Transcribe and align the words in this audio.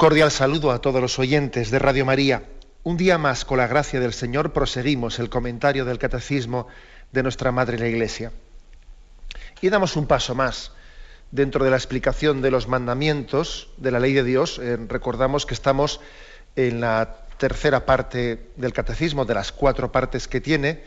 Cordial 0.00 0.30
saludo 0.30 0.70
a 0.70 0.80
todos 0.80 1.02
los 1.02 1.18
oyentes 1.18 1.70
de 1.70 1.78
Radio 1.78 2.06
María. 2.06 2.44
Un 2.84 2.96
día 2.96 3.18
más, 3.18 3.44
con 3.44 3.58
la 3.58 3.66
gracia 3.66 4.00
del 4.00 4.14
Señor, 4.14 4.54
proseguimos 4.54 5.18
el 5.18 5.28
comentario 5.28 5.84
del 5.84 5.98
Catecismo 5.98 6.68
de 7.12 7.22
nuestra 7.22 7.52
Madre 7.52 7.78
la 7.78 7.86
Iglesia. 7.86 8.32
Y 9.60 9.68
damos 9.68 9.96
un 9.96 10.06
paso 10.06 10.34
más 10.34 10.72
dentro 11.30 11.66
de 11.66 11.70
la 11.70 11.76
explicación 11.76 12.40
de 12.40 12.50
los 12.50 12.66
mandamientos 12.66 13.68
de 13.76 13.90
la 13.90 14.00
ley 14.00 14.14
de 14.14 14.24
Dios. 14.24 14.58
Eh, 14.58 14.78
recordamos 14.88 15.44
que 15.44 15.52
estamos 15.52 16.00
en 16.56 16.80
la 16.80 17.26
tercera 17.36 17.84
parte 17.84 18.48
del 18.56 18.72
Catecismo, 18.72 19.26
de 19.26 19.34
las 19.34 19.52
cuatro 19.52 19.92
partes 19.92 20.28
que 20.28 20.40
tiene. 20.40 20.82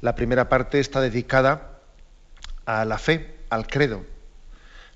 La 0.00 0.16
primera 0.16 0.48
parte 0.48 0.80
está 0.80 1.00
dedicada 1.00 1.78
a 2.64 2.84
la 2.84 2.98
fe, 2.98 3.36
al 3.48 3.68
credo. 3.68 4.04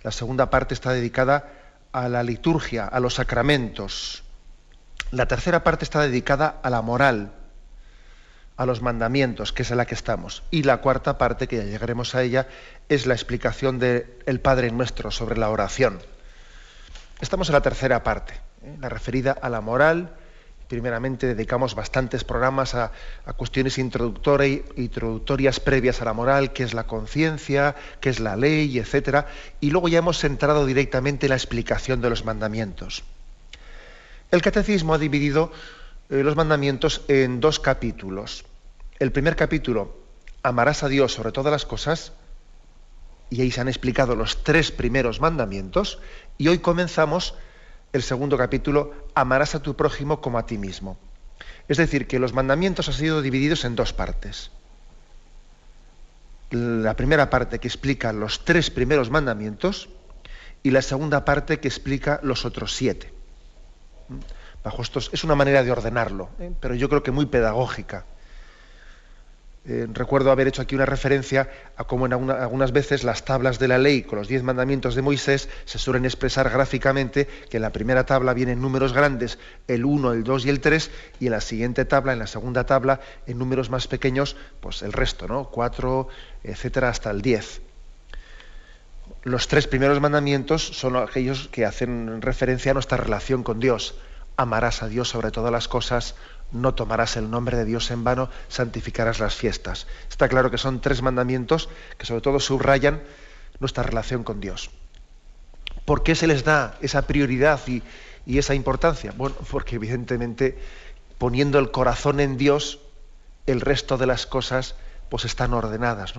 La 0.02 0.10
segunda 0.10 0.50
parte 0.50 0.74
está 0.74 0.90
dedicada 0.92 1.36
a 1.36 1.59
la 1.92 2.22
liturgia, 2.22 2.86
a 2.86 3.00
los 3.00 3.14
sacramentos. 3.14 4.22
La 5.10 5.26
tercera 5.26 5.64
parte 5.64 5.84
está 5.84 6.00
dedicada 6.00 6.60
a 6.62 6.70
la 6.70 6.82
moral, 6.82 7.32
a 8.56 8.66
los 8.66 8.82
mandamientos, 8.82 9.52
que 9.52 9.62
es 9.62 9.70
en 9.70 9.78
la 9.78 9.86
que 9.86 9.94
estamos. 9.94 10.42
Y 10.50 10.62
la 10.62 10.78
cuarta 10.78 11.18
parte, 11.18 11.48
que 11.48 11.56
ya 11.56 11.64
llegaremos 11.64 12.14
a 12.14 12.22
ella, 12.22 12.46
es 12.88 13.06
la 13.06 13.14
explicación 13.14 13.78
del 13.78 14.40
Padre 14.40 14.70
Nuestro 14.70 15.10
sobre 15.10 15.36
la 15.36 15.50
oración. 15.50 15.98
Estamos 17.20 17.48
en 17.48 17.54
la 17.54 17.62
tercera 17.62 18.02
parte, 18.02 18.34
¿eh? 18.62 18.76
la 18.80 18.88
referida 18.88 19.32
a 19.32 19.48
la 19.48 19.60
moral, 19.60 20.14
primeramente 20.70 21.26
dedicamos 21.26 21.74
bastantes 21.74 22.22
programas 22.22 22.76
a, 22.76 22.92
cuestiones 23.36 23.76
introductorias 23.76 25.58
previas 25.58 26.00
a 26.00 26.04
la 26.04 26.12
moral, 26.12 26.52
que 26.52 26.62
es 26.62 26.74
la 26.74 26.86
conciencia, 26.86 27.74
que 28.00 28.08
es 28.08 28.20
la 28.20 28.36
ley, 28.36 28.78
etcétera, 28.78 29.26
y 29.60 29.72
luego 29.72 29.88
ya 29.88 29.98
hemos 29.98 30.18
centrado 30.18 30.64
directamente 30.66 31.26
en 31.26 31.30
la 31.30 31.36
explicación 31.36 32.00
de 32.00 32.08
los 32.08 32.24
mandamientos. 32.24 33.02
El 34.30 34.42
catecismo 34.42 34.94
ha 34.94 34.98
dividido 34.98 35.50
eh, 36.08 36.22
los 36.22 36.36
mandamientos 36.36 37.02
en 37.08 37.40
dos 37.40 37.58
capítulos. 37.58 38.44
El 39.00 39.10
primer 39.10 39.34
capítulo, 39.34 39.98
amarás 40.44 40.84
a 40.84 40.88
Dios 40.88 41.12
sobre 41.12 41.32
todas 41.32 41.50
las 41.50 41.66
cosas, 41.66 42.12
y 43.28 43.42
ahí 43.42 43.50
se 43.50 43.60
han 43.60 43.68
explicado 43.68 44.14
los 44.14 44.44
tres 44.44 44.70
primeros 44.70 45.20
mandamientos, 45.20 45.98
y 46.38 46.46
hoy 46.46 46.60
comenzamos 46.60 47.34
el 47.92 48.02
segundo 48.02 48.38
capítulo, 48.38 48.94
amarás 49.14 49.54
a 49.54 49.62
tu 49.62 49.74
prójimo 49.74 50.20
como 50.20 50.38
a 50.38 50.46
ti 50.46 50.58
mismo. 50.58 50.96
Es 51.68 51.76
decir, 51.76 52.06
que 52.06 52.18
los 52.18 52.32
mandamientos 52.32 52.88
han 52.88 52.94
sido 52.94 53.22
divididos 53.22 53.64
en 53.64 53.76
dos 53.76 53.92
partes. 53.92 54.50
La 56.50 56.94
primera 56.96 57.30
parte 57.30 57.58
que 57.58 57.68
explica 57.68 58.12
los 58.12 58.44
tres 58.44 58.70
primeros 58.70 59.10
mandamientos 59.10 59.88
y 60.62 60.70
la 60.70 60.82
segunda 60.82 61.24
parte 61.24 61.60
que 61.60 61.68
explica 61.68 62.20
los 62.22 62.44
otros 62.44 62.74
siete. 62.74 63.12
Bajo 64.62 64.82
estos, 64.82 65.10
es 65.12 65.24
una 65.24 65.34
manera 65.34 65.62
de 65.62 65.72
ordenarlo, 65.72 66.28
¿eh? 66.38 66.52
pero 66.60 66.74
yo 66.74 66.88
creo 66.88 67.02
que 67.02 67.12
muy 67.12 67.26
pedagógica. 67.26 68.04
Eh, 69.66 69.86
recuerdo 69.92 70.30
haber 70.30 70.48
hecho 70.48 70.62
aquí 70.62 70.74
una 70.74 70.86
referencia 70.86 71.50
a 71.76 71.84
cómo 71.84 72.06
en 72.06 72.14
algunas 72.14 72.72
veces 72.72 73.04
las 73.04 73.26
tablas 73.26 73.58
de 73.58 73.68
la 73.68 73.76
ley 73.76 74.02
con 74.02 74.18
los 74.18 74.26
diez 74.26 74.42
mandamientos 74.42 74.94
de 74.94 75.02
Moisés 75.02 75.50
se 75.66 75.78
suelen 75.78 76.06
expresar 76.06 76.48
gráficamente 76.48 77.28
que 77.50 77.58
en 77.58 77.62
la 77.62 77.70
primera 77.70 78.06
tabla 78.06 78.32
vienen 78.32 78.62
números 78.62 78.94
grandes, 78.94 79.38
el 79.68 79.84
1, 79.84 80.12
el 80.12 80.24
2 80.24 80.46
y 80.46 80.48
el 80.48 80.60
3, 80.60 80.90
y 81.20 81.26
en 81.26 81.32
la 81.32 81.42
siguiente 81.42 81.84
tabla, 81.84 82.14
en 82.14 82.20
la 82.20 82.26
segunda 82.26 82.64
tabla, 82.64 83.00
en 83.26 83.38
números 83.38 83.68
más 83.68 83.86
pequeños, 83.86 84.34
pues 84.60 84.80
el 84.80 84.94
resto, 84.94 85.28
¿no? 85.28 85.50
4, 85.50 86.08
etcétera, 86.42 86.88
hasta 86.88 87.10
el 87.10 87.20
10. 87.20 87.60
Los 89.24 89.48
tres 89.48 89.66
primeros 89.66 90.00
mandamientos 90.00 90.66
son 90.66 90.96
aquellos 90.96 91.48
que 91.48 91.66
hacen 91.66 92.22
referencia 92.22 92.70
a 92.70 92.74
nuestra 92.74 92.96
relación 92.96 93.42
con 93.42 93.60
Dios. 93.60 93.94
Amarás 94.38 94.82
a 94.82 94.88
Dios 94.88 95.10
sobre 95.10 95.30
todas 95.30 95.52
las 95.52 95.68
cosas, 95.68 96.14
no 96.52 96.74
tomarás 96.74 97.16
el 97.16 97.30
nombre 97.30 97.56
de 97.56 97.64
Dios 97.64 97.90
en 97.90 98.04
vano, 98.04 98.28
santificarás 98.48 99.20
las 99.20 99.34
fiestas. 99.34 99.86
Está 100.08 100.28
claro 100.28 100.50
que 100.50 100.58
son 100.58 100.80
tres 100.80 101.02
mandamientos 101.02 101.68
que 101.98 102.06
sobre 102.06 102.20
todo 102.20 102.40
subrayan 102.40 103.02
nuestra 103.60 103.82
relación 103.82 104.24
con 104.24 104.40
Dios. 104.40 104.70
¿Por 105.84 106.02
qué 106.02 106.14
se 106.14 106.26
les 106.26 106.44
da 106.44 106.76
esa 106.80 107.02
prioridad 107.02 107.60
y, 107.66 107.82
esa 108.26 108.54
importancia? 108.54 109.12
Bueno, 109.16 109.36
porque 109.50 109.76
evidentemente 109.76 110.58
poniendo 111.18 111.58
el 111.58 111.70
corazón 111.70 112.20
en 112.20 112.36
Dios, 112.36 112.80
el 113.46 113.60
resto 113.60 113.98
de 113.98 114.06
las 114.06 114.26
cosas 114.26 114.74
pues 115.08 115.24
están 115.24 115.52
ordenadas. 115.52 116.14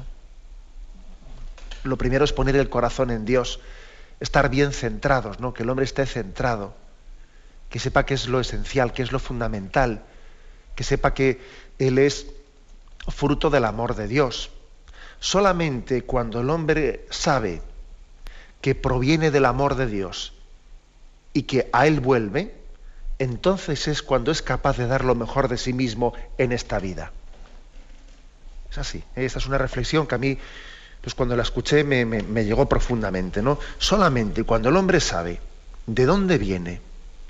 Lo 1.84 1.98
primero 1.98 2.26
es 2.26 2.34
poner 2.34 2.56
el 2.56 2.70
corazón 2.70 3.10
en 3.10 3.26
Dios, 3.26 3.60
estar 4.20 4.50
bien 4.50 4.72
centrados, 4.72 5.40
¿no? 5.40 5.54
que 5.54 5.64
el 5.64 5.70
hombre 5.70 5.86
esté 5.86 6.06
centrado, 6.06 6.76
que 7.70 7.80
sepa 7.80 8.06
qué 8.06 8.14
es 8.14 8.28
lo 8.28 8.40
esencial, 8.40 8.94
qué 8.94 9.02
es 9.02 9.12
lo 9.12 9.20
fundamental, 9.20 10.04
que 10.76 10.84
sepa 10.84 11.14
que 11.14 11.42
Él 11.80 11.98
es 11.98 12.28
fruto 13.08 13.50
del 13.50 13.66
amor 13.66 13.96
de 13.96 14.08
Dios. 14.08 14.52
Solamente 15.20 16.04
cuando 16.04 16.42
el 16.42 16.50
hombre 16.50 17.06
sabe 17.10 17.62
que 18.62 18.76
proviene 18.76 19.32
del 19.32 19.46
amor 19.46 19.76
de 19.76 19.88
Dios 19.88 20.34
y 21.34 21.44
que 21.44 21.70
a 21.74 21.88
Él 21.88 22.00
vuelve, 22.00 22.56
entonces 23.20 23.88
es 23.88 24.02
cuando 24.02 24.32
es 24.32 24.42
capaz 24.42 24.78
de 24.78 24.88
dar 24.88 25.06
lo 25.06 25.16
mejor 25.16 25.48
de 25.48 25.58
sí 25.58 25.74
mismo 25.74 26.14
en 26.38 26.52
esta 26.52 26.80
vida. 26.80 27.12
Es 28.72 28.78
así. 28.78 29.04
Esta 29.16 29.40
es 29.40 29.46
una 29.46 29.58
reflexión 29.58 30.08
que 30.08 30.16
a 30.16 30.18
mí, 30.18 30.38
pues 31.02 31.14
cuando 31.14 31.36
la 31.36 31.44
escuché, 31.44 31.84
me, 31.84 32.06
me 32.06 32.46
llegó 32.46 32.68
profundamente. 32.68 33.42
¿no? 33.42 33.60
Solamente 33.78 34.44
cuando 34.44 34.70
el 34.70 34.78
hombre 34.78 35.00
sabe 35.00 35.40
de 35.86 36.06
dónde 36.06 36.38
viene 36.38 36.82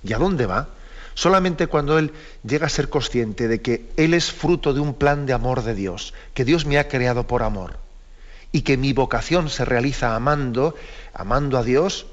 y 0.04 0.14
a 0.14 0.18
dónde 0.18 0.46
va, 0.46 0.70
Solamente 1.22 1.68
cuando 1.68 2.00
él 2.00 2.14
llega 2.44 2.66
a 2.66 2.70
ser 2.70 2.90
consciente 2.90 3.48
de 3.48 3.62
que 3.62 3.92
él 3.96 4.16
es 4.16 4.32
fruto 4.32 4.74
de 4.74 4.80
un 4.80 4.96
plan 4.96 5.28
de 5.28 5.34
amor 5.34 5.62
de 5.62 5.76
Dios, 5.76 6.16
que 6.34 6.46
Dios 6.46 6.66
me 6.66 6.80
ha 6.80 6.88
creado 6.88 7.28
por 7.28 7.44
amor 7.44 7.78
y 8.52 8.64
que 8.64 8.76
mi 8.76 8.92
vocación 8.92 9.48
se 9.48 9.64
realiza 9.64 10.16
amando, 10.16 10.74
amando 11.14 11.60
a 11.60 11.64
Dios 11.64 12.08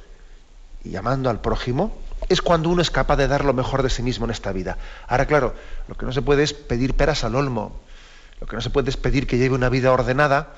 y 0.85 0.95
amando 0.97 1.31
al 1.31 1.41
prójimo, 1.41 1.97
es 2.29 2.43
cuando 2.43 2.69
uno 2.69 2.83
es 2.83 2.91
capaz 2.91 3.17
de 3.17 3.29
dar 3.29 3.47
lo 3.47 3.55
mejor 3.55 3.83
de 3.83 3.89
sí 3.89 4.03
mismo 4.03 4.27
en 4.27 4.31
esta 4.31 4.53
vida. 4.53 4.77
Ahora, 5.07 5.25
claro, 5.25 5.55
lo 5.89 5.95
que 5.95 6.05
no 6.05 6.13
se 6.13 6.21
puede 6.21 6.43
es 6.43 6.53
pedir 6.53 6.93
peras 6.93 7.25
al 7.25 7.35
olmo, 7.35 7.81
lo 8.43 8.47
que 8.47 8.57
no 8.57 8.61
se 8.61 8.69
puede 8.69 8.91
es 8.91 8.99
pedir 8.99 9.27
que 9.27 9.39
lleve 9.39 9.55
una 9.55 9.71
vida 9.71 9.91
ordenada, 9.91 10.53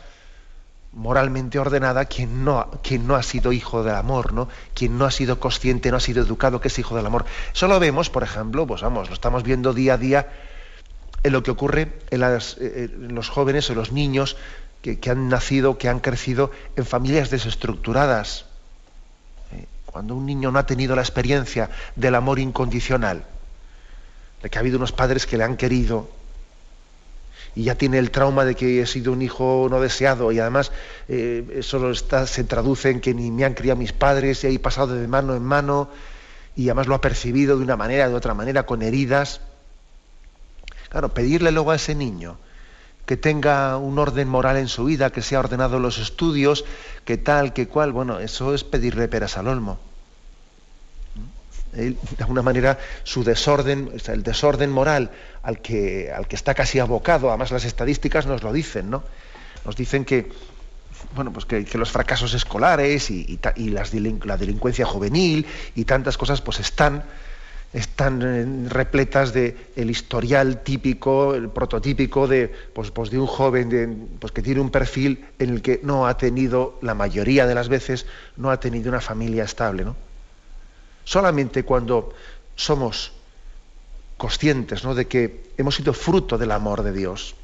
moralmente 0.93 1.59
ordenada 1.59 2.05
quien 2.07 2.45
no, 2.45 2.69
quien 2.83 3.07
no 3.07 3.15
ha 3.15 3.23
sido 3.23 3.53
hijo 3.53 3.85
del 3.85 3.95
amor, 3.95 4.33
¿no? 4.33 4.49
Quien 4.75 4.99
no 4.99 5.05
ha 5.05 5.11
sido 5.11 5.39
consciente, 5.39 5.91
no 5.91 5.97
ha 5.97 6.01
sido 6.01 6.23
educado 6.23 6.61
que 6.61 6.69
es 6.69 6.79
hijo 6.79 6.97
del 6.97 7.07
amor. 7.07 7.25
Eso 7.55 7.69
lo 7.69 7.79
vemos, 7.79 8.11
por 8.11 8.23
ejemplo, 8.23 8.67
pues 8.67 8.83
vamos, 8.83 9.09
lo 9.09 9.15
estamos 9.15 9.43
viendo 9.43 9.73
día 9.73 9.95
a 9.95 9.99
día 9.99 10.29
en 11.23 11.33
lo 11.33 11.43
que 11.43 11.51
ocurre 11.51 11.93
en, 12.11 12.23
eh, 12.23 12.89
los 12.99 13.29
jóvenes 13.29 13.71
o 13.71 13.75
los 13.75 13.93
niños 13.93 14.37
que, 14.83 14.99
han 15.11 15.29
nacido, 15.29 15.79
que 15.79 15.89
han 15.89 16.01
crecido 16.01 16.51
en 16.77 16.87
familias 16.87 17.31
desestructuradas. 17.31 18.47
Eh, 19.53 19.67
cuando 19.85 20.15
un 20.15 20.27
niño 20.27 20.51
no 20.51 20.59
ha 20.59 20.67
tenido 20.67 20.97
la 20.97 21.03
experiencia 21.03 21.71
del 21.97 22.15
amor 22.15 22.39
incondicional, 22.39 23.25
de 24.43 24.49
que 24.49 24.59
ha 24.59 24.61
habido 24.61 24.79
unos 24.79 24.93
padres 24.93 25.27
que 25.27 25.37
le 25.37 25.45
han 25.45 25.57
querido, 25.57 26.09
y 27.55 27.65
ya 27.65 27.75
tiene 27.75 27.99
el 27.99 28.11
trauma 28.11 28.45
de 28.45 28.55
que 28.55 28.81
he 28.81 28.87
sido 28.87 29.13
un 29.13 29.23
hijo 29.23 29.67
no 29.71 29.81
deseado 29.81 30.31
y 30.33 30.39
además 30.39 30.73
eh, 31.09 31.45
eso 31.57 31.91
está, 31.91 32.27
se 32.27 32.45
traduce 32.45 32.91
en 32.91 33.01
que 33.01 33.15
ni 33.15 33.31
me 33.31 33.45
han 33.45 33.55
criado 33.55 33.79
mis 33.79 33.93
padres 33.93 34.45
y 34.45 34.55
he 34.55 34.59
pasado 34.59 34.95
de 34.95 35.09
mano 35.09 35.35
en 35.35 35.43
mano 35.43 35.91
y 36.57 36.69
además 36.69 36.87
lo 36.87 36.95
ha 36.95 37.01
percibido 37.01 37.57
de 37.57 37.65
una 37.65 37.77
manera, 37.77 38.09
de 38.09 38.15
otra 38.15 38.35
manera, 38.35 38.67
con 38.67 38.83
heridas. 38.83 39.41
Claro, 40.91 41.15
pedirle 41.15 41.53
luego 41.53 41.71
a 41.71 41.77
ese 41.77 41.95
niño 41.95 42.37
que 43.07 43.17
tenga 43.17 43.77
un 43.77 43.99
orden 43.99 44.29
moral 44.29 44.57
en 44.57 44.69
su 44.69 44.85
vida, 44.85 45.11
que 45.11 45.23
sea 45.23 45.41
ordenado 45.41 45.79
los 45.79 45.99
estudios, 45.99 46.65
que 47.05 47.17
tal, 47.19 47.53
que 47.53 47.67
cual, 47.67 47.93
bueno, 47.93 48.21
eso 48.21 48.55
es 48.55 48.63
pedirle 48.63 49.09
peras 49.09 49.37
al 49.37 49.49
olmo 49.49 49.90
de 51.73 51.97
alguna 52.19 52.43
manera 52.43 52.79
su 53.05 53.23
desorden, 53.25 53.91
el 54.07 54.23
desorden 54.23 54.71
moral 54.71 55.11
al 55.43 55.61
que, 55.61 56.11
al 56.13 56.27
que 56.27 56.37
está 56.37 56.55
casi 56.55 56.79
abocado, 56.79 57.29
además 57.29 57.51
las 57.51 57.65
estadísticas 57.65 58.27
nos 58.27 58.43
lo 58.43 58.53
dicen, 58.53 58.91
¿no? 58.91 59.03
Nos 59.65 59.77
dicen 59.77 60.05
que 60.05 60.31
bueno, 61.15 61.33
pues 61.33 61.47
que, 61.47 61.67
los 61.79 61.91
fracasos 61.91 62.35
escolares 62.35 63.11
y, 63.11 63.39
la 63.57 64.37
delincuencia 64.37 64.85
juvenil 64.85 65.47
y 65.75 65.85
tantas 65.85 66.17
cosas 66.17 66.41
pues 66.41 66.61
están, 66.61 67.05
están 67.73 68.23
eh, 68.23 68.69
repletas 68.69 69.33
de 69.33 69.57
el 69.77 69.91
historial 69.91 70.63
típico, 70.63 71.35
el 71.35 71.49
prototípico 71.49 72.27
de, 72.27 72.53
pues, 72.75 72.91
pues 72.91 73.11
de 73.11 73.19
un 73.19 73.27
joven 73.27 74.09
pues 74.19 74.33
que 74.33 74.43
tiene 74.43 74.61
un 74.61 74.71
perfil 74.71 75.25
en 75.39 75.51
el 75.51 75.63
que 75.63 75.81
no 75.83 76.07
ha 76.07 76.17
tenido, 76.17 76.79
la 76.83 76.95
mayoría 76.95 77.47
de 77.47 77.55
las 77.55 77.69
veces, 77.69 78.07
no 78.37 78.51
ha 78.51 78.61
tenido 78.61 78.91
una 78.91 79.01
familia 79.01 79.45
estable. 79.45 79.85
¿no? 79.85 80.10
Solamente 81.05 81.65
cuando 81.65 82.15
somos 82.57 83.13
conscientes 84.17 84.85
¿no? 84.85 84.95
de 84.95 85.07
que 85.07 85.53
hemos 85.57 85.75
sido 85.75 85.93
fruto 85.93 86.37
del 86.37 86.53
amor 86.53 86.83
de 86.83 86.93
Dios, 86.93 87.35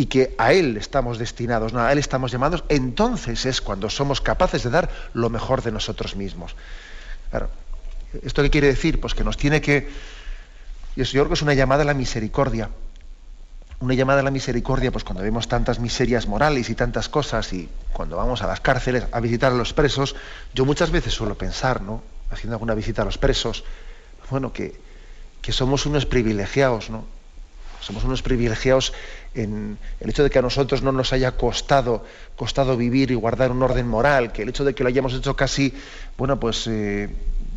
y 0.00 0.06
que 0.06 0.34
a 0.38 0.54
Él 0.54 0.78
estamos 0.78 1.18
destinados, 1.18 1.74
no, 1.74 1.80
a 1.80 1.92
Él 1.92 1.98
estamos 1.98 2.32
llamados, 2.32 2.64
entonces 2.70 3.44
es 3.44 3.60
cuando 3.60 3.90
somos 3.90 4.22
capaces 4.22 4.62
de 4.62 4.70
dar 4.70 4.88
lo 5.12 5.28
mejor 5.28 5.62
de 5.62 5.72
nosotros 5.72 6.16
mismos. 6.16 6.56
¿esto 8.22 8.42
qué 8.42 8.48
quiere 8.48 8.68
decir? 8.68 8.98
Pues 8.98 9.14
que 9.14 9.24
nos 9.24 9.36
tiene 9.36 9.60
que... 9.60 9.88
Yo 10.96 11.04
creo 11.04 11.28
que 11.28 11.34
es 11.34 11.42
una 11.42 11.52
llamada 11.52 11.82
a 11.82 11.84
la 11.84 11.92
misericordia. 11.92 12.70
Una 13.80 13.94
llamada 13.94 14.20
a 14.20 14.22
la 14.22 14.30
misericordia, 14.30 14.92
pues 14.92 15.04
cuando 15.04 15.22
vemos 15.22 15.48
tantas 15.48 15.80
miserias 15.80 16.26
morales 16.26 16.68
y 16.68 16.74
tantas 16.74 17.08
cosas, 17.08 17.50
y 17.54 17.66
cuando 17.94 18.18
vamos 18.18 18.42
a 18.42 18.46
las 18.46 18.60
cárceles 18.60 19.06
a 19.10 19.20
visitar 19.20 19.52
a 19.52 19.54
los 19.54 19.72
presos, 19.72 20.14
yo 20.52 20.66
muchas 20.66 20.90
veces 20.90 21.14
suelo 21.14 21.34
pensar, 21.34 21.80
¿no? 21.80 22.02
Haciendo 22.30 22.56
alguna 22.56 22.74
visita 22.74 23.00
a 23.00 23.04
los 23.06 23.16
presos, 23.16 23.64
bueno, 24.28 24.52
que, 24.52 24.78
que 25.40 25.52
somos 25.52 25.86
unos 25.86 26.04
privilegiados, 26.04 26.90
¿no? 26.90 27.06
Somos 27.80 28.04
unos 28.04 28.20
privilegiados 28.20 28.92
en 29.34 29.78
el 30.00 30.10
hecho 30.10 30.22
de 30.22 30.28
que 30.28 30.38
a 30.38 30.42
nosotros 30.42 30.82
no 30.82 30.92
nos 30.92 31.14
haya 31.14 31.38
costado, 31.38 32.04
costado 32.36 32.76
vivir 32.76 33.10
y 33.10 33.14
guardar 33.14 33.50
un 33.50 33.62
orden 33.62 33.88
moral, 33.88 34.30
que 34.30 34.42
el 34.42 34.50
hecho 34.50 34.64
de 34.64 34.74
que 34.74 34.82
lo 34.82 34.90
hayamos 34.90 35.14
hecho 35.14 35.34
casi, 35.34 35.72
bueno, 36.18 36.38
pues 36.38 36.66
eh, 36.66 37.08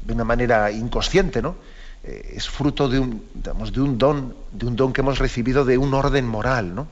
de 0.05 0.13
una 0.13 0.23
manera 0.23 0.71
inconsciente, 0.71 1.41
¿no? 1.41 1.55
Eh, 2.03 2.33
es 2.35 2.49
fruto 2.49 2.89
de 2.89 2.99
un, 2.99 3.23
de 3.33 3.81
un 3.81 3.97
don, 3.97 4.35
de 4.51 4.65
un 4.65 4.75
don 4.75 4.91
que 4.93 5.01
hemos 5.01 5.19
recibido 5.19 5.63
de 5.65 5.77
un 5.77 5.93
orden 5.93 6.27
moral, 6.27 6.75
¿no? 6.75 6.87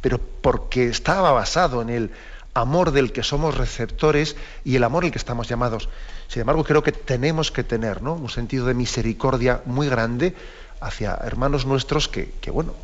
Pero 0.00 0.18
porque 0.18 0.86
estaba 0.86 1.32
basado 1.32 1.82
en 1.82 1.90
el 1.90 2.10
amor 2.54 2.92
del 2.92 3.12
que 3.12 3.22
somos 3.22 3.56
receptores 3.56 4.36
y 4.64 4.76
el 4.76 4.84
amor 4.84 5.04
al 5.04 5.10
que 5.10 5.18
estamos 5.18 5.48
llamados. 5.48 5.88
Sin 6.28 6.40
embargo, 6.40 6.64
creo 6.64 6.82
que 6.82 6.92
tenemos 6.92 7.50
que 7.50 7.64
tener 7.64 8.00
¿no? 8.00 8.14
un 8.14 8.30
sentido 8.30 8.66
de 8.66 8.74
misericordia 8.74 9.60
muy 9.66 9.88
grande 9.88 10.34
hacia 10.80 11.14
hermanos 11.14 11.66
nuestros 11.66 12.08
que, 12.08 12.30
bueno, 12.52 12.74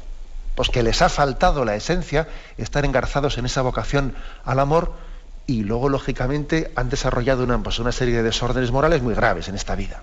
pues 0.57 0.69
que 0.71 0.83
les 0.83 1.03
ha 1.03 1.09
faltado 1.09 1.65
la 1.65 1.77
esencia, 1.77 2.29
estar 2.59 2.85
engarzados 2.85 3.39
en 3.39 3.47
esa 3.47 3.63
vocación 3.63 4.15
al 4.45 4.59
amor 4.59 4.93
y 5.47 5.63
luego, 5.63 5.89
lógicamente, 5.89 6.71
han 6.77 6.91
desarrollado 6.91 7.45
una, 7.45 7.63
pues, 7.63 7.79
una 7.79 7.93
serie 7.93 8.17
de 8.17 8.23
desórdenes 8.23 8.71
morales 8.71 9.03
muy 9.03 9.15
graves 9.15 9.49
en 9.49 9.55
esta 9.55 9.75
vida. 9.75 10.03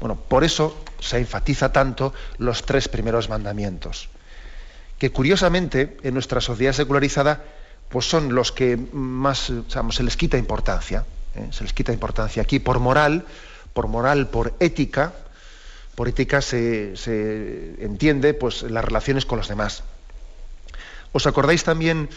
Bueno, 0.00 0.16
por 0.16 0.44
eso 0.44 0.76
se 1.00 1.18
enfatiza 1.18 1.72
tanto 1.72 2.12
los 2.38 2.64
tres 2.64 2.88
primeros 2.88 3.28
mandamientos, 3.28 4.08
que 4.98 5.10
curiosamente 5.10 5.96
en 6.02 6.14
nuestra 6.14 6.40
sociedad 6.40 6.72
secularizada 6.72 7.44
pues 7.88 8.08
son 8.08 8.34
los 8.34 8.52
que 8.52 8.76
más 8.76 9.52
se 9.90 10.02
les 10.02 10.16
quita 10.16 10.38
importancia, 10.38 11.04
¿eh? 11.34 11.48
se 11.52 11.62
les 11.62 11.72
quita 11.72 11.92
importancia 11.92 12.42
aquí 12.42 12.58
por 12.58 12.80
moral, 12.80 13.24
por 13.72 13.86
moral, 13.86 14.28
por 14.28 14.54
ética, 14.58 15.12
por 15.94 16.08
ética 16.08 16.42
se, 16.42 16.94
entiende 17.78 18.34
pues, 18.34 18.62
las 18.62 18.84
relaciones 18.84 19.24
con 19.24 19.38
los 19.38 19.48
demás. 19.48 19.82
¿Os 21.12 21.26
acordáis 21.26 21.64
también 21.64 22.10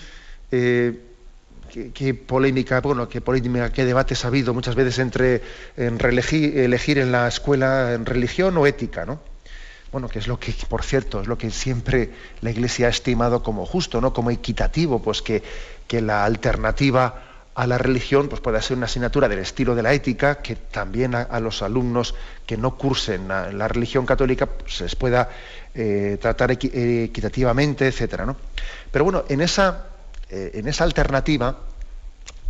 eh, 0.52 1.09
qué, 1.70 2.14
polémica, 2.14 2.82
bueno, 2.82 3.08
qué 3.08 3.22
polémica, 3.22 3.72
qué 3.72 3.86
debates 3.86 4.26
ha 4.26 4.30
habido 4.30 4.54
muchas 4.54 4.76
veces 4.76 5.00
entre 5.00 5.42
elegir 5.78 6.98
en 6.98 7.12
la 7.12 7.28
escuela 7.28 7.94
en 7.94 8.06
religión 8.06 8.58
o 8.58 8.68
ética, 8.68 9.06
¿no? 9.06 9.20
Bueno, 9.92 10.08
que 10.08 10.20
es 10.20 10.28
lo 10.28 10.40
que, 10.40 10.54
por 10.68 10.84
cierto, 10.84 11.22
es 11.22 11.28
lo 11.28 11.38
que 11.38 11.50
siempre 11.50 12.12
la 12.42 12.52
Iglesia 12.52 12.88
ha 12.88 12.90
estimado 12.90 13.42
como 13.42 13.66
justo, 13.66 14.02
¿no? 14.02 14.14
Como 14.14 14.30
equitativo, 14.30 15.02
pues 15.02 15.22
que, 15.22 15.42
que 15.88 16.02
la 16.02 16.26
alternativa 16.26 17.24
a 17.56 17.68
la 17.68 17.78
religión, 17.78 18.30
pues 18.30 18.40
puede 18.40 18.62
ser 18.62 18.78
una 18.78 18.86
asignatura 18.86 19.28
del 19.28 19.40
estilo 19.40 19.76
de 19.76 19.84
la 19.84 19.92
ética, 19.92 20.42
que 20.42 20.56
también 20.56 21.14
a, 21.16 21.40
los 21.42 21.62
alumnos 21.62 22.16
que 22.46 22.56
no 22.56 22.78
cursen 22.78 23.28
la, 23.28 23.68
religión 23.68 24.06
católica 24.06 24.46
pues, 24.46 24.78
se 24.78 24.84
les 24.84 24.96
pueda 24.96 25.30
eh, 25.74 26.18
tratar 26.22 26.52
equitativamente, 26.52 27.88
etcétera. 27.88 28.26
¿no? 28.26 28.38
Pero 28.92 29.04
bueno, 29.04 29.26
en 29.28 29.42
esa, 29.42 29.88
eh, 30.30 30.52
en 30.56 30.68
esa 30.68 30.84
alternativa, 30.84 31.58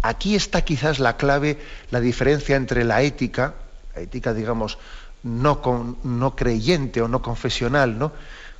aquí 0.01 0.35
está 0.35 0.63
quizás 0.63 0.99
la 0.99 1.17
clave, 1.17 1.57
la 1.91 1.99
diferencia 1.99 2.55
entre 2.55 2.83
la 2.83 3.01
ética, 3.01 3.53
la 3.95 4.01
ética, 4.01 4.33
digamos, 4.33 4.77
no, 5.23 6.35
creyente 6.35 7.01
o 7.01 7.07
no 7.07 7.21
confesional, 7.21 7.97
¿no? 7.97 8.11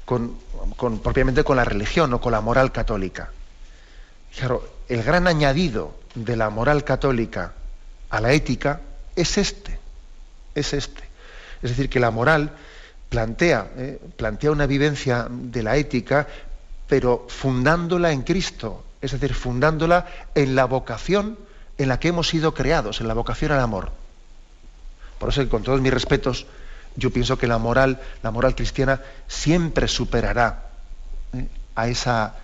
Con, 0.05 0.37
propiamente 1.03 1.43
con 1.43 1.57
la 1.57 1.65
religión 1.65 2.13
o 2.13 2.21
con 2.21 2.31
la 2.31 2.41
moral 2.41 2.71
católica. 2.71 3.29
Claro, 4.35 4.67
el 4.87 5.03
gran 5.03 5.27
añadido 5.27 5.93
de 6.15 6.35
la 6.35 6.49
moral 6.49 6.83
católica 6.83 7.53
a 8.09 8.19
la 8.19 8.33
ética 8.33 8.81
es 9.15 9.37
este, 9.37 9.77
es 10.55 10.73
este. 10.73 11.03
Es 11.61 11.71
decir, 11.71 11.89
que 11.89 11.99
la 11.99 12.09
moral 12.09 12.51
plantea, 13.09 13.71
eh, 13.77 13.99
plantea 14.17 14.51
una 14.51 14.65
vivencia 14.65 15.27
de 15.29 15.61
la 15.61 15.77
ética, 15.77 16.27
pero 16.87 17.27
fundándola 17.29 18.11
en 18.11 18.23
Cristo, 18.23 18.83
es 19.01 19.11
decir, 19.11 19.33
fundándola 19.33 20.07
en 20.35 20.55
la 20.55 20.65
vocación 20.65 21.37
en 21.77 21.89
la 21.89 21.99
que 21.99 22.09
hemos 22.09 22.27
sido 22.27 22.53
creados, 22.53 23.01
en 23.01 23.07
la 23.07 23.13
vocación 23.13 23.51
al 23.51 23.59
amor. 23.59 23.91
Por 25.17 25.29
eso, 25.29 25.47
con 25.49 25.63
todos 25.63 25.81
mis 25.81 25.93
respetos, 25.93 26.45
yo 26.95 27.11
pienso 27.11 27.37
que 27.37 27.47
la 27.47 27.57
moral, 27.57 28.01
la 28.23 28.31
moral 28.31 28.55
cristiana, 28.55 29.01
siempre 29.27 29.87
superará 29.87 30.69
eh, 31.33 31.47
a 31.75 31.87
esa 31.87 32.35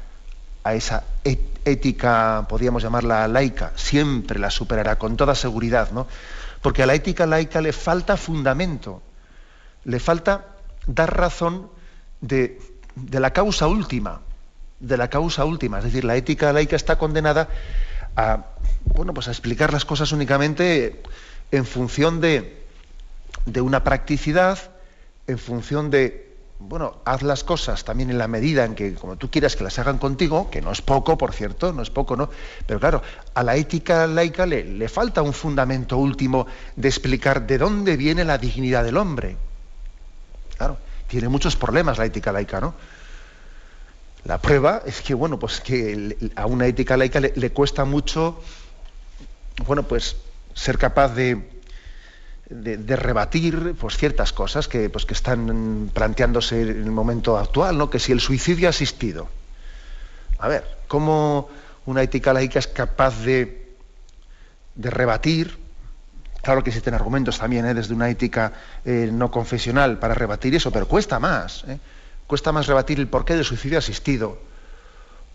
a 0.65 0.73
esa 0.73 1.03
ética, 1.23 2.47
podríamos 2.49 2.81
llamarla 2.81 3.27
laica, 3.27 3.71
siempre 3.75 4.39
la 4.39 4.49
superará 4.49 4.97
con 4.97 5.15
toda 5.15 5.35
seguridad, 5.35 5.91
¿no? 5.91 6.07
Porque 6.63 6.81
a 6.81 6.87
la 6.87 6.95
ética 6.95 7.27
laica 7.27 7.61
le 7.61 7.71
falta 7.71 8.17
fundamento, 8.17 9.03
le 9.83 9.99
falta 9.99 10.45
dar 10.87 11.15
razón 11.15 11.69
de, 12.19 12.59
la 13.11 13.31
causa 13.31 13.67
última, 13.67 14.21
de 14.79 14.97
la 14.97 15.09
causa 15.09 15.45
última. 15.45 15.79
Es 15.79 15.85
decir, 15.85 16.03
la 16.03 16.15
ética 16.15 16.53
laica 16.53 16.75
está 16.75 16.97
condenada 16.97 17.49
a, 18.15 18.45
bueno, 18.85 19.13
pues 19.13 19.27
a 19.27 19.31
explicar 19.31 19.73
las 19.73 19.85
cosas 19.85 20.11
únicamente 20.11 21.01
en 21.51 21.65
función 21.65 22.21
de, 22.21 22.63
de 23.45 23.61
una 23.61 23.83
practicidad, 23.83 24.59
en 25.27 25.37
función 25.37 25.89
de 25.89 26.25
bueno, 26.57 26.95
haz 27.03 27.21
las 27.21 27.43
cosas 27.43 27.83
también 27.83 28.09
en 28.09 28.17
la 28.17 28.27
medida 28.27 28.63
en 28.63 28.75
que, 28.75 28.93
como 28.93 29.17
tú 29.17 29.29
quieras 29.29 29.55
que 29.55 29.63
las 29.63 29.77
hagan 29.77 29.97
contigo, 29.97 30.49
que 30.49 30.61
no 30.61 30.71
es 30.71 30.81
poco, 30.81 31.17
por 31.17 31.33
cierto, 31.33 31.73
no 31.73 31.81
es 31.81 31.89
poco, 31.89 32.15
¿no? 32.15 32.29
Pero 32.65 32.79
claro, 32.79 33.01
a 33.33 33.43
la 33.43 33.55
ética 33.55 34.07
laica 34.07 34.45
le, 34.45 34.63
le 34.63 34.89
falta 34.89 35.21
un 35.21 35.33
fundamento 35.33 35.97
último 35.97 36.47
de 36.75 36.87
explicar 36.87 37.45
de 37.45 37.57
dónde 37.57 37.97
viene 37.97 38.23
la 38.23 38.37
dignidad 38.37 38.83
del 38.83 38.97
hombre. 38.97 39.35
Claro, 40.57 40.77
tiene 41.07 41.27
muchos 41.27 41.55
problemas 41.55 41.97
la 41.97 42.05
ética 42.05 42.31
laica, 42.31 42.61
¿no? 42.61 42.73
La 44.25 44.39
prueba 44.39 44.81
es 44.85 45.01
que, 45.01 45.13
bueno, 45.13 45.39
pues 45.39 45.61
que 45.61 46.17
a 46.35 46.45
una 46.45 46.65
ética 46.67 46.97
laica 46.97 47.19
le 47.19 47.51
cuesta 47.51 47.85
mucho, 47.85 48.41
bueno, 49.65 49.83
pues 49.83 50.17
ser 50.53 50.77
capaz 50.77 51.09
de, 51.09 51.55
de, 52.49 52.95
rebatir 52.95 53.75
pues, 53.79 53.97
ciertas 53.97 54.31
cosas 54.31 54.67
que, 54.67 54.89
pues, 54.89 55.05
que 55.05 55.13
están 55.13 55.89
planteándose 55.93 56.61
en 56.61 56.83
el 56.83 56.91
momento 56.91 57.37
actual, 57.37 57.77
¿no? 57.77 57.89
que 57.89 57.99
si 57.99 58.11
el 58.11 58.19
suicidio 58.19 58.67
ha 58.67 58.69
asistido. 58.69 59.27
A 60.39 60.47
ver, 60.47 60.65
¿cómo 60.87 61.49
una 61.85 62.03
ética 62.03 62.33
laica 62.33 62.59
es 62.59 62.67
capaz 62.67 63.19
de, 63.21 63.75
de 64.75 64.89
rebatir? 64.89 65.57
Claro 66.41 66.63
que 66.63 66.69
existen 66.69 66.93
argumentos 66.93 67.39
también 67.39 67.65
¿eh? 67.65 67.73
desde 67.73 67.93
una 67.93 68.09
ética 68.09 68.53
eh, 68.83 69.09
no 69.11 69.31
confesional 69.31 69.97
para 69.97 70.13
rebatir 70.13 70.53
eso, 70.53 70.71
pero 70.71 70.87
cuesta 70.87 71.19
más. 71.19 71.63
¿eh? 71.67 71.79
Cuesta 72.27 72.51
más 72.51 72.67
rebatir 72.67 72.99
el 72.99 73.07
porqué 73.07 73.35
del 73.35 73.45
suicidio 73.45 73.77
asistido 73.77 74.37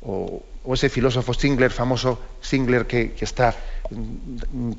o, 0.02 0.42
ese 0.73 0.88
filósofo 0.88 1.35
Singler, 1.35 1.70
famoso 1.70 2.18
Singler, 2.40 2.87
que, 2.87 3.14
está 3.20 3.54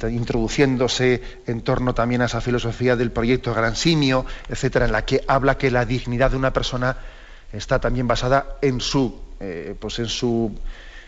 introduciéndose 0.10 1.22
en 1.48 1.62
torno 1.62 1.94
también 1.94 2.22
a 2.22 2.26
esa 2.26 2.42
filosofía 2.42 2.96
del 2.96 3.12
proyecto 3.12 3.54
Gran 3.54 3.76
Simio, 3.76 4.26
etcétera, 4.48 4.86
en 4.86 4.92
la 4.92 5.06
que 5.06 5.24
habla 5.28 5.58
que 5.58 5.70
la 5.72 5.86
dignidad 5.86 6.32
de 6.32 6.38
una 6.38 6.54
persona 6.54 6.98
está 7.52 7.80
también 7.80 8.08
basada 8.08 8.58
en 8.62 8.80
su, 8.80 9.20
eh, 9.40 9.76
pues 9.80 10.00
en 10.00 10.08
su 10.08 10.56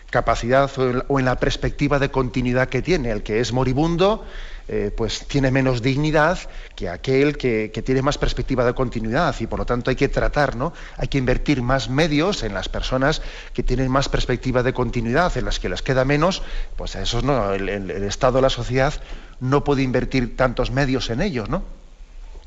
capacidad 0.10 0.70
o 1.08 1.20
en 1.20 1.26
la 1.26 1.40
perspectiva 1.40 1.98
de 1.98 2.12
continuidad 2.12 2.70
que 2.70 2.82
tiene. 2.82 3.12
El 3.12 3.24
que 3.24 3.40
es 3.40 3.52
moribundo, 3.54 4.26
eh, 4.68 4.92
pues 4.96 5.28
tiene 5.28 5.52
menos 5.52 5.82
dignidad 5.82 6.40
que 6.76 6.90
aquel 6.90 7.38
que, 7.38 7.70
tiene 7.84 8.02
más 8.02 8.18
perspectiva 8.18 8.64
de 8.64 8.74
continuidad 8.74 9.36
y 9.40 9.48
por 9.48 9.60
lo 9.60 9.66
tanto 9.66 9.90
hay 9.90 9.96
que 9.96 10.08
tratar, 10.08 10.56
¿no? 10.56 10.74
Hay 10.98 11.08
que 11.10 11.18
invertir 11.18 11.62
más 11.62 11.90
medios 11.90 12.44
en 12.44 12.54
las 12.54 12.70
personas 12.70 13.22
que 13.54 13.64
tienen 13.64 13.92
más 13.92 14.08
perspectiva 14.08 14.64
de 14.64 14.74
continuidad, 14.74 15.36
en 15.38 15.46
las 15.46 15.60
que 15.60 15.70
les 15.70 15.82
queda 15.82 16.06
menos, 16.06 16.42
pues 16.78 16.96
a 16.96 17.02
esos 17.02 17.24
no, 17.24 17.54
el, 17.54 17.92
Estado, 18.04 18.40
la 18.42 18.50
sociedad 18.50 18.94
no 19.40 19.64
puede 19.64 19.84
invertir 19.84 20.38
tantos 20.38 20.72
medios 20.72 21.10
en 21.10 21.22
ellos, 21.22 21.50
¿no? 21.50 21.64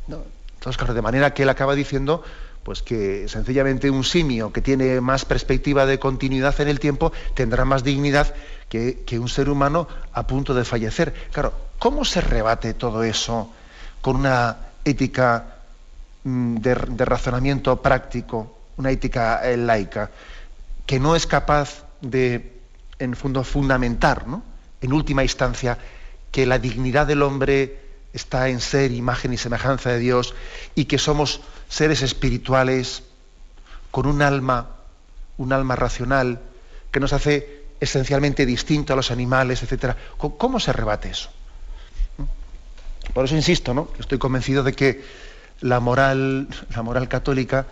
Entonces, 0.08 0.78
claro, 0.78 0.94
de 0.94 1.02
manera 1.02 1.34
que 1.34 1.42
él 1.42 1.48
acaba 1.48 1.74
diciendo 1.74 2.22
pues 2.66 2.82
que 2.82 3.28
sencillamente 3.28 3.90
un 3.90 4.02
simio 4.02 4.52
que 4.52 4.60
tiene 4.60 5.00
más 5.00 5.24
perspectiva 5.24 5.86
de 5.86 6.00
continuidad 6.00 6.60
en 6.60 6.66
el 6.66 6.80
tiempo 6.80 7.12
tendrá 7.34 7.64
más 7.64 7.84
dignidad 7.84 8.34
que, 8.68 9.04
un 9.20 9.28
ser 9.28 9.48
humano 9.48 9.86
a 10.12 10.26
punto 10.26 10.52
de 10.52 10.64
fallecer. 10.64 11.14
Claro, 11.30 11.52
¿cómo 11.78 12.04
se 12.04 12.20
rebate 12.20 12.74
todo 12.74 13.02
eso 13.02 13.50
con 14.00 14.16
una 14.16 14.56
ética 14.84 15.56
mm, 16.24 16.56
de, 16.56 16.74
razonamiento 16.74 17.82
práctico, 17.82 18.58
una 18.76 18.90
ética 18.90 19.40
eh, 19.44 19.56
laica, 19.56 20.10
que 20.86 21.00
no 21.00 21.16
es 21.16 21.26
capaz 21.26 21.84
de, 22.00 22.60
en 22.98 23.16
fondo, 23.16 23.42
fundamentar, 23.42 24.26
¿no? 24.26 24.42
en 24.80 24.92
última 24.92 25.22
instancia, 25.22 25.78
que 26.30 26.46
la 26.46 26.58
dignidad 26.58 27.06
del 27.06 27.22
hombre 27.22 27.80
está 28.12 28.48
en 28.48 28.60
ser 28.60 28.92
imagen 28.92 29.32
y 29.32 29.38
semejanza 29.38 29.90
de 29.90 29.98
Dios 29.98 30.34
y 30.74 30.84
que 30.84 30.98
somos 30.98 31.40
seres 31.68 32.02
espirituales 32.02 33.02
con 33.90 34.06
un 34.06 34.22
alma, 34.22 34.70
un 35.38 35.52
alma 35.52 35.76
racional 35.76 36.40
que 36.90 37.00
nos 37.00 37.12
hace 37.12 37.64
esencialmente 37.80 38.46
distinto 38.46 38.92
a 38.92 38.96
los 38.96 39.10
animales, 39.10 39.62
etcétera. 39.62 39.96
¿Cómo 40.16 40.60
se 40.60 40.72
rebate 40.72 41.10
eso? 41.10 41.30
Por 43.16 43.24
eso 43.24 43.34
insisto, 43.34 43.72
¿no? 43.72 43.88
Estoy 43.98 44.18
convencido 44.18 44.62
de 44.62 44.74
que 44.74 45.02
la 45.62 45.80
moral, 45.80 46.48
la 46.74 46.82
moral 46.82 47.08
católica, 47.08 47.64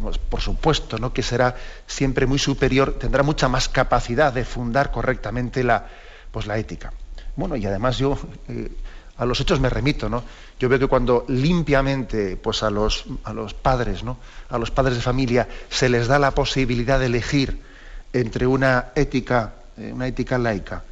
pues, 0.00 0.18
por 0.18 0.40
supuesto, 0.40 0.96
¿no? 0.98 1.12
que 1.12 1.24
será 1.24 1.56
siempre 1.88 2.24
muy 2.24 2.38
superior, 2.38 2.92
tendrá 2.96 3.24
mucha 3.24 3.48
más 3.48 3.68
capacidad 3.68 4.32
de 4.32 4.44
fundar 4.44 4.92
correctamente 4.92 5.64
la, 5.64 5.88
pues, 6.30 6.46
la 6.46 6.56
ética. 6.56 6.92
Bueno, 7.34 7.56
y 7.56 7.66
además 7.66 7.98
yo 7.98 8.16
eh, 8.48 8.70
a 9.16 9.26
los 9.26 9.40
hechos 9.40 9.58
me 9.58 9.70
remito, 9.70 10.08
¿no? 10.08 10.22
Yo 10.60 10.68
veo 10.68 10.78
que 10.78 10.86
cuando 10.86 11.24
limpiamente, 11.26 12.36
pues 12.36 12.62
a 12.62 12.70
los, 12.70 13.06
a 13.24 13.32
los 13.32 13.54
padres, 13.54 14.04
¿no? 14.04 14.18
A 14.50 14.56
los 14.56 14.70
padres 14.70 14.94
de 14.94 15.02
familia 15.02 15.48
se 15.68 15.88
les 15.88 16.06
da 16.06 16.20
la 16.20 16.30
posibilidad 16.30 17.00
de 17.00 17.06
elegir 17.06 17.60
entre 18.12 18.46
una 18.46 18.92
ética, 18.94 19.54
eh, 19.78 19.90
una 19.92 20.06
ética 20.06 20.38
laica 20.38 20.84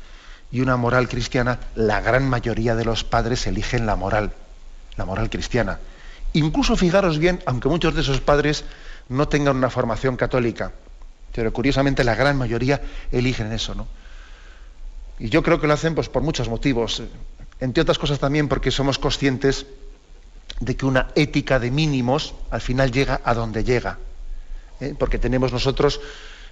y 0.55 0.61
una 0.61 0.77
moral 0.77 1.09
cristiana, 1.09 1.59
la 1.75 2.01
gran 2.01 2.29
mayoría 2.29 2.77
de 2.77 2.85
los 2.85 3.03
padres 3.03 3.45
eligen 3.49 3.87
la 3.87 3.97
moral, 3.97 4.33
la 4.97 5.05
moral 5.05 5.29
cristiana. 5.29 5.81
Incluso 6.33 6.77
fijaros 6.77 7.19
bien, 7.19 7.43
aunque 7.45 7.69
muchos 7.69 7.95
de 7.95 8.03
esos 8.03 8.21
padres 8.21 8.65
no 9.09 9.27
tengan 9.27 9.57
una 9.57 9.69
formación 9.69 10.17
católica, 10.17 10.71
pero 11.35 11.53
curiosamente 11.53 12.05
la 12.05 12.15
gran 12.15 12.39
mayoría 12.39 12.81
eligen 13.11 13.53
eso, 13.53 13.75
¿no? 13.75 13.89
Y 15.19 15.29
yo 15.29 15.43
creo 15.43 15.61
que 15.61 15.67
lo 15.67 15.75
hacen 15.75 15.97
pues, 15.97 16.09
por 16.09 16.23
muchos 16.23 16.49
motivos 16.49 17.03
entre 17.61 17.83
otras 17.83 17.99
cosas 17.99 18.21
también 18.21 18.47
porque 18.49 18.71
somos 18.71 18.99
conscientes 18.99 19.67
de 20.61 20.77
que 20.77 20.87
una 20.87 21.09
ética 21.17 21.59
de 21.59 21.73
mínimos 21.73 22.35
al 22.51 22.61
final 22.61 22.93
llega 22.93 23.21
a 23.25 23.35
donde 23.35 23.65
llega. 23.65 23.99
¿eh? 24.81 24.95
Porque 24.97 25.19
tenemos 25.19 25.53
nosotros 25.53 26.01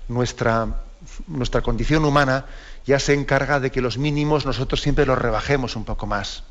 nuestra, 0.08 0.82
nuestra 1.28 1.60
condición 1.60 2.04
humana 2.04 2.46
ya 2.86 2.98
se 2.98 3.14
encarga 3.14 3.60
de 3.60 3.70
que 3.70 3.80
los 3.80 3.98
mínimos 3.98 4.46
nosotros 4.46 4.80
siempre 4.80 5.06
los 5.06 5.18
rebajemos 5.18 5.76
un 5.76 5.84
poco 5.84 6.06
más. 6.06 6.44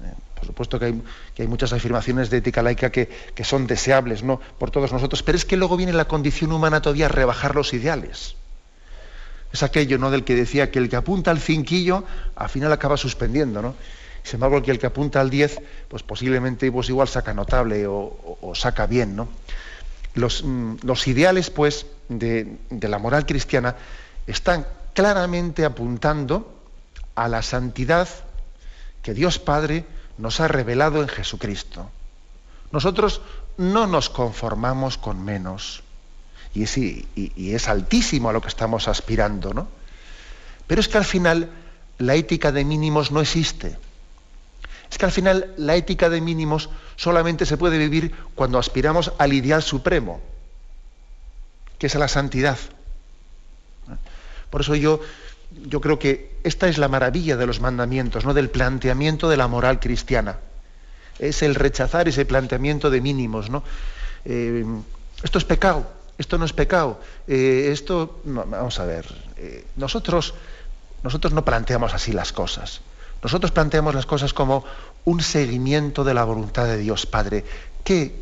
¿eh? 0.00 0.12
Por 0.34 0.46
supuesto 0.46 0.78
que 0.78 0.94
hay, 1.38 1.46
muchas 1.46 1.72
afirmaciones 1.72 2.30
de 2.30 2.38
ética 2.38 2.62
laica 2.62 2.90
que, 2.90 3.08
son 3.44 3.66
deseables 3.66 4.22
¿no? 4.22 4.40
por 4.58 4.70
todos 4.70 4.92
nosotros, 4.92 5.22
pero 5.22 5.36
es 5.36 5.44
que 5.44 5.56
luego 5.56 5.76
viene 5.76 5.92
la 5.92 6.06
condición 6.06 6.52
humana 6.52 6.82
todavía 6.82 7.06
a 7.06 7.08
rebajar 7.08 7.54
los 7.54 7.72
ideales 7.72 8.36
es 9.52 9.62
aquello 9.62 9.98
¿no? 9.98 10.10
del 10.10 10.24
que 10.24 10.34
decía 10.34 10.70
que 10.70 10.78
el 10.78 10.88
que 10.88 10.96
apunta 10.96 11.30
al 11.30 11.38
cinquillo 11.38 12.04
al 12.34 12.48
final 12.48 12.72
acaba 12.72 12.96
suspendiendo, 12.96 13.60
¿no? 13.62 13.74
Sin 14.22 14.36
embargo, 14.36 14.58
el 14.58 14.62
que, 14.62 14.70
el 14.70 14.78
que 14.78 14.86
apunta 14.86 15.20
al 15.20 15.30
10, 15.30 15.60
pues 15.88 16.02
posiblemente 16.04 16.70
pues 16.70 16.88
igual 16.88 17.08
saca 17.08 17.34
notable 17.34 17.86
o, 17.88 18.52
saca 18.54 18.86
bien, 18.86 19.16
¿no? 19.16 19.28
Los, 20.14 20.44
mm, 20.44 20.76
ideales, 21.06 21.50
pues, 21.50 21.86
de 22.08 22.56
la 22.82 22.98
moral 22.98 23.26
cristiana 23.26 23.74
están 24.26 24.64
claramente 24.94 25.64
apuntando 25.64 26.62
a 27.14 27.28
la 27.28 27.42
santidad 27.42 28.08
que 29.02 29.14
Dios 29.14 29.38
Padre 29.38 29.84
nos 30.18 30.40
ha 30.40 30.48
revelado 30.48 31.02
en 31.02 31.08
Jesucristo. 31.08 31.90
Nosotros 32.70 33.20
no 33.56 33.86
nos 33.86 34.08
conformamos 34.08 34.98
con 34.98 35.22
menos 35.24 35.82
y 36.54 36.64
es, 36.64 36.76
y, 36.78 37.06
es 37.36 37.68
altísimo 37.68 38.28
a 38.28 38.32
lo 38.32 38.40
que 38.40 38.48
estamos 38.48 38.88
aspirando, 38.88 39.52
¿no? 39.54 39.68
Pero 40.66 40.80
es 40.80 40.88
que 40.88 40.98
al 40.98 41.04
final 41.04 41.50
la 41.98 42.14
ética 42.14 42.52
de 42.52 42.64
mínimos 42.64 43.10
no 43.10 43.20
existe. 43.20 43.76
Es 44.90 44.98
que 44.98 45.04
al 45.04 45.12
final 45.12 45.52
la 45.56 45.74
ética 45.74 46.10
de 46.10 46.20
mínimos 46.20 46.68
solamente 46.96 47.46
se 47.46 47.56
puede 47.56 47.78
vivir 47.78 48.14
cuando 48.34 48.58
aspiramos 48.58 49.12
al 49.18 49.32
ideal 49.32 49.62
supremo, 49.62 50.20
que 51.78 51.86
es 51.86 51.96
a 51.96 51.98
la 51.98 52.08
santidad. 52.08 52.58
Por 54.52 54.60
eso 54.60 54.76
yo, 54.76 55.00
yo 55.66 55.80
creo 55.80 55.98
que 55.98 56.36
esta 56.44 56.68
es 56.68 56.78
la 56.78 56.86
maravilla 56.86 57.36
de 57.36 57.46
los 57.46 57.60
mandamientos, 57.60 58.24
¿no? 58.24 58.34
del 58.34 58.50
planteamiento 58.50 59.28
de 59.28 59.36
la 59.36 59.48
moral 59.48 59.80
cristiana. 59.80 60.36
Es 61.18 61.42
el 61.42 61.56
rechazar 61.56 62.06
ese 62.06 62.24
planteamiento 62.24 62.90
de 62.90 63.00
mínimos. 63.00 63.50
¿no? 63.50 63.64
Eh, 64.24 64.64
esto 65.24 65.38
es 65.38 65.44
pecado 65.44 66.02
esto 66.18 66.38
no 66.38 66.44
es 66.44 66.52
pecado, 66.52 67.00
eh, 67.26 67.70
esto, 67.72 68.20
vamos 68.24 68.78
a 68.78 68.84
ver, 68.84 69.06
eh, 69.36 69.64
nosotros, 69.76 70.34
nosotros 71.02 71.32
no 71.32 71.44
planteamos 71.44 71.94
así 71.94 72.12
las 72.12 72.32
cosas. 72.32 72.80
Nosotros 73.22 73.50
planteamos 73.52 73.94
las 73.94 74.06
cosas 74.06 74.32
como 74.32 74.64
un 75.04 75.20
seguimiento 75.20 76.04
de 76.04 76.14
la 76.14 76.24
voluntad 76.24 76.66
de 76.66 76.76
Dios 76.76 77.06
Padre. 77.06 77.44
¿Qué, 77.84 78.14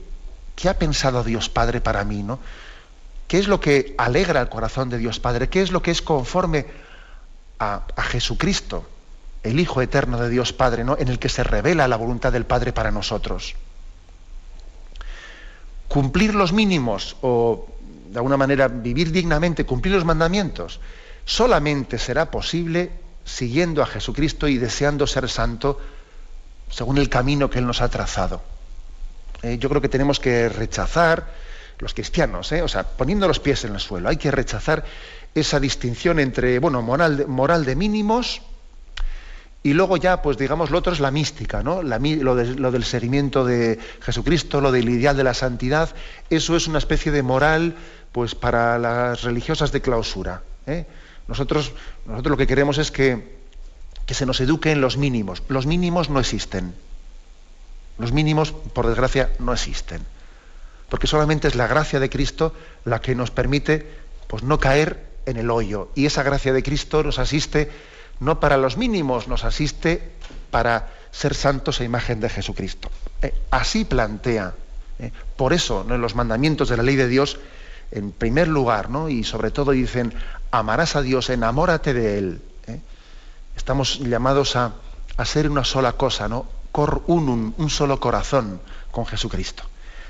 qué 0.57 0.69
ha 0.69 0.79
pensado 0.79 1.25
Dios 1.25 1.49
Padre 1.49 1.81
para 1.81 2.05
mí? 2.05 2.23
¿no? 2.23 2.39
¿Qué 3.31 3.39
es 3.39 3.47
lo 3.47 3.61
que 3.61 3.95
alegra 3.97 4.41
el 4.41 4.49
corazón 4.49 4.91
de 4.91 4.99
Dios 4.99 5.21
Padre? 5.21 5.49
¿Qué 5.49 5.63
es 5.63 5.71
lo 5.71 5.83
que 5.83 5.93
es 5.93 6.03
conforme 6.03 6.67
a, 7.61 7.85
Jesucristo, 7.97 8.85
el 9.45 9.61
Hijo 9.61 9.81
eterno 9.81 10.19
de 10.19 10.29
Dios 10.29 10.53
Padre, 10.53 10.83
¿no? 10.83 10.97
en 10.99 11.07
el 11.07 11.21
que 11.21 11.29
se 11.29 11.45
revela 11.45 11.87
la 11.87 11.95
voluntad 11.95 12.33
del 12.33 12.45
Padre 12.45 12.73
para 12.73 12.91
nosotros? 12.91 13.55
Cumplir 15.87 16.35
los 16.35 16.53
mínimos 16.53 17.19
o 17.23 17.69
de 18.09 18.19
alguna 18.19 18.37
manera 18.37 18.67
vivir 18.67 19.13
dignamente, 19.13 19.65
cumplir 19.65 19.95
los 19.95 20.05
mandamientos, 20.05 20.81
solamente 21.25 21.99
será 21.99 22.33
posible 22.33 22.91
siguiendo 23.25 23.81
a 23.81 23.87
Jesucristo 23.87 24.49
y 24.49 24.59
deseando 24.59 25.07
ser 25.07 25.29
santo 25.29 25.79
según 26.69 26.99
el 26.99 27.09
camino 27.09 27.49
que 27.49 27.61
Él 27.61 27.67
nos 27.69 27.81
ha 27.81 27.89
trazado. 27.91 28.43
Eh, 29.43 29.59
yo 29.61 29.69
creo 29.69 29.81
que 29.81 29.89
tenemos 29.89 30.19
que 30.19 30.49
rechazar, 30.49 31.29
los 31.81 31.95
cristianos, 31.95 32.53
eh, 32.53 32.63
o 32.63 32.69
sea, 32.69 32.85
poniendo 32.85 33.27
los 33.27 33.41
pies 33.41 33.65
en 33.65 33.75
el 33.75 33.81
suelo, 33.81 34.09
hay 34.09 34.17
que 34.17 34.31
rechazar 34.31 34.85
esa 35.35 35.59
distinción 35.61 36.19
entre, 36.19 36.59
bueno, 36.59 36.83
moral 36.83 37.27
moral 37.27 37.65
de 37.65 37.77
mínimos 37.77 38.43
y 39.63 39.75
luego 39.75 39.99
ya, 39.99 40.23
pues 40.23 40.39
digamos, 40.39 40.71
lo 40.71 40.79
otro 40.79 40.93
es 40.93 41.01
la 41.01 41.11
mística, 41.11 41.63
¿no? 41.63 41.83
lo, 41.83 42.35
del 42.35 42.85
seguimiento 42.85 43.45
de 43.45 43.79
Jesucristo, 44.01 44.61
lo 44.63 44.73
del 44.73 44.89
ideal 44.89 45.17
de 45.17 45.25
la 45.25 45.35
santidad, 45.35 45.91
eso 46.31 46.57
es 46.57 46.67
una 46.67 46.79
especie 46.79 47.13
de 47.13 47.23
moral, 47.23 47.77
pues 48.13 48.35
para 48.35 48.79
las 48.79 49.23
religiosas 49.23 49.71
de 49.71 49.83
clausura. 49.83 50.43
¿eh? 50.67 50.87
Nosotros, 51.29 51.73
nosotros 52.07 52.31
lo 52.31 52.37
que 52.39 52.47
queremos 52.47 52.79
es 52.79 52.91
que, 52.91 53.39
que 54.07 54.15
se 54.15 54.25
nos 54.25 54.41
eduque 54.41 54.73
en 54.73 54.81
los 54.81 54.97
mínimos. 54.97 55.43
Los 55.49 55.67
mínimos 55.67 56.09
no 56.09 56.21
existen. 56.21 56.75
Los 57.99 58.13
mínimos, 58.13 58.53
por 58.53 58.87
desgracia, 58.87 59.29
no 59.39 59.53
existen. 59.53 60.01
Porque 60.91 61.07
solamente 61.07 61.49
es 61.49 61.55
la 61.55 61.67
gracia 61.67 62.01
de 62.01 62.11
Cristo 62.11 62.53
la 62.85 63.01
que 63.01 63.15
nos 63.15 63.31
permite 63.31 63.89
pues, 64.27 64.43
no 64.43 64.59
caer 64.59 65.07
en 65.25 65.39
el 65.39 65.51
hoyo. 65.51 65.91
Y 65.95 66.05
esa 66.05 66.23
gracia 66.23 66.53
de 66.53 66.63
Cristo 66.63 67.03
nos 67.03 67.19
asiste 67.19 67.71
no 68.19 68.39
para 68.39 68.59
los 68.59 68.77
mínimos, 68.77 69.29
nos 69.29 69.45
asiste 69.45 70.11
para 70.51 70.91
ser 71.11 71.35
santos 71.35 71.81
a 71.81 71.85
imagen 71.85 72.21
de 72.21 72.29
Jesucristo. 72.29 72.91
Eh, 73.23 73.33
así 73.51 73.85
plantea. 73.85 74.55
Eh, 74.99 75.13
por 75.37 75.53
eso, 75.53 75.87
en 75.89 76.01
los 76.01 76.15
mandamientos 76.15 76.69
de 76.69 76.77
la 76.77 76.83
ley 76.83 76.97
de 76.97 77.09
Dios, 77.09 77.39
en 77.91 78.13
primer 78.13 78.49
lugar, 78.49 78.91
¿no? 78.91 79.09
y 79.09 79.25
sobre 79.25 79.51
todo 79.51 79.73
dicen, 79.73 80.13
amarás 80.51 80.97
a 80.97 81.03
Dios, 81.03 81.31
enamórate 81.31 81.95
de 81.95 82.19
Él. 82.19 82.43
Eh. 82.67 82.81
Estamos 83.57 83.99
llamados 84.01 84.57
a, 84.57 84.75
a, 85.17 85.25
ser 85.25 85.51
una 85.51 85.65
sola 85.65 85.93
cosa, 85.93 86.29
¿no? 86.29 86.47
Cor 86.73 87.03
unum, 87.07 87.53
un 87.57 87.71
solo 87.71 87.99
corazón 87.99 88.61
con 88.91 89.07
Jesucristo. 89.07 89.65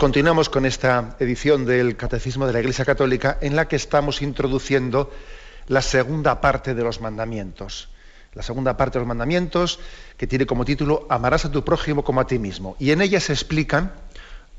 Continuamos 0.00 0.48
con 0.48 0.64
esta 0.64 1.14
edición 1.20 1.66
del 1.66 1.94
Catecismo 1.94 2.46
de 2.46 2.54
la 2.54 2.60
Iglesia 2.60 2.86
Católica 2.86 3.36
en 3.42 3.54
la 3.54 3.68
que 3.68 3.76
estamos 3.76 4.22
introduciendo 4.22 5.12
la 5.68 5.82
segunda 5.82 6.40
parte 6.40 6.74
de 6.74 6.82
los 6.82 7.02
mandamientos. 7.02 7.90
La 8.32 8.42
segunda 8.42 8.78
parte 8.78 8.94
de 8.94 9.00
los 9.00 9.08
mandamientos 9.08 9.78
que 10.16 10.26
tiene 10.26 10.46
como 10.46 10.64
título 10.64 11.06
Amarás 11.10 11.44
a 11.44 11.52
tu 11.52 11.62
prójimo 11.66 12.02
como 12.02 12.22
a 12.22 12.26
ti 12.26 12.38
mismo. 12.38 12.76
Y 12.78 12.92
en 12.92 13.02
ella 13.02 13.20
se 13.20 13.34
explican, 13.34 13.92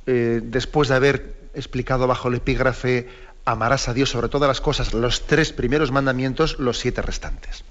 eh, 0.06 0.42
después 0.44 0.90
de 0.90 0.96
haber 0.96 1.34
explicado 1.56 2.06
bajo 2.06 2.28
el 2.28 2.36
epígrafe 2.36 3.10
Amarás 3.44 3.90
a 3.90 3.96
Dios 3.96 4.12
sobre 4.12 4.30
todas 4.30 4.48
las 4.48 4.62
cosas, 4.62 4.94
los 4.94 5.26
tres 5.26 5.54
primeros 5.54 5.92
mandamientos, 5.92 6.60
los 6.60 6.78
siete 6.78 7.02
restantes. 7.02 7.64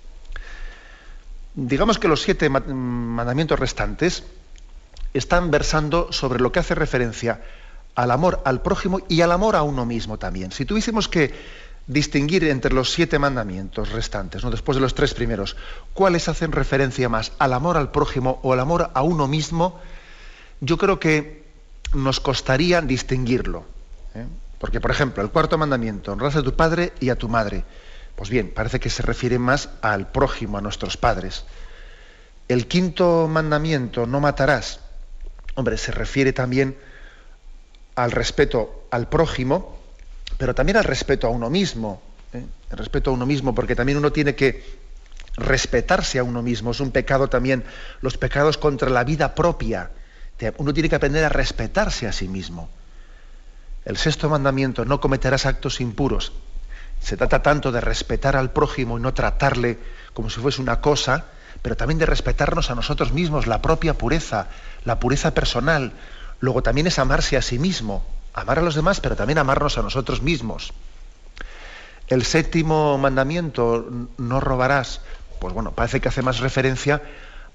Digamos 1.55 2.00
que 2.00 2.09
los 2.09 2.21
siete 2.21 2.49
mandamientos 2.49 3.61
restantes 3.61 4.25
están 5.15 5.53
versando 5.53 6.12
sobre 6.12 6.41
lo 6.41 6.50
que 6.50 6.59
hace 6.59 6.75
referencia 6.75 7.41
al 7.94 8.11
amor 8.11 8.40
al 8.44 8.62
prójimo 8.62 9.00
y 9.09 9.20
al 9.20 9.32
amor 9.32 9.56
a 9.56 9.62
uno 9.62 9.85
mismo 9.85 10.18
también. 10.18 10.52
Si 10.52 10.64
tuviésemos 10.64 11.09
que 11.09 11.32
distinguir 11.87 12.44
entre 12.44 12.73
los 12.73 12.92
siete 12.92 13.18
mandamientos 13.18 13.90
restantes, 13.90 14.44
¿no? 14.44 14.50
después 14.50 14.76
de 14.76 14.82
los 14.82 14.94
tres 14.94 15.12
primeros, 15.12 15.56
cuáles 15.92 16.28
hacen 16.28 16.52
referencia 16.52 17.09
más 17.09 17.32
al 17.38 17.52
amor 17.52 17.76
al 17.76 17.90
prójimo 17.90 18.38
o 18.42 18.52
al 18.52 18.61
amor 18.61 18.90
a 18.94 19.02
uno 19.02 19.26
mismo, 19.26 19.80
yo 20.61 20.78
creo 20.78 21.00
que 21.00 21.44
nos 21.94 22.20
costaría 22.20 22.81
distinguirlo. 22.81 23.64
¿eh? 24.14 24.24
Porque, 24.59 24.81
por 24.81 24.90
ejemplo, 24.90 25.22
el 25.22 25.31
cuarto 25.31 25.59
mandamiento, 25.59 26.12
honras 26.12 26.37
a 26.37 26.42
tu 26.42 26.55
padre 26.55 26.92
y 27.00 27.09
a 27.09 27.16
tu 27.16 27.29
madre. 27.29 27.64
Pues 28.14 28.31
bien, 28.31 28.53
parece 28.55 28.79
que 28.79 28.90
se 28.90 29.03
refiere 29.03 29.38
más 29.38 29.70
al 29.81 30.12
prójimo, 30.12 30.59
a 30.59 30.61
nuestros 30.61 30.96
padres. 30.96 31.44
El 32.46 32.66
quinto 32.68 33.26
mandamiento, 33.29 34.07
no 34.07 34.20
matarás, 34.20 34.81
hombre, 35.55 35.79
se 35.79 35.92
refiere 35.92 36.33
también 36.33 36.76
al 38.05 38.13
respeto 38.13 38.87
al 38.91 39.09
prójimo, 39.09 39.79
pero 40.39 40.55
también 40.55 40.79
al 40.79 40.85
respeto 40.85 41.27
a 41.27 41.31
uno 41.31 41.51
mismo. 41.51 42.01
¿eh? 42.33 42.45
El 42.71 42.79
respeto 42.79 43.11
a 43.11 43.15
uno 43.15 43.27
mismo, 43.27 43.55
porque 43.55 43.77
también 43.77 43.99
uno 43.99 44.13
tiene 44.13 44.35
que 44.35 44.65
respetarse 45.37 46.19
a 46.19 46.25
uno 46.25 46.43
mismo. 46.43 46.71
Es 46.71 46.81
un 46.81 46.93
pecado 46.93 47.29
también, 47.29 47.65
los 48.01 48.17
pecados 48.17 48.59
contra 48.59 48.89
la 48.91 49.05
vida 49.05 49.35
propia. 49.35 49.91
Uno 50.57 50.73
tiene 50.73 50.89
que 50.89 50.97
aprender 50.97 51.25
a 51.25 51.29
respetarse 51.29 52.07
a 52.07 52.13
sí 52.13 52.27
mismo. 52.27 52.71
El 53.85 53.99
sexto 53.99 54.31
mandamiento, 54.31 54.85
no 54.87 55.01
cometerás 55.01 55.45
actos 55.45 55.81
impuros. 55.81 56.33
Se 57.01 57.17
trata 57.17 57.43
tanto 57.43 57.73
de 57.73 57.81
respetar 57.81 58.37
al 58.37 58.51
prójimo 58.51 58.99
y 58.99 59.03
no 59.03 59.13
tratarle 59.13 59.79
como 60.15 60.31
si 60.31 60.41
fuese 60.41 60.63
una 60.63 60.81
cosa, 60.81 61.27
pero 61.61 61.77
también 61.77 61.99
de 61.99 62.07
respetarnos 62.07 62.71
a 62.71 62.75
nosotros 62.75 63.13
mismos, 63.13 63.47
la 63.47 63.61
propia 63.61 63.95
pureza, 63.95 64.49
la 64.85 64.99
pureza 64.99 65.35
personal. 65.35 65.93
Luego 66.40 66.62
también 66.62 66.87
es 66.87 66.98
amarse 66.98 67.37
a 67.37 67.42
sí 67.42 67.59
mismo, 67.59 68.05
amar 68.35 68.59
a 68.59 68.62
los 68.62 68.74
demás, 68.74 69.00
pero 69.00 69.16
también 69.16 69.38
amarnos 69.38 69.79
a 69.79 69.83
nosotros 69.83 70.22
mismos. 70.22 70.72
El 72.09 72.24
séptimo 72.24 72.98
mandamiento, 72.98 73.87
no 74.18 74.40
robarás, 74.40 75.00
pues 75.38 75.55
bueno, 75.55 75.72
parece 75.72 76.00
que 76.00 76.09
hace 76.09 76.22
más 76.22 76.40
referencia 76.40 77.03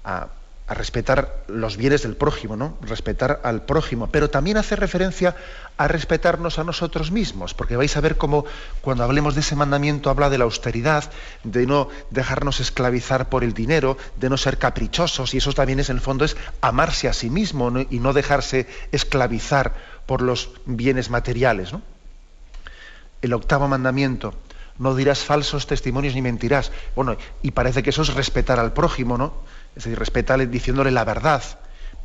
a, 0.04 0.28
a 0.68 0.74
respetar 0.74 1.44
los 1.46 1.76
bienes 1.76 2.02
del 2.02 2.16
prójimo, 2.16 2.56
¿no? 2.56 2.76
Respetar 2.80 3.40
al 3.44 3.62
prójimo, 3.62 4.08
pero 4.08 4.30
también 4.30 4.56
hace 4.56 4.74
referencia 4.74 5.36
a 5.76 5.86
respetarnos 5.86 6.58
a 6.58 6.64
nosotros 6.64 7.12
mismos, 7.12 7.54
porque 7.54 7.76
vais 7.76 7.96
a 7.96 8.00
ver 8.00 8.16
cómo 8.16 8.44
cuando 8.80 9.04
hablemos 9.04 9.34
de 9.34 9.42
ese 9.42 9.54
mandamiento 9.54 10.10
habla 10.10 10.28
de 10.28 10.38
la 10.38 10.44
austeridad, 10.44 11.04
de 11.44 11.66
no 11.66 11.88
dejarnos 12.10 12.58
esclavizar 12.58 13.28
por 13.28 13.44
el 13.44 13.54
dinero, 13.54 13.96
de 14.16 14.28
no 14.28 14.36
ser 14.36 14.58
caprichosos, 14.58 15.34
y 15.34 15.38
eso 15.38 15.52
también 15.52 15.78
es 15.78 15.88
en 15.88 15.96
el 15.96 16.02
fondo 16.02 16.24
es 16.24 16.36
amarse 16.60 17.08
a 17.08 17.12
sí 17.12 17.30
mismo 17.30 17.72
y 17.88 18.00
no 18.00 18.12
dejarse 18.12 18.66
esclavizar 18.90 19.72
por 20.06 20.20
los 20.20 20.50
bienes 20.64 21.10
materiales, 21.10 21.72
¿no? 21.72 21.82
El 23.22 23.32
octavo 23.34 23.68
mandamiento, 23.68 24.34
no 24.78 24.94
dirás 24.94 25.20
falsos 25.20 25.66
testimonios 25.66 26.14
ni 26.14 26.22
mentirás. 26.22 26.72
Bueno, 26.94 27.16
y 27.42 27.52
parece 27.52 27.82
que 27.82 27.90
eso 27.90 28.02
es 28.02 28.14
respetar 28.14 28.58
al 28.58 28.72
prójimo, 28.72 29.18
¿no? 29.18 29.34
es 29.76 29.84
decir, 29.84 29.98
respetarle 29.98 30.46
diciéndole 30.46 30.90
la 30.90 31.04
verdad, 31.04 31.42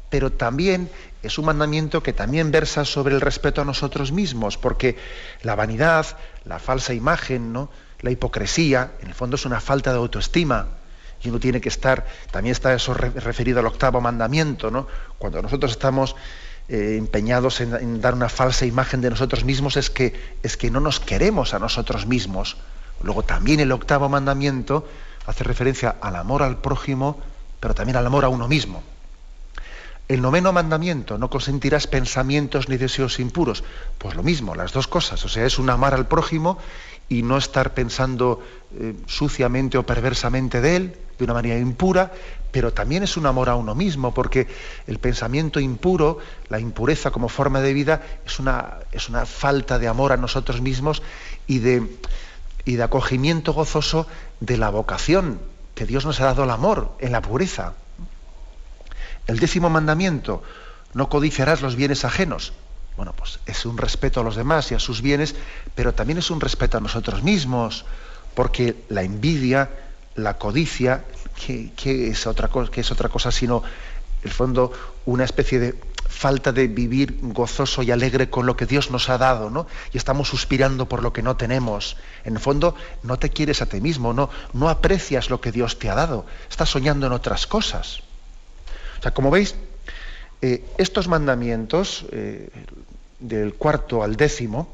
pero 0.09 0.31
también 0.31 0.89
es 1.23 1.37
un 1.37 1.45
mandamiento 1.45 2.03
que 2.03 2.11
también 2.11 2.51
versa 2.51 2.83
sobre 2.83 3.15
el 3.15 3.21
respeto 3.21 3.61
a 3.61 3.65
nosotros 3.65 4.11
mismos, 4.11 4.57
porque 4.57 4.97
la 5.41 5.55
vanidad, 5.55 6.05
la 6.43 6.59
falsa 6.59 6.93
imagen, 6.93 7.53
¿no? 7.53 7.69
la 8.01 8.11
hipocresía, 8.11 8.91
en 9.01 9.07
el 9.07 9.13
fondo 9.13 9.35
es 9.35 9.45
una 9.45 9.61
falta 9.61 9.91
de 9.91 9.97
autoestima. 9.97 10.67
Y 11.23 11.29
uno 11.29 11.39
tiene 11.39 11.61
que 11.61 11.69
estar, 11.69 12.05
también 12.31 12.51
está 12.51 12.73
eso 12.73 12.95
referido 12.95 13.59
al 13.59 13.67
octavo 13.67 14.01
mandamiento, 14.01 14.71
¿no? 14.71 14.87
Cuando 15.19 15.39
nosotros 15.39 15.71
estamos 15.71 16.15
eh, 16.71 16.95
empeñados 16.97 17.61
en, 17.61 18.01
dar 18.01 18.15
una 18.15 18.29
falsa 18.29 18.65
imagen 18.65 19.01
de 19.01 19.11
nosotros 19.11 19.43
mismos, 19.43 19.77
es 19.77 19.89
que, 19.89 20.13
es 20.41 20.57
que 20.57 20.71
no 20.71 20.79
nos 20.79 20.99
queremos 20.99 21.53
a 21.53 21.59
nosotros 21.59 22.07
mismos. 22.07 22.57
Luego 23.03 23.23
también 23.23 23.59
el 23.59 23.71
octavo 23.71 24.09
mandamiento 24.09 24.87
hace 25.27 25.43
referencia 25.43 25.97
al 26.01 26.15
amor 26.15 26.41
al 26.41 26.61
prójimo 26.61 27.21
pero 27.61 27.75
también 27.75 27.95
al 27.95 28.05
amor 28.05 28.25
a 28.25 28.29
uno 28.29 28.49
mismo. 28.49 28.83
El 30.09 30.21
noveno 30.21 30.51
mandamiento, 30.51 31.17
no 31.17 31.29
consentirás 31.29 31.87
pensamientos 31.87 32.67
ni 32.67 32.75
deseos 32.75 33.19
impuros. 33.19 33.63
Pues 33.97 34.15
lo 34.15 34.23
mismo, 34.23 34.55
las 34.55 34.73
dos 34.73 34.87
cosas. 34.87 35.23
O 35.23 35.29
sea, 35.29 35.45
es 35.45 35.57
un 35.57 35.69
amar 35.69 35.93
al 35.93 36.07
prójimo 36.07 36.57
y 37.07 37.21
no 37.21 37.37
estar 37.37 37.73
pensando 37.73 38.41
eh, 38.77 38.95
suciamente 39.05 39.77
o 39.77 39.85
perversamente 39.85 40.59
de 40.59 40.75
él, 40.75 40.97
de 41.17 41.23
una 41.23 41.35
manera 41.35 41.57
impura, 41.57 42.11
pero 42.51 42.73
también 42.73 43.03
es 43.03 43.17
un 43.17 43.25
amor 43.25 43.49
a 43.49 43.55
uno 43.55 43.75
mismo, 43.75 44.13
porque 44.13 44.47
el 44.87 44.99
pensamiento 44.99 45.59
impuro, 45.59 46.19
la 46.49 46.59
impureza 46.59 47.11
como 47.11 47.29
forma 47.29 47.61
de 47.61 47.73
vida, 47.73 48.01
es 48.25 48.39
una, 48.39 48.79
es 48.91 49.09
una 49.09 49.25
falta 49.25 49.79
de 49.79 49.87
amor 49.87 50.11
a 50.11 50.17
nosotros 50.17 50.61
mismos 50.61 51.01
y 51.47 51.59
de, 51.59 51.97
y 52.65 52.75
de 52.75 52.83
acogimiento 52.83 53.53
gozoso 53.53 54.07
de 54.39 54.57
la 54.57 54.69
vocación 54.69 55.39
que 55.75 55.85
Dios 55.85 56.05
nos 56.05 56.19
ha 56.19 56.25
dado 56.25 56.43
el 56.43 56.49
amor 56.49 56.91
en 56.99 57.11
la 57.11 57.21
pureza. 57.21 57.73
El 59.27 59.39
décimo 59.39 59.69
mandamiento, 59.69 60.43
no 60.93 61.09
codiciarás 61.09 61.61
los 61.61 61.75
bienes 61.75 62.03
ajenos. 62.03 62.53
Bueno, 62.97 63.13
pues 63.13 63.39
es 63.45 63.65
un 63.65 63.77
respeto 63.77 64.19
a 64.19 64.23
los 64.23 64.35
demás 64.35 64.71
y 64.71 64.75
a 64.75 64.79
sus 64.79 65.01
bienes, 65.01 65.35
pero 65.73 65.93
también 65.93 66.19
es 66.19 66.29
un 66.29 66.41
respeto 66.41 66.77
a 66.77 66.81
nosotros 66.81 67.23
mismos, 67.23 67.85
porque 68.35 68.83
la 68.89 69.03
envidia, 69.03 69.69
la 70.15 70.37
codicia, 70.37 71.05
¿qué, 71.45 72.07
es, 72.09 72.27
otra 72.27 72.47
cosa, 72.47 72.71
es 72.75 72.91
otra 72.91 73.09
cosa 73.09 73.31
sino, 73.31 73.63
en 74.21 74.27
el 74.27 74.31
fondo, 74.31 74.71
una 75.05 75.23
especie 75.23 75.59
de 75.59 75.75
falta 76.07 76.51
de 76.51 76.67
vivir 76.67 77.17
gozoso 77.21 77.81
y 77.81 77.89
alegre 77.89 78.29
con 78.29 78.45
lo 78.45 78.55
que 78.55 78.65
Dios 78.65 78.91
nos 78.91 79.09
ha 79.09 79.17
dado, 79.17 79.49
¿no? 79.49 79.65
Y 79.93 79.97
estamos 79.97 80.27
suspirando 80.27 80.87
por 80.87 81.01
lo 81.01 81.13
que 81.13 81.23
no 81.23 81.37
tenemos. 81.37 81.97
En 82.25 82.33
el 82.33 82.39
fondo, 82.39 82.75
no 83.01 83.17
te 83.17 83.29
quieres 83.29 83.61
a 83.61 83.65
ti 83.65 83.81
mismo, 83.81 84.13
no, 84.13 84.29
no 84.53 84.69
aprecias 84.69 85.29
lo 85.29 85.41
que 85.41 85.51
Dios 85.51 85.79
te 85.79 85.89
ha 85.89 85.95
dado, 85.95 86.25
estás 86.49 86.69
soñando 86.69 87.07
en 87.07 87.13
otras 87.13 87.47
cosas. 87.47 88.01
O 88.99 89.01
sea, 89.01 89.13
como 89.13 89.31
veis, 89.31 89.55
eh, 90.41 90.63
estos 90.77 91.07
mandamientos, 91.07 92.05
eh, 92.11 92.49
del 93.19 93.53
cuarto 93.55 94.03
al 94.03 94.15
décimo, 94.15 94.67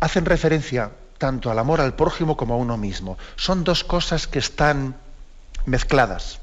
hacen 0.00 0.24
referencia 0.24 0.92
tanto 1.18 1.50
al 1.50 1.58
amor 1.58 1.80
al 1.80 1.94
prójimo 1.94 2.36
como 2.36 2.54
a 2.54 2.56
uno 2.56 2.76
mismo. 2.76 3.18
Son 3.36 3.64
dos 3.64 3.84
cosas 3.84 4.26
que 4.26 4.38
están 4.38 4.96
mezcladas, 5.66 6.40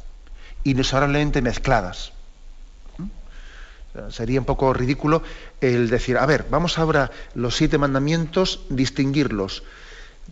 inexorablemente 0.64 1.42
mezcladas. 1.42 2.14
Sería 4.10 4.40
un 4.40 4.46
poco 4.46 4.74
ridículo 4.74 5.22
el 5.60 5.90
decir, 5.90 6.18
a 6.18 6.26
ver, 6.26 6.46
vamos 6.50 6.80
ahora 6.80 7.12
los 7.36 7.58
siete 7.58 7.78
mandamientos, 7.78 8.62
distinguirlos. 8.70 9.64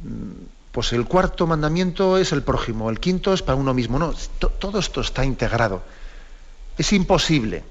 Mm, 0.02 0.46
pues 0.72 0.94
el 0.94 1.06
cuarto 1.06 1.46
mandamiento 1.46 2.18
es 2.18 2.32
el 2.32 2.44
prójimo, 2.44 2.90
el 2.90 3.00
quinto 3.00 3.34
es 3.34 3.42
para 3.42 3.58
uno 3.58 3.74
mismo. 3.74 4.00
No, 4.00 4.14
todo 4.60 4.80
esto 4.80 5.02
está 5.02 5.26
integrado. 5.26 5.84
Es 6.78 6.94
imposible 6.94 7.64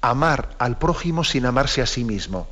amar 0.00 0.54
al 0.58 0.78
prójimo 0.78 1.24
sin 1.24 1.44
amarse 1.44 1.82
a 1.82 1.86
sí 1.86 2.04
mismo. 2.04 2.46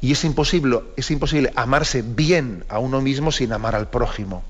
Y 0.00 0.12
es 0.12 0.24
imposible, 0.24 0.80
es 0.96 1.10
imposible 1.10 1.52
amarse 1.54 2.02
bien 2.02 2.64
a 2.68 2.78
uno 2.78 3.00
mismo 3.00 3.30
sin 3.30 3.52
amar 3.52 3.76
al 3.76 3.88
prójimo. 3.88 4.42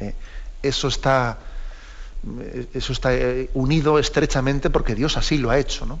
Eh, 0.00 0.14
eso 0.62 0.88
está 0.88 1.38
eso 2.74 2.92
está 2.92 3.14
eh, 3.14 3.50
unido 3.54 3.98
estrechamente 3.98 4.70
porque 4.70 4.94
Dios 4.94 5.16
así 5.16 5.38
lo 5.38 5.50
ha 5.50 5.58
hecho. 5.58 5.86
¿no? 5.86 6.00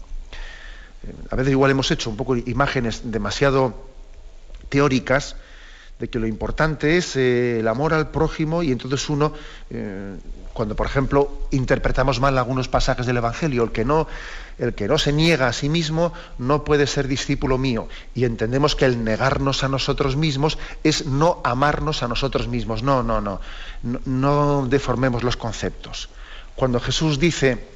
Eh, 1.06 1.12
a 1.30 1.36
veces 1.36 1.52
igual 1.52 1.70
hemos 1.70 1.90
hecho 1.90 2.10
un 2.10 2.16
poco 2.16 2.36
imágenes 2.36 3.02
demasiado 3.04 3.88
teóricas 4.68 5.36
de 5.98 6.08
que 6.08 6.18
lo 6.18 6.26
importante 6.26 6.96
es 6.96 7.16
eh, 7.16 7.60
el 7.60 7.68
amor 7.68 7.94
al 7.94 8.10
prójimo 8.10 8.62
y 8.62 8.72
entonces 8.72 9.08
uno, 9.08 9.32
cuando 10.52 10.76
por 10.76 10.86
ejemplo 10.86 11.48
interpretamos 11.52 12.20
mal 12.20 12.36
algunos 12.36 12.68
pasajes 12.68 13.06
del 13.06 13.16
Evangelio, 13.16 13.64
el 13.64 13.72
que, 13.72 13.84
no, 13.84 14.06
el 14.58 14.74
que 14.74 14.88
no 14.88 14.98
se 14.98 15.12
niega 15.12 15.48
a 15.48 15.52
sí 15.52 15.68
mismo 15.68 16.12
no 16.38 16.64
puede 16.64 16.86
ser 16.86 17.08
discípulo 17.08 17.58
mío 17.58 17.88
y 18.14 18.24
entendemos 18.24 18.74
que 18.74 18.86
el 18.86 19.04
negarnos 19.04 19.64
a 19.64 19.68
nosotros 19.68 20.16
mismos 20.16 20.58
es 20.82 21.06
no 21.06 21.40
amarnos 21.44 22.02
a 22.02 22.08
nosotros 22.08 22.48
mismos. 22.48 22.82
No, 22.82 23.02
no, 23.02 23.20
no, 23.20 23.40
no, 24.04 24.66
deformemos 24.66 25.22
los 25.22 25.36
conceptos. 25.36 26.08
Cuando 26.54 26.80
Jesús 26.80 27.18
dice 27.18 27.66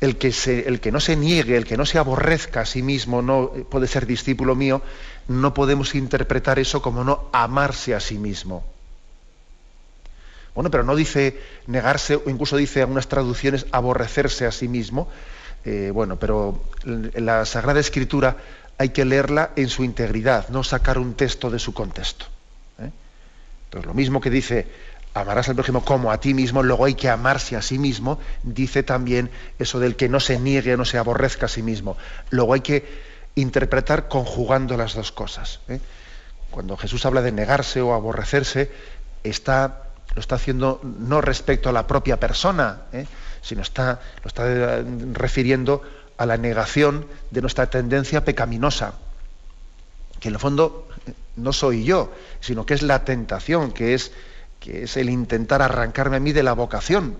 el 0.00 0.18
que, 0.18 0.34
el 0.66 0.80
que 0.80 0.92
no 0.92 1.00
se 1.00 1.16
niegue, 1.16 1.56
el 1.56 1.64
que 1.64 1.78
no 1.78 1.86
se 1.86 1.98
aborrezca 1.98 2.60
a 2.60 2.66
sí 2.66 2.82
mismo, 2.82 3.22
no 3.22 3.50
puede 3.70 3.86
ser 3.86 4.06
discípulo 4.06 4.54
mío, 4.54 4.82
no 5.28 5.54
podemos 5.54 5.94
interpretar 5.94 6.58
eso 6.58 6.82
como 6.82 7.04
no 7.04 7.30
amarse 7.32 7.94
a 7.94 8.00
sí 8.00 8.18
mismo. 8.18 8.64
Bueno, 10.54 10.70
pero 10.70 10.84
no 10.84 10.94
dice 10.94 11.40
negarse, 11.66 12.16
o 12.16 12.30
incluso 12.30 12.56
dice 12.56 12.80
en 12.80 12.84
algunas 12.84 13.08
traducciones 13.08 13.66
aborrecerse 13.72 14.46
a 14.46 14.52
sí 14.52 14.68
mismo. 14.68 15.08
Eh, 15.64 15.90
bueno, 15.92 16.16
pero 16.16 16.62
la 16.84 17.44
Sagrada 17.46 17.80
Escritura 17.80 18.36
hay 18.76 18.90
que 18.90 19.04
leerla 19.04 19.50
en 19.56 19.68
su 19.68 19.84
integridad, 19.84 20.48
no 20.48 20.64
sacar 20.64 20.98
un 20.98 21.14
texto 21.14 21.50
de 21.50 21.58
su 21.58 21.72
contexto. 21.72 22.26
¿eh? 22.78 22.90
Entonces, 23.64 23.86
lo 23.86 23.94
mismo 23.94 24.20
que 24.20 24.30
dice 24.30 24.66
amarás 25.14 25.48
al 25.48 25.54
prójimo 25.54 25.84
como 25.84 26.10
a 26.10 26.18
ti 26.18 26.34
mismo, 26.34 26.62
luego 26.62 26.84
hay 26.84 26.94
que 26.94 27.08
amarse 27.08 27.56
a 27.56 27.62
sí 27.62 27.78
mismo, 27.78 28.18
dice 28.42 28.82
también 28.82 29.30
eso 29.58 29.78
del 29.78 29.94
que 29.94 30.08
no 30.08 30.18
se 30.18 30.40
niegue, 30.40 30.76
no 30.76 30.84
se 30.84 30.98
aborrezca 30.98 31.46
a 31.46 31.48
sí 31.48 31.62
mismo. 31.62 31.96
Luego 32.30 32.54
hay 32.54 32.60
que 32.60 32.84
interpretar 33.36 34.08
conjugando 34.08 34.76
las 34.76 34.94
dos 34.94 35.12
cosas. 35.12 35.60
¿eh? 35.68 35.80
Cuando 36.50 36.76
Jesús 36.76 37.06
habla 37.06 37.22
de 37.22 37.30
negarse 37.30 37.80
o 37.80 37.94
aborrecerse, 37.94 38.70
está, 39.22 39.84
lo 40.14 40.20
está 40.20 40.34
haciendo 40.34 40.80
no 40.82 41.20
respecto 41.20 41.68
a 41.68 41.72
la 41.72 41.86
propia 41.86 42.18
persona, 42.18 42.82
¿eh? 42.92 43.06
Sino 43.44 43.62
está, 43.62 44.00
lo 44.24 44.28
está 44.28 44.42
eh, 44.46 44.84
refiriendo 45.12 45.82
a 46.16 46.26
la 46.26 46.36
negación 46.36 47.06
de 47.30 47.40
nuestra 47.40 47.68
tendencia 47.68 48.24
pecaminosa, 48.24 48.94
que 50.18 50.28
en 50.28 50.34
el 50.34 50.40
fondo 50.40 50.88
no 51.36 51.52
soy 51.52 51.84
yo, 51.84 52.12
sino 52.40 52.66
que 52.66 52.74
es 52.74 52.82
la 52.82 53.04
tentación, 53.04 53.70
que 53.70 53.94
es 53.94 54.12
que 54.60 54.84
es 54.84 54.96
el 54.96 55.10
intentar 55.10 55.60
arrancarme 55.60 56.16
a 56.16 56.20
mí 56.20 56.32
de 56.32 56.42
la 56.42 56.54
vocación 56.54 57.18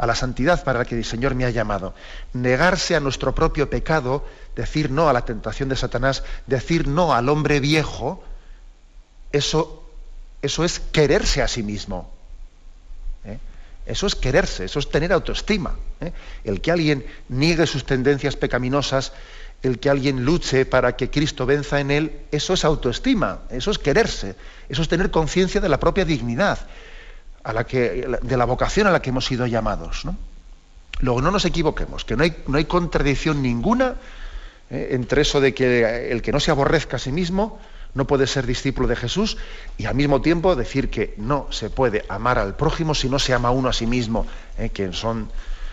a 0.00 0.06
la 0.06 0.14
santidad 0.14 0.64
para 0.64 0.78
la 0.78 0.84
que 0.86 0.96
el 0.96 1.04
Señor 1.04 1.34
me 1.34 1.44
ha 1.44 1.50
llamado. 1.50 1.92
Negarse 2.32 2.96
a 2.96 3.00
nuestro 3.00 3.34
propio 3.34 3.68
pecado, 3.68 4.24
decir 4.56 4.90
no 4.90 5.10
a 5.10 5.12
la 5.12 5.26
tentación 5.26 5.68
de 5.68 5.76
Satanás, 5.76 6.24
decir 6.46 6.88
no 6.88 7.12
al 7.12 7.28
hombre 7.28 7.60
viejo, 7.60 8.24
eso, 9.30 9.84
eso 10.40 10.64
es 10.64 10.80
quererse 10.80 11.42
a 11.42 11.48
sí 11.48 11.62
mismo. 11.62 12.10
Eso 13.86 14.06
es 14.06 14.14
quererse, 14.14 14.66
eso 14.66 14.78
es 14.78 14.88
tener 14.90 15.12
autoestima. 15.12 15.74
¿eh? 16.00 16.12
El 16.44 16.60
que 16.60 16.70
alguien 16.70 17.04
niegue 17.28 17.66
sus 17.66 17.84
tendencias 17.84 18.36
pecaminosas, 18.36 19.12
el 19.62 19.78
que 19.78 19.90
alguien 19.90 20.24
luche 20.24 20.64
para 20.64 20.96
que 20.96 21.10
Cristo 21.10 21.46
venza 21.46 21.80
en 21.80 21.90
él, 21.90 22.12
eso 22.30 22.54
es 22.54 22.64
autoestima, 22.64 23.40
eso 23.50 23.70
es 23.70 23.78
quererse, 23.78 24.36
eso 24.68 24.82
es 24.82 24.88
tener 24.88 25.10
conciencia 25.10 25.60
de 25.60 25.68
la 25.68 25.80
propia 25.80 26.04
dignidad, 26.04 26.58
a 27.42 27.52
la 27.52 27.64
que, 27.64 28.06
de 28.22 28.36
la 28.36 28.44
vocación 28.44 28.86
a 28.86 28.90
la 28.90 29.02
que 29.02 29.10
hemos 29.10 29.26
sido 29.26 29.46
llamados. 29.46 30.04
Luego, 31.00 31.22
no 31.22 31.30
nos 31.30 31.44
equivoquemos, 31.44 32.04
que 32.04 32.16
no 32.16 32.22
hay, 32.22 32.36
no 32.46 32.58
hay 32.58 32.66
contradicción 32.66 33.42
ninguna 33.42 33.96
eh, 34.70 34.90
entre 34.92 35.22
eso 35.22 35.40
de 35.40 35.52
que 35.52 36.12
el 36.12 36.22
que 36.22 36.32
no 36.32 36.40
se 36.40 36.50
aborrezca 36.50 36.96
a 36.96 37.00
sí 37.00 37.12
mismo 37.12 37.58
no 37.94 38.06
puede 38.06 38.26
ser 38.26 38.46
discípulo 38.46 38.88
de 38.88 38.96
Jesús 38.96 39.36
y 39.78 39.86
al 39.86 39.94
mismo 39.94 40.20
tiempo 40.20 40.56
decir 40.56 40.90
que 40.90 41.14
no 41.16 41.46
se 41.50 41.70
puede 41.70 42.04
amar 42.08 42.38
al 42.38 42.56
prójimo 42.56 42.94
si 42.94 43.08
no 43.08 43.18
se 43.18 43.34
ama 43.34 43.50
uno 43.50 43.68
a 43.68 43.72
sí 43.72 43.86
mismo, 43.86 44.26
eh, 44.58 44.70
que 44.70 44.92
son 44.92 45.30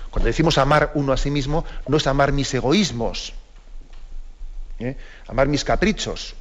cuando 0.09 0.27
decimos 0.27 0.57
amar 0.57 0.91
uno 0.95 1.13
a 1.13 1.17
sí 1.17 1.29
mismo 1.29 1.65
no 1.87 1.97
es 1.97 2.07
amar 2.07 2.31
mis 2.31 2.53
egoísmos, 2.53 3.33
¿eh? 4.79 4.97
amar 5.27 5.47
mis 5.47 5.63
caprichos, 5.63 6.35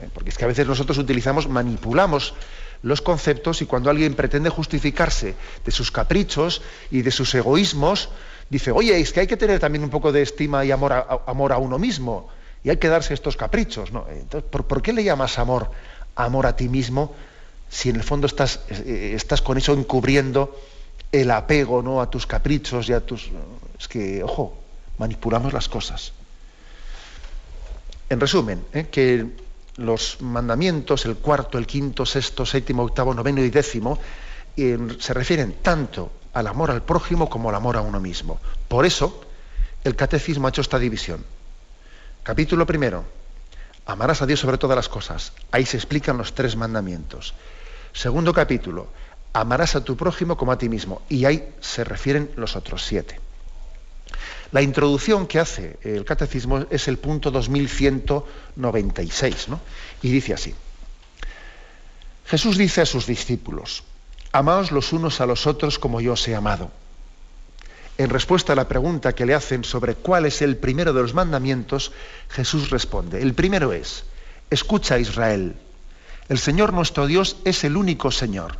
¿eh? 0.00 0.08
porque 0.14 0.30
es 0.30 0.38
que 0.38 0.44
a 0.44 0.48
veces 0.48 0.66
nosotros 0.66 0.96
utilizamos, 0.98 1.48
manipulamos 1.48 2.34
los 2.82 3.02
conceptos 3.02 3.60
y 3.60 3.66
cuando 3.66 3.90
alguien 3.90 4.14
pretende 4.14 4.48
justificarse 4.48 5.34
de 5.64 5.70
sus 5.70 5.90
caprichos 5.90 6.62
y 6.90 7.02
de 7.02 7.10
sus 7.10 7.34
egoísmos, 7.34 8.08
dice, 8.48 8.70
oye, 8.70 8.98
es 8.98 9.12
que 9.12 9.20
hay 9.20 9.26
que 9.26 9.36
tener 9.36 9.60
también 9.60 9.84
un 9.84 9.90
poco 9.90 10.12
de 10.12 10.22
estima 10.22 10.64
y 10.64 10.70
amor 10.70 10.92
a, 10.92 11.06
amor 11.26 11.52
a 11.52 11.58
uno 11.58 11.78
mismo 11.78 12.30
y 12.62 12.70
hay 12.70 12.76
que 12.76 12.88
darse 12.88 13.14
estos 13.14 13.36
caprichos. 13.36 13.92
¿no? 13.92 14.06
Entonces, 14.10 14.48
¿por, 14.50 14.82
qué 14.82 14.92
le 14.92 15.04
llamas 15.04 15.38
amor, 15.38 15.70
amor 16.16 16.46
a 16.46 16.56
ti 16.56 16.68
mismo 16.68 17.14
si 17.68 17.88
en 17.88 17.96
el 17.96 18.02
fondo 18.02 18.26
estás, 18.26 18.60
eh, 18.70 19.12
estás 19.14 19.42
con 19.42 19.56
eso 19.56 19.72
encubriendo 19.72 20.58
el 21.12 21.30
apego 21.30 21.82
¿no? 21.82 22.00
a 22.00 22.10
tus 22.10 22.26
caprichos 22.26 22.88
y 22.88 22.92
a 22.92 23.00
tus... 23.00 23.30
Es 23.78 23.88
que, 23.88 24.22
ojo, 24.22 24.58
manipulamos 24.98 25.52
las 25.52 25.68
cosas. 25.68 26.12
En 28.08 28.20
resumen, 28.20 28.64
¿eh? 28.72 28.88
que 28.90 29.24
los 29.76 30.20
mandamientos, 30.20 31.06
el 31.06 31.16
cuarto, 31.16 31.58
el 31.58 31.66
quinto, 31.66 32.04
sexto, 32.04 32.44
séptimo, 32.44 32.82
octavo, 32.82 33.14
noveno 33.14 33.42
y 33.42 33.50
décimo, 33.50 33.98
se 34.56 35.14
refieren 35.14 35.56
tanto 35.62 36.10
al 36.34 36.46
amor 36.46 36.70
al 36.70 36.82
prójimo 36.82 37.30
como 37.30 37.48
al 37.48 37.54
amor 37.54 37.76
a 37.76 37.80
uno 37.80 38.00
mismo. 38.00 38.38
Por 38.68 38.84
eso, 38.84 39.24
el 39.84 39.96
catecismo 39.96 40.46
ha 40.46 40.50
hecho 40.50 40.60
esta 40.60 40.78
división. 40.78 41.24
Capítulo 42.22 42.66
primero, 42.66 43.04
amarás 43.86 44.20
a 44.20 44.26
Dios 44.26 44.40
sobre 44.40 44.58
todas 44.58 44.76
las 44.76 44.88
cosas. 44.88 45.32
Ahí 45.50 45.64
se 45.64 45.78
explican 45.78 46.18
los 46.18 46.34
tres 46.34 46.54
mandamientos. 46.54 47.34
Segundo 47.92 48.34
capítulo, 48.34 48.88
amarás 49.32 49.74
a 49.74 49.84
tu 49.84 49.96
prójimo 49.96 50.36
como 50.36 50.52
a 50.52 50.58
ti 50.58 50.68
mismo. 50.68 51.00
Y 51.08 51.24
ahí 51.24 51.54
se 51.60 51.82
refieren 51.82 52.30
los 52.36 52.56
otros 52.56 52.84
siete. 52.84 53.18
La 54.52 54.62
introducción 54.62 55.26
que 55.26 55.38
hace 55.38 55.78
el 55.82 56.04
catecismo 56.04 56.66
es 56.70 56.88
el 56.88 56.98
punto 56.98 57.30
2196, 57.30 59.48
¿no? 59.48 59.60
y 60.02 60.10
dice 60.10 60.34
así. 60.34 60.54
Jesús 62.26 62.58
dice 62.58 62.82
a 62.82 62.86
sus 62.86 63.06
discípulos, 63.06 63.84
amaos 64.32 64.72
los 64.72 64.92
unos 64.92 65.20
a 65.20 65.26
los 65.26 65.46
otros 65.46 65.78
como 65.78 66.00
yo 66.00 66.14
os 66.14 66.28
he 66.28 66.34
amado. 66.34 66.72
En 68.00 68.08
respuesta 68.08 68.54
a 68.54 68.56
la 68.56 68.66
pregunta 68.66 69.14
que 69.14 69.26
le 69.26 69.34
hacen 69.34 69.62
sobre 69.62 69.94
cuál 69.94 70.24
es 70.24 70.40
el 70.40 70.56
primero 70.56 70.94
de 70.94 71.02
los 71.02 71.12
mandamientos, 71.12 71.92
Jesús 72.30 72.70
responde, 72.70 73.20
el 73.20 73.34
primero 73.34 73.74
es, 73.74 74.04
escucha 74.48 74.98
Israel, 74.98 75.54
el 76.30 76.38
Señor 76.38 76.72
nuestro 76.72 77.06
Dios 77.06 77.36
es 77.44 77.62
el 77.62 77.76
único 77.76 78.10
Señor, 78.10 78.56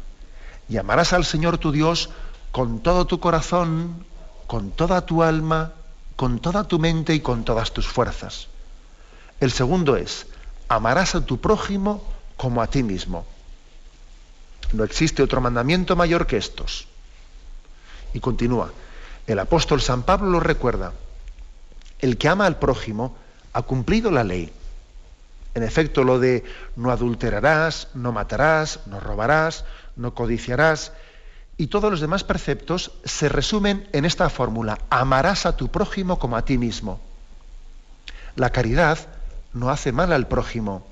y 0.68 0.76
amarás 0.76 1.14
al 1.14 1.24
Señor 1.24 1.56
tu 1.56 1.72
Dios 1.72 2.10
con 2.52 2.82
todo 2.82 3.06
tu 3.06 3.18
corazón, 3.18 4.04
con 4.46 4.72
toda 4.72 5.06
tu 5.06 5.22
alma, 5.22 5.72
con 6.16 6.40
toda 6.40 6.64
tu 6.64 6.78
mente 6.78 7.14
y 7.14 7.20
con 7.20 7.42
todas 7.42 7.72
tus 7.72 7.86
fuerzas. 7.88 8.48
El 9.40 9.52
segundo 9.52 9.96
es, 9.96 10.26
amarás 10.68 11.14
a 11.14 11.24
tu 11.24 11.40
prójimo 11.40 12.04
como 12.36 12.60
a 12.60 12.66
ti 12.66 12.82
mismo. 12.82 13.24
No 14.74 14.84
existe 14.84 15.22
otro 15.22 15.40
mandamiento 15.40 15.96
mayor 15.96 16.26
que 16.26 16.36
estos. 16.36 16.88
Y 18.12 18.20
continúa, 18.20 18.70
el 19.26 19.38
apóstol 19.38 19.80
San 19.80 20.02
Pablo 20.02 20.30
lo 20.30 20.40
recuerda, 20.40 20.92
el 21.98 22.16
que 22.16 22.28
ama 22.28 22.46
al 22.46 22.58
prójimo 22.58 23.16
ha 23.52 23.62
cumplido 23.62 24.10
la 24.10 24.24
ley. 24.24 24.52
En 25.54 25.62
efecto, 25.62 26.04
lo 26.04 26.18
de 26.18 26.44
no 26.76 26.90
adulterarás, 26.90 27.88
no 27.94 28.12
matarás, 28.12 28.80
no 28.86 29.00
robarás, 29.00 29.64
no 29.96 30.14
codiciarás, 30.14 30.92
y 31.56 31.66
todos 31.66 31.90
los 31.90 32.00
demás 32.00 32.24
preceptos 32.24 32.92
se 33.04 33.28
resumen 33.28 33.86
en 33.92 34.04
esta 34.04 34.30
fórmula, 34.30 34.78
amarás 34.88 35.44
a 35.44 35.56
tu 35.56 35.68
prójimo 35.68 36.18
como 36.18 36.36
a 36.36 36.44
ti 36.44 36.56
mismo. 36.56 37.00
La 38.36 38.50
caridad 38.50 38.98
no 39.52 39.68
hace 39.70 39.92
mal 39.92 40.12
al 40.12 40.26
prójimo. 40.26 40.86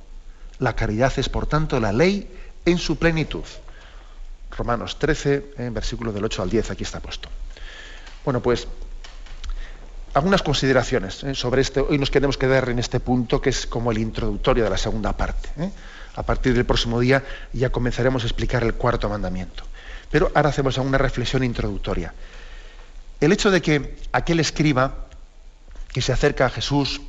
La 0.58 0.74
caridad 0.74 1.12
es, 1.16 1.28
por 1.28 1.46
tanto, 1.46 1.80
la 1.80 1.92
ley 1.92 2.30
en 2.64 2.78
su 2.78 2.98
plenitud. 2.98 3.44
Romanos 4.50 4.98
13, 4.98 5.54
en 5.56 5.72
versículo 5.72 6.12
del 6.12 6.24
8 6.24 6.42
al 6.42 6.50
10, 6.50 6.70
aquí 6.72 6.82
está 6.82 7.00
puesto. 7.00 7.28
Bueno, 8.28 8.42
pues 8.42 8.68
algunas 10.12 10.42
consideraciones 10.42 11.24
¿eh? 11.24 11.34
sobre 11.34 11.62
este. 11.62 11.80
Hoy 11.80 11.96
nos 11.96 12.10
queremos 12.10 12.36
quedar 12.36 12.68
en 12.68 12.78
este 12.78 13.00
punto 13.00 13.40
que 13.40 13.48
es 13.48 13.66
como 13.66 13.90
el 13.90 13.96
introductorio 13.96 14.64
de 14.64 14.68
la 14.68 14.76
segunda 14.76 15.16
parte. 15.16 15.48
¿eh? 15.56 15.70
A 16.14 16.22
partir 16.24 16.52
del 16.52 16.66
próximo 16.66 17.00
día 17.00 17.24
ya 17.54 17.70
comenzaremos 17.70 18.24
a 18.24 18.26
explicar 18.26 18.64
el 18.64 18.74
cuarto 18.74 19.08
mandamiento. 19.08 19.64
Pero 20.10 20.30
ahora 20.34 20.50
hacemos 20.50 20.76
una 20.76 20.98
reflexión 20.98 21.42
introductoria. 21.42 22.12
El 23.18 23.32
hecho 23.32 23.50
de 23.50 23.62
que 23.62 23.96
aquel 24.12 24.40
escriba 24.40 25.06
que 25.90 26.02
se 26.02 26.12
acerca 26.12 26.44
a 26.44 26.50
Jesús 26.50 27.00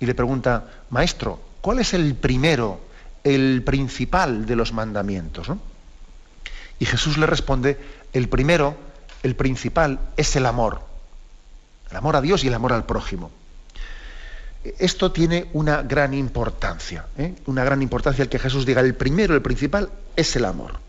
y 0.00 0.06
le 0.06 0.14
pregunta, 0.14 0.64
Maestro, 0.88 1.38
¿cuál 1.60 1.80
es 1.80 1.92
el 1.92 2.14
primero, 2.14 2.80
el 3.24 3.62
principal 3.62 4.46
de 4.46 4.56
los 4.56 4.72
mandamientos? 4.72 5.48
Y 6.78 6.86
Jesús 6.86 7.18
le 7.18 7.26
responde, 7.26 7.78
el 8.14 8.30
primero, 8.30 8.85
el 9.26 9.36
principal, 9.36 10.00
es 10.16 10.34
el 10.36 10.46
amor. 10.46 10.80
El 11.90 11.96
amor 11.96 12.16
a 12.16 12.20
Dios 12.22 12.42
y 12.44 12.48
el 12.48 12.54
amor 12.54 12.72
al 12.72 12.86
prójimo. 12.86 13.30
Esto 14.78 15.12
tiene 15.12 15.48
una 15.52 15.82
gran 15.82 16.14
importancia, 16.14 17.06
¿eh? 17.18 17.34
una 17.46 17.62
gran 17.62 17.82
importancia 17.82 18.22
el 18.22 18.28
que 18.28 18.38
Jesús 18.38 18.66
diga, 18.66 18.80
el 18.80 18.94
primero, 18.94 19.34
el 19.34 19.42
principal, 19.42 19.90
es 20.16 20.34
el 20.34 20.44
amor 20.44 20.86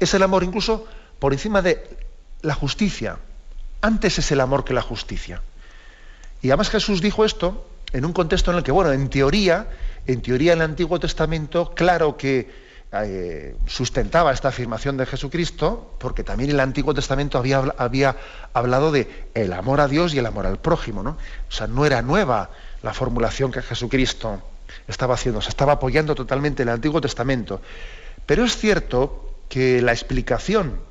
es 0.00 0.14
el 0.14 0.22
amor 0.22 0.44
incluso 0.44 0.86
por 1.18 1.32
encima 1.32 1.62
de 1.62 1.84
la 2.42 2.54
justicia. 2.54 3.18
Antes 3.80 4.18
es 4.18 4.30
el 4.32 4.40
amor 4.40 4.64
que 4.64 4.74
la 4.74 4.82
justicia. 4.82 5.42
Y 6.42 6.48
además 6.48 6.70
Jesús 6.70 7.00
dijo 7.00 7.24
esto 7.24 7.68
en 7.92 8.04
un 8.04 8.12
contexto 8.12 8.50
en 8.50 8.58
el 8.58 8.62
que, 8.62 8.72
bueno, 8.72 8.92
en 8.92 9.08
teoría, 9.08 9.68
en 10.06 10.20
teoría 10.22 10.52
en 10.52 10.58
el 10.58 10.64
Antiguo 10.64 11.00
Testamento, 11.00 11.72
claro 11.74 12.16
que 12.16 12.67
eh, 12.92 13.54
sustentaba 13.66 14.32
esta 14.32 14.48
afirmación 14.48 14.96
de 14.96 15.06
Jesucristo, 15.06 15.94
porque 15.98 16.24
también 16.24 16.50
el 16.50 16.60
Antiguo 16.60 16.94
Testamento 16.94 17.38
había, 17.38 18.16
hablado 18.52 18.92
de 18.92 19.28
el 19.34 19.52
amor 19.52 19.80
a 19.80 19.88
Dios 19.88 20.14
y 20.14 20.18
el 20.18 20.26
amor 20.26 20.46
al 20.46 20.58
prójimo. 20.58 21.02
¿no? 21.02 21.10
O 21.48 21.52
sea, 21.52 21.66
no 21.66 21.84
era 21.84 22.02
nueva 22.02 22.50
la 22.82 22.94
formulación 22.94 23.52
que 23.52 23.62
Jesucristo 23.62 24.42
estaba 24.86 25.14
haciendo, 25.14 25.40
se 25.40 25.50
estaba 25.50 25.74
apoyando 25.74 26.14
totalmente 26.14 26.62
en 26.62 26.68
el 26.68 26.74
Antiguo 26.74 27.00
Testamento. 27.00 27.60
Pero 28.24 28.44
es 28.44 28.56
cierto 28.56 29.34
que 29.48 29.82
la 29.82 29.92
explicación 29.92 30.88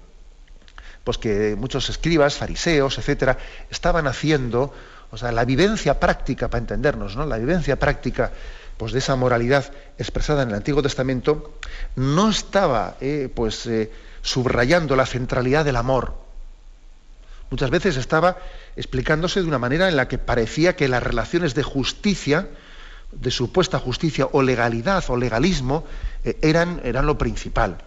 pues 1.07 1.17
que 1.17 1.55
muchos 1.55 1.89
escribas, 1.89 2.35
fariseos, 2.35 2.97
etcétera, 2.97 3.37
estaban 3.71 4.07
haciendo, 4.07 4.73
o 5.09 5.15
sea, 5.15 5.31
la 5.31 5.45
vivencia 5.45 6.01
práctica, 6.01 6.49
para 6.49 6.59
entendernos, 6.59 7.15
¿no? 7.15 7.25
La 7.25 7.37
vivencia 7.37 7.79
práctica 7.79 8.33
pues, 8.77 8.91
de 8.91 8.99
esa 8.99 9.15
moralidad 9.15 9.71
expresada 9.97 10.43
en 10.43 10.49
el 10.49 10.55
Antiguo 10.55 10.81
Testamento, 10.81 11.59
no 11.95 12.29
estaba 12.29 12.95
eh, 13.01 13.29
pues, 13.33 13.65
eh, 13.65 13.91
subrayando 14.21 14.95
la 14.95 15.05
centralidad 15.05 15.65
del 15.65 15.75
amor. 15.75 16.13
Muchas 17.49 17.69
veces 17.69 17.97
estaba 17.97 18.37
explicándose 18.75 19.41
de 19.41 19.47
una 19.47 19.59
manera 19.59 19.87
en 19.87 19.95
la 19.95 20.07
que 20.07 20.17
parecía 20.17 20.75
que 20.75 20.87
las 20.87 21.01
relaciones 21.01 21.55
de 21.55 21.63
justicia, 21.63 22.49
de 23.11 23.31
supuesta 23.31 23.79
justicia 23.79 24.27
o 24.31 24.41
legalidad 24.41 25.03
o 25.07 25.17
legalismo, 25.17 25.85
eh, 26.23 26.37
eran, 26.41 26.81
eran 26.83 27.05
lo 27.05 27.17
principal. 27.17 27.77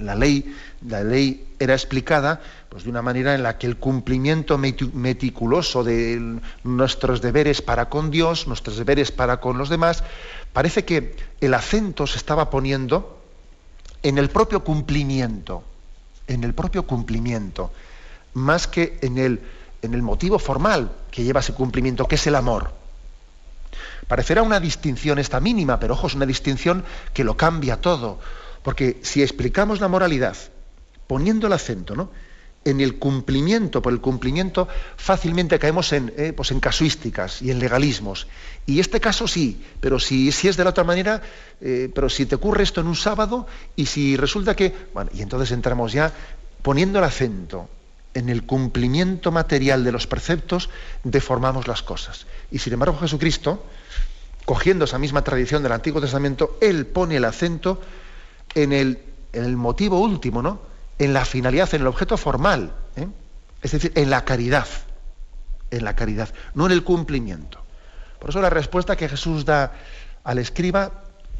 La 0.00 0.14
ley, 0.14 0.54
la 0.86 1.04
ley 1.04 1.54
era 1.58 1.74
explicada 1.74 2.40
pues, 2.68 2.84
de 2.84 2.90
una 2.90 3.02
manera 3.02 3.34
en 3.34 3.42
la 3.42 3.56
que 3.58 3.66
el 3.66 3.76
cumplimiento 3.76 4.58
meticuloso 4.58 5.84
de 5.84 6.40
nuestros 6.64 7.20
deberes 7.20 7.62
para 7.62 7.88
con 7.88 8.10
Dios, 8.10 8.46
nuestros 8.46 8.76
deberes 8.76 9.12
para 9.12 9.38
con 9.38 9.58
los 9.58 9.68
demás, 9.68 10.02
parece 10.52 10.84
que 10.84 11.16
el 11.40 11.54
acento 11.54 12.06
se 12.06 12.18
estaba 12.18 12.50
poniendo 12.50 13.20
en 14.02 14.18
el 14.18 14.28
propio 14.28 14.64
cumplimiento, 14.64 15.62
en 16.26 16.42
el 16.44 16.54
propio 16.54 16.84
cumplimiento, 16.84 17.72
más 18.34 18.66
que 18.66 18.98
en 19.02 19.18
el, 19.18 19.40
en 19.82 19.94
el 19.94 20.02
motivo 20.02 20.38
formal 20.38 20.90
que 21.10 21.22
lleva 21.22 21.40
ese 21.40 21.54
cumplimiento, 21.54 22.08
que 22.08 22.16
es 22.16 22.26
el 22.26 22.34
amor. 22.34 22.72
Parecerá 24.08 24.42
una 24.42 24.58
distinción 24.58 25.18
esta 25.18 25.40
mínima, 25.40 25.78
pero 25.78 25.94
ojo, 25.94 26.08
es 26.08 26.14
una 26.14 26.26
distinción 26.26 26.84
que 27.14 27.24
lo 27.24 27.36
cambia 27.36 27.80
todo 27.80 28.18
porque 28.62 28.98
si 29.02 29.22
explicamos 29.22 29.80
la 29.80 29.88
moralidad 29.88 30.36
poniendo 31.06 31.46
el 31.46 31.52
acento 31.52 31.94
¿no? 31.94 32.10
en 32.64 32.80
el 32.80 32.98
cumplimiento, 32.98 33.82
por 33.82 33.92
el 33.92 34.00
cumplimiento 34.00 34.68
fácilmente 34.96 35.58
caemos 35.58 35.92
en, 35.92 36.12
eh, 36.16 36.32
pues 36.32 36.50
en 36.52 36.60
casuísticas 36.60 37.42
y 37.42 37.50
en 37.50 37.58
legalismos. 37.58 38.28
Y 38.66 38.80
este 38.80 39.00
caso 39.00 39.26
sí, 39.26 39.62
pero 39.80 39.98
si, 39.98 40.28
es 40.28 40.56
de 40.56 40.64
la 40.64 40.70
otra 40.70 40.84
manera, 40.84 41.22
eh, 41.60 41.90
pero 41.92 42.08
si 42.08 42.26
te 42.26 42.36
ocurre 42.36 42.62
esto 42.62 42.80
en 42.80 42.86
un 42.86 42.96
sábado 42.96 43.46
y 43.74 43.86
si 43.86 44.16
resulta 44.16 44.54
que... 44.54 44.72
Bueno, 44.94 45.10
y 45.12 45.22
entonces 45.22 45.50
entramos 45.50 45.92
ya 45.92 46.12
poniendo 46.62 47.00
el 47.00 47.04
acento 47.04 47.68
en 48.14 48.28
el 48.28 48.44
cumplimiento 48.44 49.32
material 49.32 49.84
de 49.84 49.92
los 49.92 50.06
preceptos, 50.06 50.70
deformamos 51.02 51.66
las 51.66 51.82
cosas. 51.82 52.26
Y 52.50 52.58
sin 52.58 52.74
embargo 52.74 52.98
Jesucristo, 52.98 53.64
cogiendo 54.44 54.84
esa 54.84 54.98
misma 54.98 55.24
tradición 55.24 55.62
del 55.62 55.72
Antiguo 55.72 56.00
Testamento, 56.00 56.58
Él 56.60 56.86
pone 56.86 57.16
el 57.16 57.24
acento 57.24 57.80
en 58.54 58.72
el, 58.72 59.56
motivo 59.56 60.00
último, 60.00 60.42
¿no? 60.42 60.60
En 60.98 61.12
la 61.12 61.24
finalidad, 61.24 61.72
en 61.74 61.82
el 61.82 61.86
objeto 61.86 62.16
formal, 62.16 62.72
¿eh? 62.96 63.08
es 63.62 63.72
decir, 63.72 63.92
en 63.94 64.10
la 64.10 64.24
caridad, 64.24 64.66
en 65.70 65.84
la 65.84 65.96
caridad, 65.96 66.28
no 66.54 66.66
en 66.66 66.72
el 66.72 66.84
cumplimiento. 66.84 67.62
Por 68.18 68.30
eso 68.30 68.40
la 68.40 68.50
respuesta 68.50 68.96
que 68.96 69.08
Jesús 69.08 69.44
da 69.44 69.72
al 70.24 70.38
escriba 70.38 70.92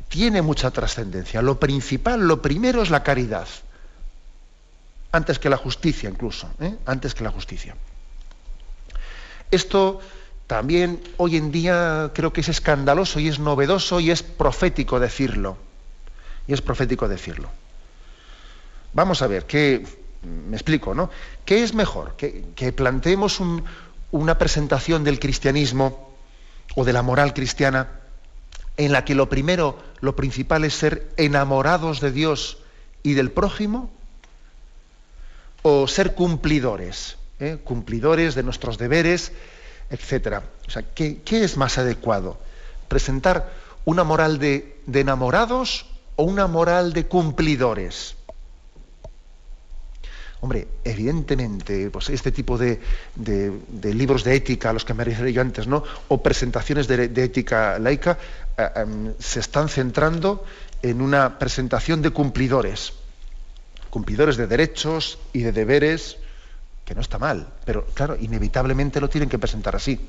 tiene 0.08 0.42
mucha 0.42 0.70
trascendencia. 0.70 1.42
Lo 1.42 1.60
principal, 1.60 2.26
lo 2.26 2.42
primero 2.42 2.82
es 2.82 2.90
la 2.90 3.02
caridad, 3.02 3.46
antes 5.12 5.38
que 5.38 5.50
la 5.50 5.56
justicia 5.56 6.08
incluso, 6.08 6.48
¿eh? 6.60 6.76
antes 6.86 7.14
que 7.14 7.24
la 7.24 7.30
justicia. 7.30 7.76
Esto 9.50 10.00
también 10.46 11.00
hoy 11.18 11.36
en 11.36 11.52
día 11.52 12.10
creo 12.14 12.32
que 12.32 12.40
es 12.40 12.48
escandaloso 12.48 13.20
y 13.20 13.28
es 13.28 13.38
novedoso 13.38 14.00
y 14.00 14.10
es 14.10 14.22
profético 14.22 14.98
decirlo 14.98 15.56
y 16.46 16.52
es 16.52 16.60
profético 16.60 17.08
decirlo. 17.08 17.48
Vamos 18.92 19.22
a 19.22 19.26
ver, 19.26 19.46
¿qué, 19.46 19.84
me 20.22 20.56
explico, 20.56 20.94
¿no? 20.94 21.10
¿Qué 21.44 21.62
es 21.62 21.74
mejor? 21.74 22.14
¿Que, 22.16 22.72
planteemos 22.72 23.40
una 24.10 24.38
presentación 24.38 25.04
del 25.04 25.18
cristianismo 25.18 26.14
o 26.74 26.84
de 26.84 26.92
la 26.92 27.02
moral 27.02 27.34
cristiana 27.34 27.88
en 28.76 28.92
la 28.92 29.04
que 29.04 29.14
lo 29.14 29.28
primero, 29.28 29.78
lo 30.00 30.16
principal 30.16 30.64
es 30.64 30.74
ser 30.74 31.10
enamorados 31.16 32.00
de 32.00 32.12
Dios 32.12 32.58
y 33.02 33.14
del 33.14 33.30
prójimo? 33.30 33.90
¿O 35.62 35.86
ser 35.88 36.14
cumplidores? 36.14 37.16
¿eh? 37.40 37.58
Cumplidores 37.62 38.34
de 38.34 38.42
nuestros 38.42 38.78
deberes, 38.78 39.32
etc. 39.90 40.42
O 40.66 40.70
sea, 40.70 40.82
¿qué, 40.94 41.20
es 41.30 41.56
más 41.56 41.78
adecuado? 41.78 42.38
¿Presentar 42.88 43.52
una 43.84 44.04
moral 44.04 44.38
de 44.38 44.76
enamorados 44.92 45.86
o 46.16 46.24
una 46.24 46.46
moral 46.46 46.92
de 46.92 47.06
cumplidores? 47.06 48.16
Hombre, 50.42 50.66
evidentemente, 50.82 51.88
pues 51.90 52.10
este 52.10 52.32
tipo 52.32 52.58
de, 52.58 52.80
libros 53.84 54.24
de 54.24 54.34
ética 54.34 54.70
a 54.70 54.72
los 54.72 54.84
que 54.84 54.92
me 54.92 55.04
referí 55.04 55.32
yo 55.32 55.40
antes, 55.40 55.68
¿no? 55.68 55.84
O 56.08 56.20
presentaciones 56.20 56.88
de, 56.88 57.04
ética 57.22 57.78
laica 57.78 58.18
eh, 58.58 58.82
em, 58.82 59.14
se 59.20 59.38
están 59.38 59.68
centrando 59.68 60.44
en 60.82 61.00
una 61.00 61.38
presentación 61.38 62.02
de 62.02 62.10
cumplidores. 62.10 62.92
Cumplidores 63.88 64.36
de 64.36 64.48
derechos 64.48 65.20
y 65.32 65.42
de 65.42 65.52
deberes, 65.52 66.16
que 66.84 66.96
no 66.96 67.02
está 67.02 67.20
mal, 67.20 67.46
pero 67.64 67.86
claro, 67.94 68.16
inevitablemente 68.18 69.00
lo 69.00 69.08
tienen 69.08 69.28
que 69.28 69.38
presentar 69.38 69.76
así. 69.76 70.00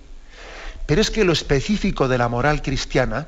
Pero 0.87 0.99
es 0.99 1.11
que 1.11 1.25
lo 1.25 1.33
específico 1.33 2.07
de 2.07 2.17
la 2.17 2.27
moral 2.27 2.63
cristiana 2.63 3.27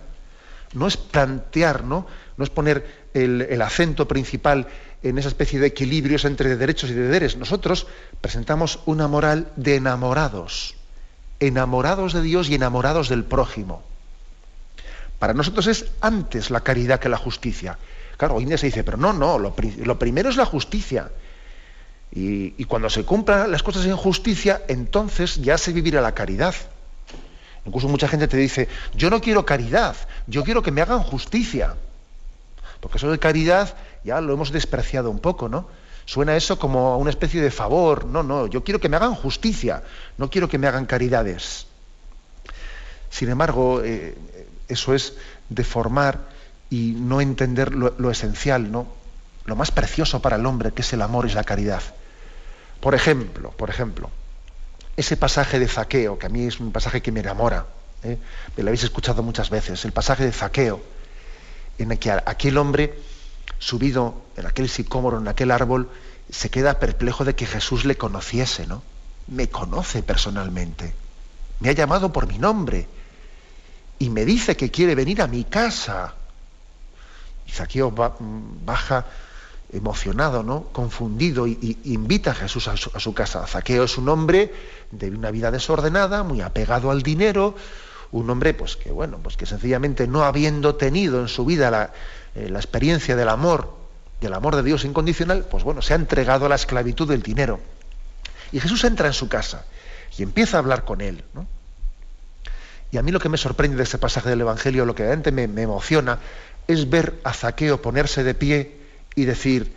no 0.76 0.88
es 0.88 0.98
plantear, 0.98 1.84
¿no? 1.84 2.08
es 2.38 2.50
poner 2.50 2.86
el, 3.14 3.62
acento 3.62 4.08
principal 4.08 4.68
en 5.02 5.18
esa 5.18 5.30
especie 5.30 5.60
de 5.60 5.68
equilibrios 5.68 6.26
entre 6.26 6.58
derechos 6.58 6.90
y 6.90 6.94
deberes. 6.94 7.38
Nosotros 7.38 7.88
presentamos 8.22 8.80
una 8.86 9.08
moral 9.08 9.52
de 9.56 9.76
enamorados, 9.76 10.76
enamorados 11.40 12.14
de 12.14 12.22
Dios 12.22 12.50
y 12.50 12.56
enamorados 12.56 13.10
del 13.10 13.24
prójimo. 13.24 13.84
Para 15.20 15.34
nosotros 15.34 15.68
es 15.68 15.86
antes 16.02 16.52
la 16.52 16.62
caridad 16.62 17.00
que 17.00 17.10
la 17.10 17.18
justicia. 17.18 17.78
Claro, 18.18 18.36
hoy 18.36 18.46
día 18.46 18.58
se 18.58 18.68
dice, 18.68 18.84
pero 18.84 18.98
no, 18.98 19.14
no, 19.14 19.40
lo, 19.40 19.56
primero 19.56 20.30
es 20.30 20.36
la 20.36 20.46
justicia. 20.46 21.12
Y, 22.12 22.64
cuando 22.66 22.90
se 22.90 23.04
cumplan 23.04 23.52
las 23.52 23.64
cosas 23.64 23.86
en 23.86 23.96
justicia, 23.98 24.62
entonces 24.68 25.36
ya 25.42 25.58
se 25.58 25.74
vivirá 25.74 26.02
la 26.02 26.14
caridad. 26.14 26.56
Incluso 27.66 27.88
mucha 27.88 28.08
gente 28.08 28.28
te 28.28 28.38
dice, 28.38 28.68
yo 28.94 29.10
no 29.10 29.22
quiero 29.22 29.46
caridad, 29.46 29.96
yo 30.28 30.44
quiero 30.44 30.62
que 30.62 30.72
me 30.72 30.82
hagan 30.82 31.02
justicia. 31.02 31.76
Porque 32.80 32.98
eso 32.98 33.12
de 33.12 33.20
caridad 33.20 33.76
ya 34.04 34.22
lo 34.22 34.34
hemos 34.34 34.52
despreciado 34.52 35.10
un 35.10 35.20
poco, 35.20 35.50
¿no? 35.50 35.68
Suena 36.06 36.36
eso 36.36 36.60
como 36.60 36.98
una 36.98 37.10
especie 37.10 37.42
de 37.42 37.50
favor. 37.50 38.06
No, 38.06 38.22
no, 38.22 38.46
yo 38.48 38.64
quiero 38.64 38.80
que 38.80 38.90
me 38.90 38.98
hagan 38.98 39.16
justicia, 39.16 39.84
no 40.18 40.30
quiero 40.30 40.48
que 40.48 40.60
me 40.60 40.68
hagan 40.68 40.86
caridades. 40.86 41.66
Sin 43.10 43.30
embargo, 43.30 43.82
eh, 43.84 44.16
eso 44.68 44.94
es 44.94 45.14
deformar 45.50 46.20
y 46.70 46.96
no 46.98 47.22
entender 47.22 47.74
lo, 47.74 48.12
esencial, 48.12 48.72
¿no? 48.72 48.88
Lo 49.46 49.56
más 49.56 49.72
precioso 49.72 50.22
para 50.22 50.36
el 50.36 50.46
hombre, 50.46 50.72
que 50.72 50.82
es 50.82 50.94
el 50.94 51.02
amor, 51.02 51.26
es 51.26 51.34
la 51.34 51.44
caridad. 51.44 51.82
Por 52.80 52.94
ejemplo, 52.94 53.52
por 53.52 53.70
ejemplo, 53.70 54.10
ese 54.98 55.18
pasaje 55.18 55.60
de 55.60 55.68
Zaqueo, 55.68 56.18
que 56.18 56.26
a 56.28 56.30
mí 56.30 56.46
es 56.46 56.60
un 56.60 56.72
pasaje 56.72 57.02
que 57.02 57.12
me 57.12 57.20
enamora, 57.20 57.66
¿eh? 58.04 58.18
me 58.56 58.64
lo 58.64 58.70
habéis 58.70 58.84
escuchado 58.84 59.24
muchas 59.24 59.50
veces, 59.50 59.84
el 59.86 59.92
pasaje 59.92 60.26
de 60.26 60.32
Zaqueo, 60.32 60.82
en 61.78 61.92
el 61.92 62.00
que 62.00 62.12
aquel 62.12 62.58
hombre 62.58 62.98
subido 63.60 64.22
en 64.38 64.46
aquel 64.46 64.70
sicómoro, 64.70 65.20
en 65.20 65.28
aquel 65.28 65.52
árbol, 65.52 65.90
se 66.30 66.50
queda 66.50 66.80
perplejo 66.80 67.26
de 67.26 67.36
que 67.36 67.46
Jesús 67.46 67.86
le 67.86 67.96
conociese, 67.96 68.68
¿no? 68.68 68.84
Me 69.28 69.50
conoce 69.50 70.04
personalmente, 70.04 70.94
me 71.60 71.70
ha 71.70 71.74
llamado 71.74 72.14
por 72.14 72.28
mi 72.28 72.38
nombre 72.38 72.88
y 74.00 74.10
me 74.10 74.26
dice 74.26 74.56
que 74.56 74.72
quiere 74.72 74.96
venir 74.96 75.22
a 75.22 75.28
mi 75.28 75.44
casa. 75.44 76.14
Y 77.48 77.52
Zaqueo 77.52 77.92
baja 77.92 79.06
emocionado, 79.72 80.44
¿no? 80.44 80.66
confundido, 80.72 81.48
y, 81.48 81.78
invita 81.86 82.32
a 82.32 82.36
Jesús 82.36 82.68
a 82.68 82.78
su, 82.78 83.14
casa. 83.14 83.46
Zaqueo 83.48 83.84
es 83.84 83.98
un 83.98 84.10
hombre 84.10 84.54
de 84.92 85.10
una 85.10 85.32
vida 85.32 85.52
desordenada, 85.52 86.24
muy 86.24 86.42
apegado 86.42 86.92
al 86.92 87.02
dinero, 87.02 87.56
un 88.12 88.30
hombre 88.30 88.54
pues 88.54 88.76
que 88.76 88.92
bueno, 88.92 89.20
pues 89.22 89.36
que 89.36 89.46
sencillamente 89.46 90.08
no 90.08 90.24
habiendo 90.24 90.76
tenido 90.76 91.20
en 91.20 91.28
su 91.28 91.46
vida 91.46 91.72
la, 91.72 91.92
eh, 92.36 92.50
la 92.50 92.60
experiencia 92.60 93.16
del 93.16 93.30
amor, 93.30 93.74
del 94.22 94.34
amor 94.34 94.56
de 94.56 94.64
Dios 94.64 94.86
incondicional, 94.86 95.46
pues 95.50 95.64
bueno, 95.64 95.82
se 95.82 95.94
ha 95.94 95.96
entregado 95.98 96.46
a 96.46 96.50
la 96.50 96.56
esclavitud 96.56 97.08
del 97.08 97.22
dinero. 97.22 97.60
Y 98.52 98.60
Jesús 98.60 98.84
entra 98.84 99.08
en 99.08 99.14
su 99.14 99.28
casa 99.28 99.66
y 100.18 100.24
empieza 100.24 100.58
a 100.58 100.60
hablar 100.60 100.86
con 100.86 101.02
él. 101.02 101.24
Y 102.92 102.98
a 102.98 103.02
mí 103.02 103.12
lo 103.12 103.20
que 103.20 103.28
me 103.28 103.38
sorprende 103.38 103.76
de 103.76 103.84
este 103.84 103.98
pasaje 103.98 104.30
del 104.30 104.42
Evangelio, 104.42 104.86
lo 104.86 104.96
que 104.96 105.04
realmente 105.04 105.32
me, 105.32 105.48
me 105.48 105.64
emociona, 105.64 106.20
es 106.68 106.90
ver 106.90 107.20
a 107.24 107.34
Zaqueo 107.34 107.82
ponerse 107.82 108.24
de 108.24 108.34
pie 108.34 108.85
y 109.16 109.26
decir, 109.26 109.74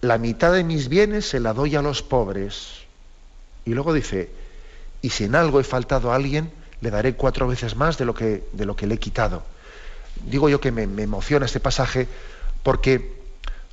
la 0.00 0.18
mitad 0.18 0.52
de 0.52 0.64
mis 0.64 0.88
bienes 0.88 1.28
se 1.28 1.40
la 1.40 1.52
doy 1.52 1.76
a 1.76 1.82
los 1.82 2.02
pobres. 2.02 2.82
Y 3.64 3.70
luego 3.70 3.92
dice, 3.92 4.30
y 5.00 5.10
si 5.10 5.24
en 5.24 5.34
algo 5.34 5.60
he 5.60 5.64
faltado 5.64 6.12
a 6.12 6.16
alguien, 6.16 6.50
le 6.80 6.90
daré 6.90 7.14
cuatro 7.14 7.46
veces 7.46 7.76
más 7.76 7.96
de 7.96 8.04
lo 8.04 8.14
que, 8.14 8.44
de 8.52 8.66
lo 8.66 8.76
que 8.76 8.86
le 8.86 8.96
he 8.96 8.98
quitado. 8.98 9.42
Digo 10.26 10.48
yo 10.48 10.60
que 10.60 10.72
me, 10.72 10.82
emociona 11.02 11.46
este 11.46 11.60
pasaje 11.60 12.08
porque 12.62 13.22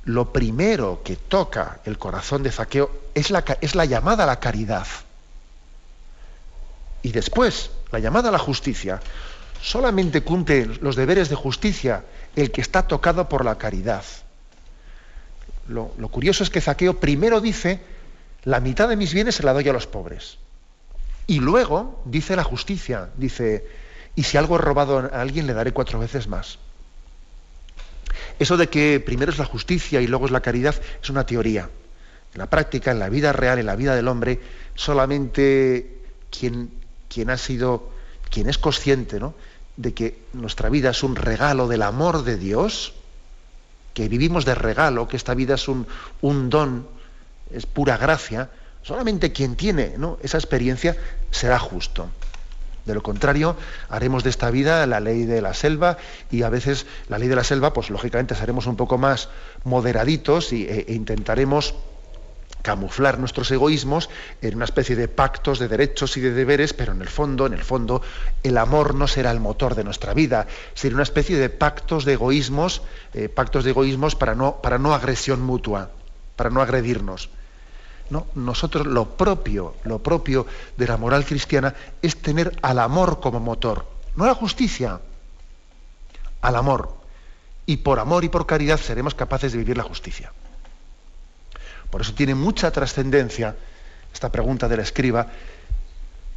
lo 0.04 0.32
primero 0.32 1.02
que 1.04 1.16
toca 1.16 1.80
el 1.84 1.98
corazón 1.98 2.42
de 2.42 2.50
Zaqueo 2.50 2.90
es 3.14 3.30
la, 3.30 3.44
es 3.60 3.74
la 3.74 3.84
llamada 3.84 4.24
a 4.24 4.26
la 4.26 4.40
caridad. 4.40 4.86
Y 7.02 7.12
después, 7.12 7.70
la 7.90 7.98
llamada 7.98 8.30
a 8.30 8.32
la 8.32 8.38
justicia. 8.38 9.00
Solamente 9.60 10.22
cumple 10.22 10.66
los 10.80 10.96
deberes 10.96 11.28
de 11.28 11.36
justicia 11.36 12.04
el 12.34 12.50
que 12.50 12.60
está 12.60 12.86
tocado 12.86 13.28
por 13.28 13.44
la 13.44 13.58
caridad. 13.58 14.04
Lo, 15.68 15.88
curioso 16.08 16.42
es 16.42 16.50
que 16.50 16.60
Zaqueo 16.60 16.98
primero 16.98 17.40
dice, 17.40 17.80
la 18.44 18.60
mitad 18.60 18.88
de 18.88 18.96
mis 18.96 19.14
bienes 19.14 19.36
se 19.36 19.42
la 19.42 19.52
doy 19.52 19.68
a 19.68 19.72
los 19.72 19.86
pobres. 19.86 20.38
Y 21.26 21.40
luego 21.40 22.02
dice 22.04 22.36
la 22.36 22.44
justicia, 22.44 23.10
dice, 23.16 23.66
y 24.16 24.24
si 24.24 24.36
algo 24.36 24.56
he 24.56 24.58
robado 24.58 24.98
a 24.98 25.20
alguien 25.20 25.46
le 25.46 25.54
daré 25.54 25.72
cuatro 25.72 25.98
veces 25.98 26.26
más. 26.26 26.58
Eso 28.38 28.56
de 28.56 28.68
que 28.68 29.00
primero 29.00 29.30
es 29.30 29.38
la 29.38 29.44
justicia 29.44 30.00
y 30.00 30.06
luego 30.06 30.26
es 30.26 30.32
la 30.32 30.40
caridad 30.40 30.74
es 31.02 31.10
una 31.10 31.24
teoría. 31.26 31.70
En 32.34 32.38
la 32.38 32.50
práctica, 32.50 32.90
en 32.90 32.98
la 32.98 33.08
vida 33.08 33.32
real, 33.32 33.58
en 33.58 33.66
la 33.66 33.76
vida 33.76 33.94
del 33.94 34.08
hombre, 34.08 34.40
solamente 34.74 36.00
quien, 36.30 36.70
quien 37.08 37.30
ha 37.30 37.36
sido, 37.36 37.90
quien 38.30 38.48
es 38.48 38.58
consciente 38.58 39.20
de 39.76 39.94
que 39.94 40.18
nuestra 40.32 40.70
vida 40.70 40.90
es 40.90 41.02
un 41.02 41.14
regalo 41.14 41.68
del 41.68 41.82
amor 41.82 42.24
de 42.24 42.36
Dios, 42.36 42.94
que 43.94 44.08
vivimos 44.08 44.44
de 44.44 44.54
regalo, 44.54 45.08
que 45.08 45.16
esta 45.16 45.34
vida 45.34 45.54
es 45.54 45.68
un, 45.68 45.86
un 46.20 46.50
don, 46.50 46.88
es 47.50 47.66
pura 47.66 47.96
gracia, 47.96 48.50
solamente 48.82 49.32
quien 49.32 49.56
tiene 49.56 49.94
esa 50.22 50.38
experiencia 50.38 50.96
será 51.30 51.58
justo. 51.58 52.08
De 52.84 52.94
lo 52.94 53.02
contrario, 53.02 53.56
haremos 53.88 54.24
de 54.24 54.30
esta 54.30 54.50
vida 54.50 54.86
la 54.86 54.98
ley 54.98 55.24
de 55.24 55.40
la 55.40 55.54
selva 55.54 55.98
y 56.32 56.42
a 56.42 56.48
veces 56.48 56.86
la 57.08 57.18
ley 57.18 57.28
de 57.28 57.36
la 57.36 57.44
selva, 57.44 57.72
pues 57.72 57.90
lógicamente 57.90 58.34
seremos 58.34 58.66
un 58.66 58.76
poco 58.76 58.98
más 58.98 59.28
moderaditos 59.62 60.52
y, 60.52 60.64
e, 60.64 60.86
e 60.88 60.94
intentaremos 60.94 61.74
camuflar 62.62 63.18
nuestros 63.18 63.50
egoísmos 63.50 64.08
en 64.40 64.54
una 64.54 64.64
especie 64.64 64.96
de 64.96 65.08
pactos 65.08 65.58
de 65.58 65.68
derechos 65.68 66.16
y 66.16 66.20
de 66.20 66.32
deberes, 66.32 66.72
pero 66.72 66.92
en 66.92 67.02
el 67.02 67.08
fondo, 67.08 67.46
en 67.46 67.52
el 67.52 67.62
fondo, 67.62 68.00
el 68.42 68.56
amor 68.56 68.94
no 68.94 69.06
será 69.08 69.30
el 69.30 69.40
motor 69.40 69.74
de 69.74 69.84
nuestra 69.84 70.14
vida, 70.14 70.46
será 70.74 70.94
una 70.94 71.02
especie 71.02 71.36
de 71.36 71.50
pactos 71.50 72.04
de 72.04 72.14
egoísmos, 72.14 72.82
eh, 73.14 73.28
pactos 73.28 73.64
de 73.64 73.70
egoísmos 73.70 74.14
para 74.14 74.34
no, 74.34 74.56
para 74.62 74.78
no 74.78 74.94
agresión 74.94 75.42
mutua, 75.42 75.90
para 76.36 76.50
no 76.50 76.62
agredirnos. 76.62 77.28
¿No? 78.10 78.26
Nosotros 78.34 78.86
lo 78.86 79.08
propio, 79.16 79.74
lo 79.84 80.00
propio 80.00 80.46
de 80.76 80.86
la 80.86 80.96
moral 80.96 81.24
cristiana 81.24 81.74
es 82.02 82.16
tener 82.20 82.56
al 82.60 82.78
amor 82.78 83.20
como 83.20 83.40
motor, 83.40 83.86
no 84.16 84.24
a 84.24 84.28
la 84.28 84.34
justicia, 84.34 85.00
al 86.42 86.56
amor. 86.56 86.94
Y 87.64 87.78
por 87.78 88.00
amor 88.00 88.24
y 88.24 88.28
por 88.28 88.44
caridad 88.44 88.78
seremos 88.78 89.14
capaces 89.14 89.52
de 89.52 89.58
vivir 89.58 89.76
la 89.76 89.84
justicia. 89.84 90.32
Por 91.92 92.00
eso 92.00 92.14
tiene 92.14 92.34
mucha 92.34 92.70
trascendencia 92.70 93.54
esta 94.14 94.32
pregunta 94.32 94.66
del 94.66 94.80
escriba. 94.80 95.26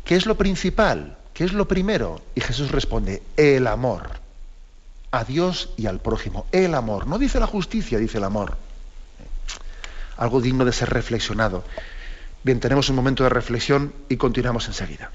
¿Qué 0.04 0.18
es 0.18 0.26
lo 0.26 0.36
principal? 0.36 1.18
¿Qué 1.34 1.46
es 1.46 1.54
lo 1.54 1.66
primero? 1.66 2.22
Y 2.36 2.42
Jesús 2.42 2.72
responde, 2.72 3.24
el 3.38 3.66
amor. 3.68 4.20
A 5.12 5.24
Dios 5.24 5.70
y 5.78 5.86
al 5.86 6.02
prójimo. 6.02 6.46
El 6.52 6.76
amor. 6.76 7.08
No 7.08 7.18
dice 7.18 7.40
la 7.40 7.48
justicia, 7.48 7.98
dice 8.00 8.18
el 8.18 8.26
amor. 8.26 8.58
Algo 10.18 10.42
digno 10.42 10.66
de 10.66 10.74
ser 10.74 10.90
reflexionado. 10.90 11.64
Bien, 12.44 12.60
tenemos 12.60 12.90
un 12.90 12.98
momento 12.98 13.24
de 13.24 13.30
reflexión 13.30 13.94
y 14.10 14.18
continuamos 14.18 14.68
enseguida. 14.68 15.10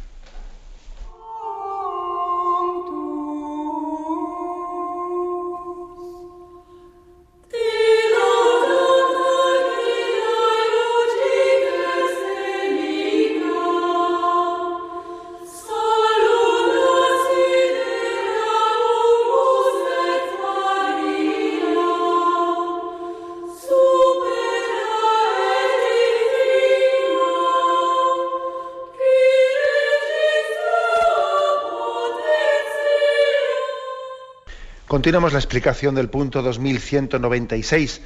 Continuamos 35.01 35.33
la 35.33 35.39
explicación 35.39 35.95
del 35.95 36.11
punto 36.11 36.43
2196. 36.43 38.03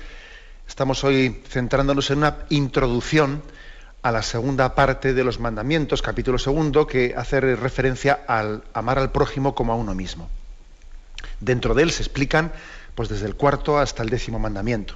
Estamos 0.69 1.03
hoy 1.03 1.43
centrándonos 1.49 2.09
en 2.13 2.19
una 2.19 2.37
introducción 2.51 3.43
a 4.01 4.13
la 4.13 4.23
segunda 4.23 4.77
parte 4.77 5.13
de 5.13 5.25
los 5.25 5.41
mandamientos, 5.41 6.03
capítulo 6.03 6.39
segundo, 6.39 6.87
que 6.87 7.13
hace 7.17 7.41
referencia 7.57 8.21
al 8.29 8.63
amar 8.75 9.01
al 9.01 9.11
prójimo 9.11 9.57
como 9.57 9.73
a 9.73 9.77
uno 9.77 9.93
mismo. 9.93 10.31
Dentro 11.41 11.75
de 11.75 11.83
él 11.83 11.91
se 11.91 12.05
explican, 12.05 12.53
pues 12.95 13.09
desde 13.09 13.27
el 13.27 13.35
cuarto 13.35 13.77
hasta 13.77 14.05
el 14.05 14.09
décimo 14.09 14.39
mandamiento. 14.39 14.95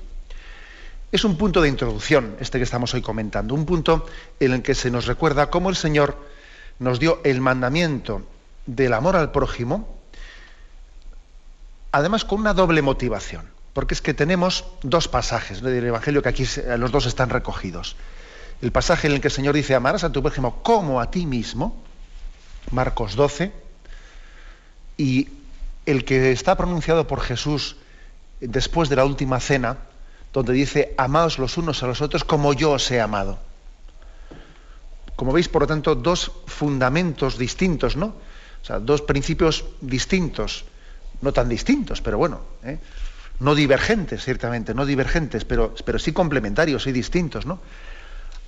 Es 1.10 1.24
un 1.24 1.36
punto 1.36 1.60
de 1.60 1.68
introducción, 1.68 2.36
este 2.38 2.58
que 2.58 2.64
estamos 2.64 2.94
hoy 2.94 3.02
comentando, 3.02 3.56
un 3.56 3.66
punto 3.66 4.06
en 4.38 4.52
el 4.52 4.62
que 4.62 4.76
se 4.76 4.92
nos 4.92 5.06
recuerda 5.06 5.50
cómo 5.50 5.68
el 5.68 5.74
Señor 5.74 6.16
nos 6.78 7.00
dio 7.00 7.20
el 7.24 7.40
mandamiento 7.40 8.22
del 8.66 8.92
amor 8.92 9.16
al 9.16 9.32
prójimo, 9.32 9.97
además 11.92 12.24
con 12.24 12.40
una 12.40 12.54
doble 12.54 12.82
motivación, 12.82 13.48
porque 13.72 13.94
es 13.94 14.02
que 14.02 14.14
tenemos 14.14 14.64
dos 14.82 15.08
pasajes 15.08 15.62
del 15.62 15.84
Evangelio 15.84 16.22
que 16.22 16.28
aquí 16.28 16.44
los 16.78 16.90
dos 16.90 17.06
están 17.06 17.30
recogidos. 17.30 17.96
El 18.60 18.72
pasaje 18.72 19.06
en 19.06 19.14
el 19.14 19.20
que 19.20 19.28
el 19.28 19.32
Señor 19.34 19.54
dice, 19.54 19.74
amarás 19.74 20.04
a 20.04 20.12
tu 20.12 20.22
prójimo 20.22 20.62
como 20.62 21.00
a 21.00 21.10
ti 21.10 21.26
mismo, 21.26 21.82
Marcos 22.70 23.14
12, 23.14 23.52
y 24.96 25.28
el 25.86 26.04
que 26.04 26.32
está 26.32 26.56
pronunciado 26.56 27.06
por 27.06 27.20
Jesús 27.20 27.76
después 28.40 28.88
de 28.88 28.96
la 28.96 29.04
última 29.04 29.40
cena, 29.40 29.78
donde 30.32 30.52
dice, 30.52 30.94
amaos 30.98 31.38
los 31.38 31.56
unos 31.56 31.82
a 31.82 31.86
los 31.86 32.02
otros 32.02 32.24
como 32.24 32.52
yo 32.52 32.72
os 32.72 32.90
he 32.90 33.00
amado. 33.00 33.38
Como 35.16 35.32
veis, 35.32 35.48
por 35.48 35.62
lo 35.62 35.66
tanto, 35.66 35.94
dos 35.94 36.30
fundamentos 36.46 37.38
distintos, 37.38 37.96
¿no? 37.96 38.14
O 38.62 38.64
sea, 38.64 38.78
dos 38.78 39.02
principios 39.02 39.64
distintos 39.80 40.64
no 41.20 41.32
tan 41.32 41.48
distintos, 41.48 42.00
pero 42.00 42.18
bueno, 42.18 42.40
¿eh? 42.62 42.78
no 43.40 43.54
divergentes, 43.54 44.24
ciertamente, 44.24 44.74
no 44.74 44.86
divergentes, 44.86 45.44
pero, 45.44 45.74
pero 45.84 45.98
sí 45.98 46.12
complementarios 46.12 46.86
y 46.86 46.92
distintos, 46.92 47.46
¿no? 47.46 47.60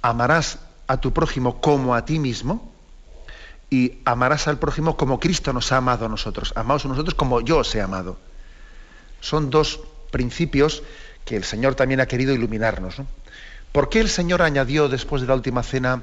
Amarás 0.02 0.58
a 0.86 0.96
tu 0.98 1.12
prójimo 1.12 1.60
como 1.60 1.94
a 1.94 2.04
ti 2.04 2.18
mismo 2.18 2.72
y 3.70 4.00
amarás 4.04 4.48
al 4.48 4.58
prójimo 4.58 4.96
como 4.96 5.20
Cristo 5.20 5.52
nos 5.52 5.70
ha 5.70 5.76
amado 5.76 6.06
a 6.06 6.08
nosotros. 6.08 6.52
Amaos 6.56 6.84
a 6.84 6.88
nosotros 6.88 7.14
como 7.14 7.40
yo 7.40 7.58
os 7.58 7.74
he 7.74 7.80
amado. 7.80 8.18
Son 9.20 9.50
dos 9.50 9.80
principios 10.10 10.82
que 11.24 11.36
el 11.36 11.44
Señor 11.44 11.76
también 11.76 12.00
ha 12.00 12.06
querido 12.06 12.34
iluminarnos. 12.34 12.96
¿Por 13.70 13.88
qué 13.88 14.00
el 14.00 14.08
Señor 14.08 14.42
añadió 14.42 14.88
después 14.88 15.22
de 15.22 15.28
la 15.28 15.34
última 15.34 15.62
cena 15.62 16.02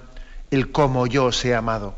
el 0.51 0.71
como 0.71 1.07
yo 1.07 1.25
os 1.25 1.43
he 1.43 1.53
amado? 1.53 1.95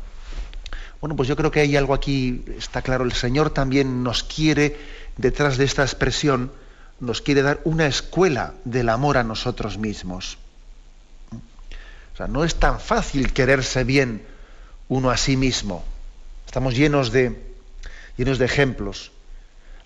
Bueno, 1.00 1.16
pues 1.16 1.28
yo 1.28 1.36
creo 1.36 1.50
que 1.50 1.60
hay 1.60 1.76
algo 1.76 1.94
aquí, 1.94 2.44
está 2.58 2.82
claro, 2.82 3.04
el 3.04 3.12
Señor 3.12 3.50
también 3.50 4.02
nos 4.02 4.22
quiere, 4.22 4.78
detrás 5.16 5.56
de 5.56 5.64
esta 5.64 5.82
expresión, 5.82 6.52
nos 7.00 7.22
quiere 7.22 7.40
dar 7.40 7.60
una 7.64 7.86
escuela 7.86 8.52
del 8.64 8.90
amor 8.90 9.16
a 9.16 9.24
nosotros 9.24 9.78
mismos. 9.78 10.36
O 12.12 12.16
sea, 12.16 12.28
no 12.28 12.44
es 12.44 12.56
tan 12.56 12.78
fácil 12.80 13.32
quererse 13.32 13.84
bien 13.84 14.22
uno 14.88 15.10
a 15.10 15.16
sí 15.16 15.38
mismo. 15.38 15.82
Estamos 16.44 16.74
llenos 16.74 17.12
de, 17.12 17.40
llenos 18.18 18.38
de 18.38 18.44
ejemplos. 18.44 19.10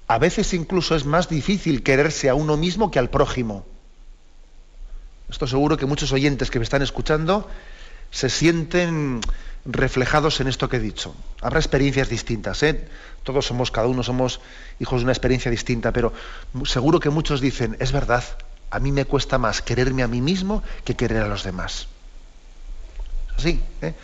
A 0.08 0.18
veces 0.18 0.52
incluso 0.52 0.96
es 0.96 1.04
más 1.04 1.28
difícil 1.28 1.84
quererse 1.84 2.28
a 2.28 2.34
uno 2.34 2.56
mismo 2.56 2.90
que 2.90 2.98
al 2.98 3.08
prójimo. 3.08 3.64
Esto 5.30 5.46
seguro 5.46 5.76
que 5.76 5.86
muchos 5.86 6.10
oyentes 6.12 6.50
que 6.50 6.58
me 6.58 6.64
están 6.64 6.82
escuchando 6.82 7.48
se 8.14 8.30
sienten 8.30 9.20
reflejados 9.64 10.40
en 10.40 10.46
esto 10.46 10.68
que 10.68 10.76
he 10.76 10.80
dicho. 10.80 11.16
Habrá 11.40 11.58
experiencias 11.58 12.08
distintas, 12.08 12.62
¿eh? 12.62 12.86
Todos 13.24 13.44
somos, 13.44 13.72
cada 13.72 13.88
uno 13.88 14.04
somos 14.04 14.40
hijos 14.78 15.00
de 15.00 15.04
una 15.04 15.12
experiencia 15.12 15.50
distinta, 15.50 15.92
pero 15.92 16.12
seguro 16.64 17.00
que 17.00 17.10
muchos 17.10 17.40
dicen, 17.40 17.76
es 17.80 17.90
verdad, 17.90 18.22
a 18.70 18.78
mí 18.78 18.92
me 18.92 19.04
cuesta 19.04 19.36
más 19.36 19.62
quererme 19.62 20.04
a 20.04 20.08
mí 20.08 20.20
mismo 20.20 20.62
que 20.84 20.94
querer 20.94 21.22
a 21.22 21.28
los 21.28 21.42
demás. 21.42 21.88
Así, 23.36 23.60
¿eh? 23.82 23.94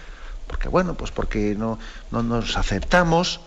Porque 0.49 0.69
bueno, 0.69 0.95
pues 0.95 1.13
porque 1.13 1.55
no, 1.57 1.79
no 2.11 2.25
nos 2.25 2.57
aceptamos, 2.57 3.41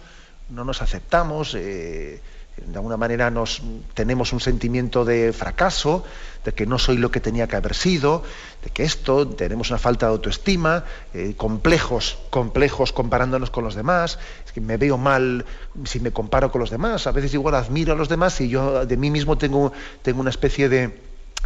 no 0.49 0.63
nos 0.63 0.81
aceptamos, 0.81 1.55
eh, 1.55 2.21
de 2.57 2.75
alguna 2.75 2.97
manera 2.97 3.31
nos 3.31 3.61
tenemos 3.93 4.31
un 4.31 4.39
sentimiento 4.39 5.05
de 5.05 5.33
fracaso, 5.33 6.03
de 6.45 6.53
que 6.53 6.65
no 6.65 6.77
soy 6.77 6.97
lo 6.97 7.09
que 7.09 7.19
tenía 7.19 7.47
que 7.47 7.55
haber 7.55 7.73
sido, 7.73 8.23
de 8.63 8.69
que 8.69 8.83
esto, 8.83 9.27
tenemos 9.27 9.69
una 9.69 9.79
falta 9.79 10.05
de 10.05 10.11
autoestima, 10.11 10.83
eh, 11.13 11.33
complejos, 11.35 12.19
complejos 12.29 12.93
comparándonos 12.93 13.49
con 13.49 13.63
los 13.63 13.75
demás, 13.75 14.19
es 14.45 14.51
que 14.51 14.61
me 14.61 14.77
veo 14.77 14.97
mal 14.97 15.45
si 15.85 15.99
me 15.99 16.11
comparo 16.11 16.51
con 16.51 16.61
los 16.61 16.69
demás, 16.69 17.07
a 17.07 17.11
veces 17.11 17.33
igual 17.33 17.55
admiro 17.55 17.93
a 17.93 17.95
los 17.95 18.09
demás 18.09 18.39
y 18.41 18.49
yo 18.49 18.85
de 18.85 18.97
mí 18.97 19.09
mismo 19.09 19.37
tengo, 19.37 19.73
tengo 20.01 20.21
una 20.21 20.29
especie 20.29 20.69
de, 20.69 21.01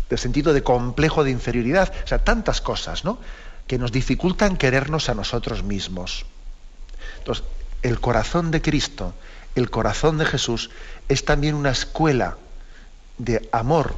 de 0.10 0.18
sentido 0.18 0.54
de 0.54 0.64
complejo 0.64 1.24
de 1.24 1.32
inferioridad, 1.32 1.94
o 2.04 2.08
sea, 2.08 2.20
tantas 2.20 2.60
cosas, 2.60 3.06
¿no? 3.06 3.20
que 3.68 3.78
nos 3.78 3.92
dificultan 3.92 4.58
querernos 4.58 5.10
a 5.10 5.14
nosotros 5.14 5.64
mismos. 5.64 6.26
Entonces, 7.20 7.44
el 7.82 8.00
corazón 8.00 8.50
de 8.50 8.62
Cristo, 8.62 9.14
el 9.60 9.70
corazón 9.70 10.18
de 10.18 10.26
Jesús 10.26 10.70
es 11.10 11.26
también 11.26 11.56
una 11.56 11.72
escuela 11.72 12.38
de 13.18 13.50
amor 13.52 13.96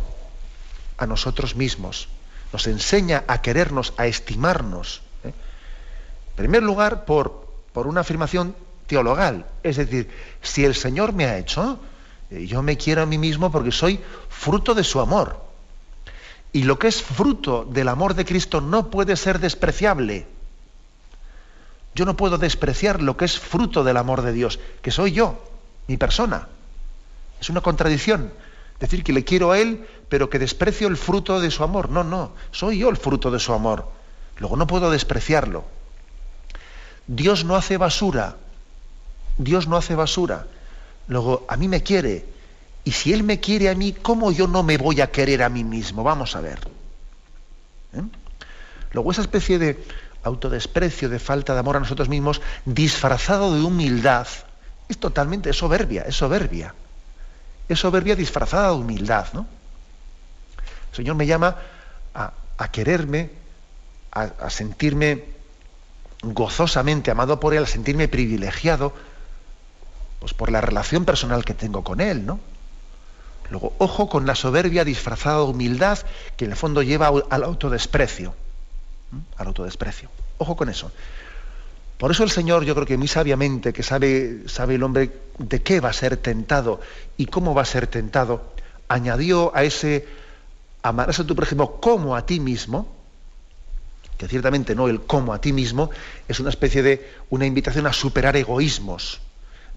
a 0.97 1.05
nosotros 1.05 1.55
mismos. 1.55 2.07
Nos 2.53 2.67
enseña 2.67 3.23
a 3.27 3.41
querernos, 3.41 3.93
a 3.97 4.07
estimarnos. 4.07 5.01
¿eh? 5.23 5.27
En 5.27 6.35
primer 6.35 6.63
lugar, 6.63 7.05
por, 7.05 7.47
por 7.73 7.87
una 7.87 8.01
afirmación 8.01 8.55
teologal. 8.87 9.45
Es 9.63 9.77
decir, 9.77 10.09
si 10.41 10.63
el 10.65 10.75
Señor 10.75 11.13
me 11.13 11.25
ha 11.25 11.37
hecho, 11.37 11.79
eh, 12.31 12.47
yo 12.47 12.61
me 12.61 12.77
quiero 12.77 13.03
a 13.03 13.05
mí 13.05 13.17
mismo 13.17 13.51
porque 13.51 13.71
soy 13.71 13.99
fruto 14.29 14.73
de 14.73 14.83
su 14.83 14.99
amor. 14.99 15.43
Y 16.51 16.63
lo 16.63 16.79
que 16.79 16.87
es 16.87 17.01
fruto 17.03 17.65
del 17.65 17.89
amor 17.89 18.15
de 18.15 18.25
Cristo 18.25 18.61
no 18.61 18.89
puede 18.89 19.15
ser 19.15 19.39
despreciable. 19.39 20.25
Yo 21.93 22.05
no 22.05 22.15
puedo 22.15 22.37
despreciar 22.37 23.01
lo 23.01 23.17
que 23.17 23.25
es 23.25 23.37
fruto 23.37 23.83
del 23.83 23.97
amor 23.97 24.21
de 24.21 24.31
Dios, 24.31 24.59
que 24.81 24.91
soy 24.91 25.11
yo, 25.11 25.48
mi 25.89 25.97
persona. 25.97 26.47
Es 27.41 27.49
una 27.49 27.61
contradicción. 27.61 28.31
Decir 28.79 29.03
que 29.03 29.11
le 29.11 29.25
quiero 29.25 29.51
a 29.51 29.59
Él, 29.59 29.85
pero 30.07 30.29
que 30.29 30.39
desprecio 30.39 30.87
el 30.87 30.95
fruto 30.95 31.41
de 31.41 31.51
su 31.51 31.63
amor. 31.63 31.89
No, 31.89 32.03
no, 32.03 32.31
soy 32.51 32.77
yo 32.77 32.89
el 32.89 32.95
fruto 32.95 33.31
de 33.31 33.39
su 33.39 33.51
amor. 33.53 33.89
Luego 34.37 34.55
no 34.55 34.67
puedo 34.67 34.91
despreciarlo. 34.91 35.65
Dios 37.07 37.43
no 37.43 37.55
hace 37.55 37.77
basura. 37.77 38.37
Dios 39.37 39.67
no 39.67 39.75
hace 39.77 39.95
basura. 39.95 40.45
Luego, 41.07 41.45
a 41.49 41.57
mí 41.57 41.67
me 41.67 41.81
quiere. 41.81 42.23
Y 42.83 42.91
si 42.91 43.11
Él 43.11 43.23
me 43.23 43.39
quiere 43.39 43.69
a 43.69 43.75
mí, 43.75 43.93
¿cómo 43.93 44.31
yo 44.31 44.47
no 44.47 44.61
me 44.61 44.77
voy 44.77 45.01
a 45.01 45.11
querer 45.11 45.41
a 45.41 45.49
mí 45.49 45.63
mismo? 45.63 46.03
Vamos 46.03 46.35
a 46.35 46.41
ver. 46.41 46.59
¿Eh? 47.93 48.03
Luego, 48.91 49.11
esa 49.11 49.21
especie 49.21 49.57
de 49.57 49.83
autodesprecio, 50.23 51.09
de 51.09 51.17
falta 51.17 51.53
de 51.53 51.59
amor 51.59 51.77
a 51.77 51.79
nosotros 51.79 52.09
mismos, 52.09 52.41
disfrazado 52.65 53.55
de 53.55 53.61
humildad, 53.61 54.27
es 54.89 54.97
totalmente 54.97 55.53
soberbia, 55.53 56.01
es 56.01 56.15
soberbia. 56.15 56.73
Es 57.69 57.79
soberbia 57.79 58.15
disfrazada 58.15 58.69
de 58.69 58.73
humildad, 58.73 59.27
¿no? 59.33 59.45
El 60.89 60.95
Señor 60.95 61.15
me 61.15 61.27
llama 61.27 61.55
a, 62.13 62.71
quererme, 62.71 63.29
a, 64.11 64.49
sentirme 64.49 65.23
gozosamente 66.23 67.11
amado 67.11 67.39
por 67.39 67.53
Él, 67.53 67.63
a 67.63 67.67
sentirme 67.67 68.07
privilegiado, 68.07 68.93
pues 70.19 70.33
por 70.33 70.51
la 70.51 70.59
relación 70.59 71.05
personal 71.05 71.45
que 71.45 71.53
tengo 71.53 71.83
con 71.83 72.01
Él, 72.01 72.25
¿no? 72.25 72.39
Luego, 73.51 73.73
ojo 73.77 74.09
con 74.09 74.25
la 74.25 74.35
soberbia 74.35 74.83
disfrazada 74.83 75.37
de 75.37 75.43
humildad 75.43 75.99
que 76.35 76.45
en 76.45 76.51
el 76.51 76.57
fondo 76.57 76.81
lleva 76.81 77.07
al 77.07 77.43
autodesprecio. 77.43 78.35
Al 79.37 79.47
autodesprecio. 79.47 80.09
Ojo 80.37 80.55
con 80.55 80.69
eso. 80.69 80.91
Por 81.99 82.11
eso 82.11 82.23
el 82.23 82.31
Señor, 82.31 82.63
yo 82.63 82.73
creo 82.75 82.87
que 82.87 82.95
muy 82.95 83.09
sabiamente, 83.09 83.73
que 83.73 83.83
sabe, 83.83 84.43
sabe 84.47 84.75
el 84.75 84.83
hombre 84.83 85.11
de 85.37 85.61
qué 85.61 85.81
va 85.81 85.89
a 85.89 85.93
ser 85.93 86.15
tentado 86.15 86.79
y 87.17 87.25
cómo 87.25 87.53
va 87.53 87.63
a 87.63 87.65
ser 87.65 87.87
tentado, 87.87 88.53
añadió 88.87 89.53
a 89.53 89.65
ese 89.65 90.07
amarás 90.81 91.19
a 91.19 91.27
tu 91.27 91.35
prójimo 91.35 91.81
como 91.81 92.15
a 92.15 92.25
ti 92.25 92.39
mismo, 92.39 92.87
que 94.17 94.29
ciertamente 94.29 94.75
no 94.75 94.87
el 94.87 95.01
como 95.01 95.33
a 95.33 95.41
ti 95.41 95.51
mismo, 95.51 95.89
es 96.29 96.39
una 96.39 96.51
especie 96.51 96.83
de 96.83 97.05
una 97.31 97.45
invitación 97.45 97.85
a 97.85 97.91
superar 97.91 98.37
egoísmos. 98.37 99.19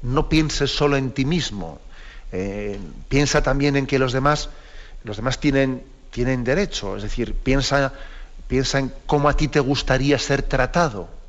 No 0.03 0.29
pienses 0.29 0.71
solo 0.71 0.97
en 0.97 1.11
ti 1.11 1.25
mismo, 1.25 1.81
eh, 2.31 2.79
piensa 3.09 3.43
también 3.43 3.75
en 3.75 3.89
que 3.89 3.99
los 3.99 4.13
demás, 4.13 4.49
los 5.03 5.17
demás 5.17 5.41
tienen, 5.41 5.83
tienen 6.13 6.45
derecho, 6.45 6.97
es 6.97 7.03
decir, 7.03 7.35
piensa, 7.35 7.93
piensa 8.47 8.79
en 8.79 8.93
cómo 9.07 9.29
a 9.29 9.37
ti 9.37 9.49
te 9.49 9.59
gustaría 9.59 10.21
ser 10.21 10.43
tratado 10.43 11.21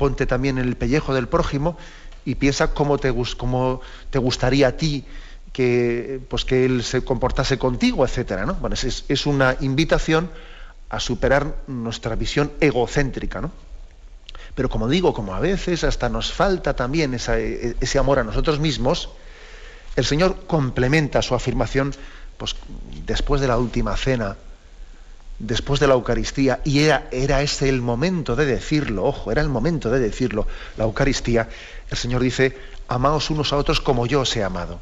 ponte 0.00 0.24
también 0.24 0.56
en 0.56 0.66
el 0.66 0.76
pellejo 0.76 1.12
del 1.12 1.28
prójimo 1.28 1.76
y 2.24 2.36
piensa 2.36 2.72
cómo 2.72 2.96
te, 2.96 3.10
gustaría 3.10 4.68
a 4.68 4.72
ti 4.72 5.04
que, 5.52 6.22
pues 6.26 6.46
que 6.46 6.64
él 6.64 6.82
se 6.82 7.04
comportase 7.04 7.58
contigo, 7.58 8.02
etcétera. 8.06 8.46
¿no? 8.46 8.54
Bueno, 8.54 8.76
es, 8.76 9.26
una 9.26 9.58
invitación 9.60 10.30
a 10.88 11.00
superar 11.00 11.54
nuestra 11.66 12.16
visión 12.16 12.50
egocéntrica. 12.60 13.42
¿no? 13.42 13.52
Pero 14.54 14.70
como 14.70 14.88
digo, 14.88 15.12
como 15.12 15.34
a 15.34 15.40
veces 15.40 15.84
hasta 15.84 16.08
nos 16.08 16.32
falta 16.32 16.74
también 16.74 17.12
ese 17.12 17.98
amor 17.98 18.20
a 18.20 18.24
nosotros 18.24 18.58
mismos, 18.58 19.10
el 19.96 20.06
Señor 20.06 20.46
complementa 20.46 21.20
su 21.20 21.34
afirmación 21.34 21.92
pues, 22.38 22.56
después 23.04 23.42
de 23.42 23.48
la 23.48 23.58
última 23.58 23.94
cena 23.98 24.38
después 25.40 25.80
de 25.80 25.88
la 25.88 25.94
Eucaristía, 25.94 26.60
y 26.64 26.80
era, 26.80 27.08
era 27.10 27.42
ese 27.42 27.68
el 27.68 27.80
momento 27.80 28.36
de 28.36 28.44
decirlo, 28.44 29.04
ojo, 29.04 29.32
era 29.32 29.40
el 29.40 29.48
momento 29.48 29.90
de 29.90 29.98
decirlo, 29.98 30.46
la 30.76 30.84
Eucaristía, 30.84 31.48
el 31.90 31.96
Señor 31.96 32.22
dice, 32.22 32.56
amaos 32.88 33.30
unos 33.30 33.52
a 33.52 33.56
otros 33.56 33.80
como 33.80 34.06
yo 34.06 34.20
os 34.20 34.36
he 34.36 34.44
amado. 34.44 34.80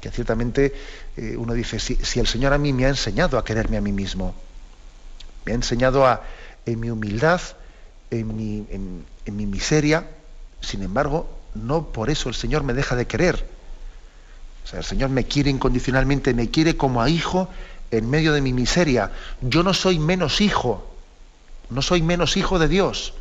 Que 0.00 0.10
ciertamente 0.10 0.74
eh, 1.16 1.36
uno 1.38 1.54
dice, 1.54 1.78
si, 1.78 2.20
el 2.20 2.26
Señor 2.26 2.52
a 2.52 2.58
mí 2.58 2.72
me 2.72 2.86
ha 2.86 2.88
enseñado 2.88 3.38
a 3.38 3.44
quererme 3.44 3.76
a 3.76 3.80
mí 3.80 3.92
mismo, 3.92 4.34
me 5.44 5.52
ha 5.52 5.54
enseñado 5.54 6.04
a, 6.04 6.22
en 6.66 6.80
mi 6.80 6.90
humildad, 6.90 7.40
en 8.10 8.36
mi, 8.36 8.66
en 8.68 9.36
mi 9.36 9.46
miseria, 9.46 10.08
sin 10.60 10.82
embargo, 10.82 11.28
no 11.54 11.86
por 11.86 12.10
eso 12.10 12.28
el 12.28 12.34
Señor 12.34 12.64
me 12.64 12.74
deja 12.74 12.96
de 12.96 13.06
querer. 13.06 13.46
O 14.64 14.68
sea, 14.68 14.80
el 14.80 14.84
Señor 14.84 15.10
me 15.10 15.24
quiere 15.24 15.50
incondicionalmente, 15.50 16.34
me 16.34 16.50
quiere 16.50 16.76
como 16.76 17.00
a 17.00 17.08
hijo 17.08 17.48
en 17.90 18.10
medio 18.10 18.32
de 18.32 18.40
mi 18.40 18.52
miseria. 18.52 19.12
Yo 19.40 19.62
no 19.62 19.74
soy 19.74 19.98
menos 19.98 20.40
hijo, 20.40 20.86
no 21.70 21.82
soy 21.82 22.02
menos 22.02 22.36
hijo 22.36 22.58
de 22.58 22.68
Dios 22.68 23.14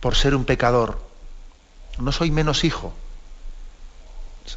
por 0.00 0.14
ser 0.14 0.34
un 0.34 0.44
pecador. 0.44 1.00
No 1.98 2.12
soy 2.12 2.30
menos 2.30 2.64
hijo. 2.64 2.92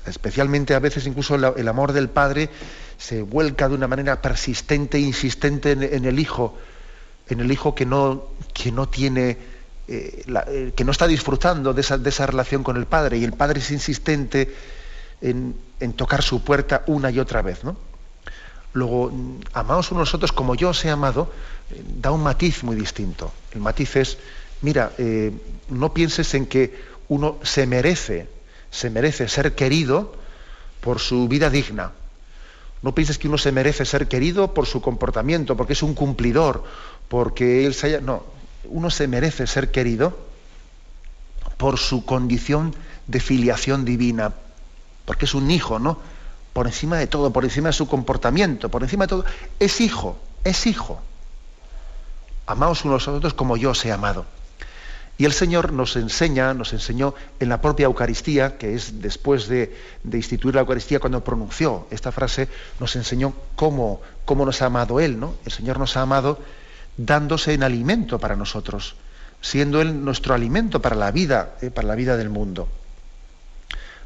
Especialmente 0.05 0.73
a 0.73 0.79
veces 0.79 1.05
incluso 1.05 1.35
el 1.35 1.67
amor 1.67 1.91
del 1.91 2.09
Padre 2.09 2.49
se 2.97 3.23
vuelca 3.23 3.67
de 3.67 3.75
una 3.75 3.87
manera 3.87 4.21
persistente 4.21 4.97
e 4.97 5.01
insistente 5.01 5.71
en, 5.71 6.05
el 6.05 6.19
Hijo, 6.19 6.57
en 7.27 7.41
el 7.41 7.51
Hijo 7.51 7.75
que 7.75 7.85
no, 7.85 8.27
que 8.53 8.71
no 8.71 8.87
tiene, 8.87 9.37
eh, 9.87 10.23
eh, 10.47 10.71
que 10.75 10.85
no 10.85 10.91
está 10.91 11.07
disfrutando 11.07 11.73
de 11.73 11.81
esa, 11.81 11.97
de 11.97 12.09
esa, 12.09 12.25
relación 12.25 12.63
con 12.63 12.77
el 12.77 12.85
Padre, 12.85 13.17
y 13.17 13.23
el 13.25 13.33
Padre 13.33 13.59
es 13.59 13.71
insistente 13.71 14.55
en, 15.19 15.55
en 15.79 15.93
tocar 15.93 16.21
su 16.21 16.43
puerta 16.43 16.83
una 16.87 17.11
y 17.11 17.19
otra 17.19 17.41
vez, 17.41 17.63
¿no? 17.63 17.90
Luego, 18.73 19.11
amaos 19.53 19.91
unos 19.91 20.13
a 20.13 20.17
otros 20.17 20.31
como 20.31 20.55
yo 20.55 20.69
os 20.69 20.83
he 20.85 20.89
amado, 20.89 21.31
eh, 21.71 21.83
da 21.83 22.11
un 22.11 22.23
matiz 22.23 22.63
muy 22.63 22.75
distinto. 22.75 23.31
El 23.51 23.59
matiz 23.59 23.95
es, 23.95 24.17
mira, 24.61 24.93
eh, 24.97 25.31
no 25.69 25.93
pienses 25.93 26.33
en 26.33 26.45
que 26.45 26.79
uno 27.09 27.37
se 27.43 27.67
merece, 27.67 28.29
se 28.71 28.89
merece 28.89 29.27
ser 29.27 29.55
querido 29.55 30.15
por 30.79 30.99
su 30.99 31.27
vida 31.27 31.49
digna. 31.49 31.91
No 32.81 32.95
pienses 32.95 33.17
que 33.19 33.27
uno 33.27 33.37
se 33.37 33.51
merece 33.51 33.85
ser 33.85 34.07
querido 34.07 34.53
por 34.53 34.65
su 34.65 34.81
comportamiento, 34.81 35.55
porque 35.55 35.73
es 35.73 35.83
un 35.83 35.93
cumplidor, 35.93 36.63
porque 37.07 37.65
él 37.65 37.73
se 37.73 37.87
haya... 37.87 38.01
No, 38.01 38.23
uno 38.65 38.89
se 38.89 39.07
merece 39.07 39.47
ser 39.47 39.71
querido 39.71 40.17
por 41.57 41.77
su 41.77 42.05
condición 42.05 42.73
de 43.07 43.19
filiación 43.19 43.85
divina, 43.85 44.33
porque 45.05 45.25
es 45.25 45.33
un 45.33 45.51
hijo, 45.51 45.77
¿no? 45.77 45.99
Por 46.53 46.67
encima 46.67 46.97
de 46.97 47.07
todo, 47.07 47.31
por 47.31 47.43
encima 47.43 47.69
de 47.69 47.73
su 47.73 47.87
comportamiento, 47.87 48.69
por 48.69 48.83
encima 48.83 49.05
de 49.05 49.09
todo, 49.09 49.25
es 49.59 49.81
hijo, 49.81 50.17
es 50.43 50.67
hijo. 50.67 51.01
Amaos 52.45 52.83
unos 52.83 53.07
a 53.07 53.11
otros 53.11 53.33
como 53.33 53.55
yo 53.57 53.71
os 53.71 53.85
he 53.85 53.91
amado. 53.91 54.25
Y 55.17 55.25
el 55.25 55.33
Señor 55.33 55.71
nos 55.71 55.95
enseña, 55.97 56.53
nos 56.53 56.73
enseñó 56.73 57.13
en 57.39 57.49
la 57.49 57.61
propia 57.61 57.85
Eucaristía, 57.85 58.57
que 58.57 58.73
es 58.73 59.01
después 59.01 59.47
de, 59.47 59.71
instituir 60.11 60.55
la 60.55 60.61
Eucaristía, 60.61 60.99
cuando 60.99 61.23
pronunció 61.23 61.85
esta 61.91 62.11
frase, 62.11 62.49
nos 62.79 62.95
enseñó 62.95 63.33
cómo, 63.55 64.01
cómo 64.25 64.45
nos 64.45 64.61
ha 64.63 64.65
amado 64.65 64.99
Él, 64.99 65.19
¿no? 65.19 65.35
El 65.45 65.51
Señor 65.51 65.77
nos 65.77 65.95
ha 65.95 66.01
amado 66.01 66.39
dándose 66.97 67.53
en 67.53 67.61
alimento 67.61 68.19
para 68.19 68.35
nosotros, 68.35 68.95
siendo 69.41 69.79
Él 69.79 70.03
nuestro 70.03 70.33
alimento 70.33 70.81
para 70.81 70.95
la 70.95 71.11
vida, 71.11 71.55
eh, 71.61 71.69
para 71.69 71.87
la 71.87 71.95
vida 71.95 72.17
del 72.17 72.29
mundo. 72.29 72.67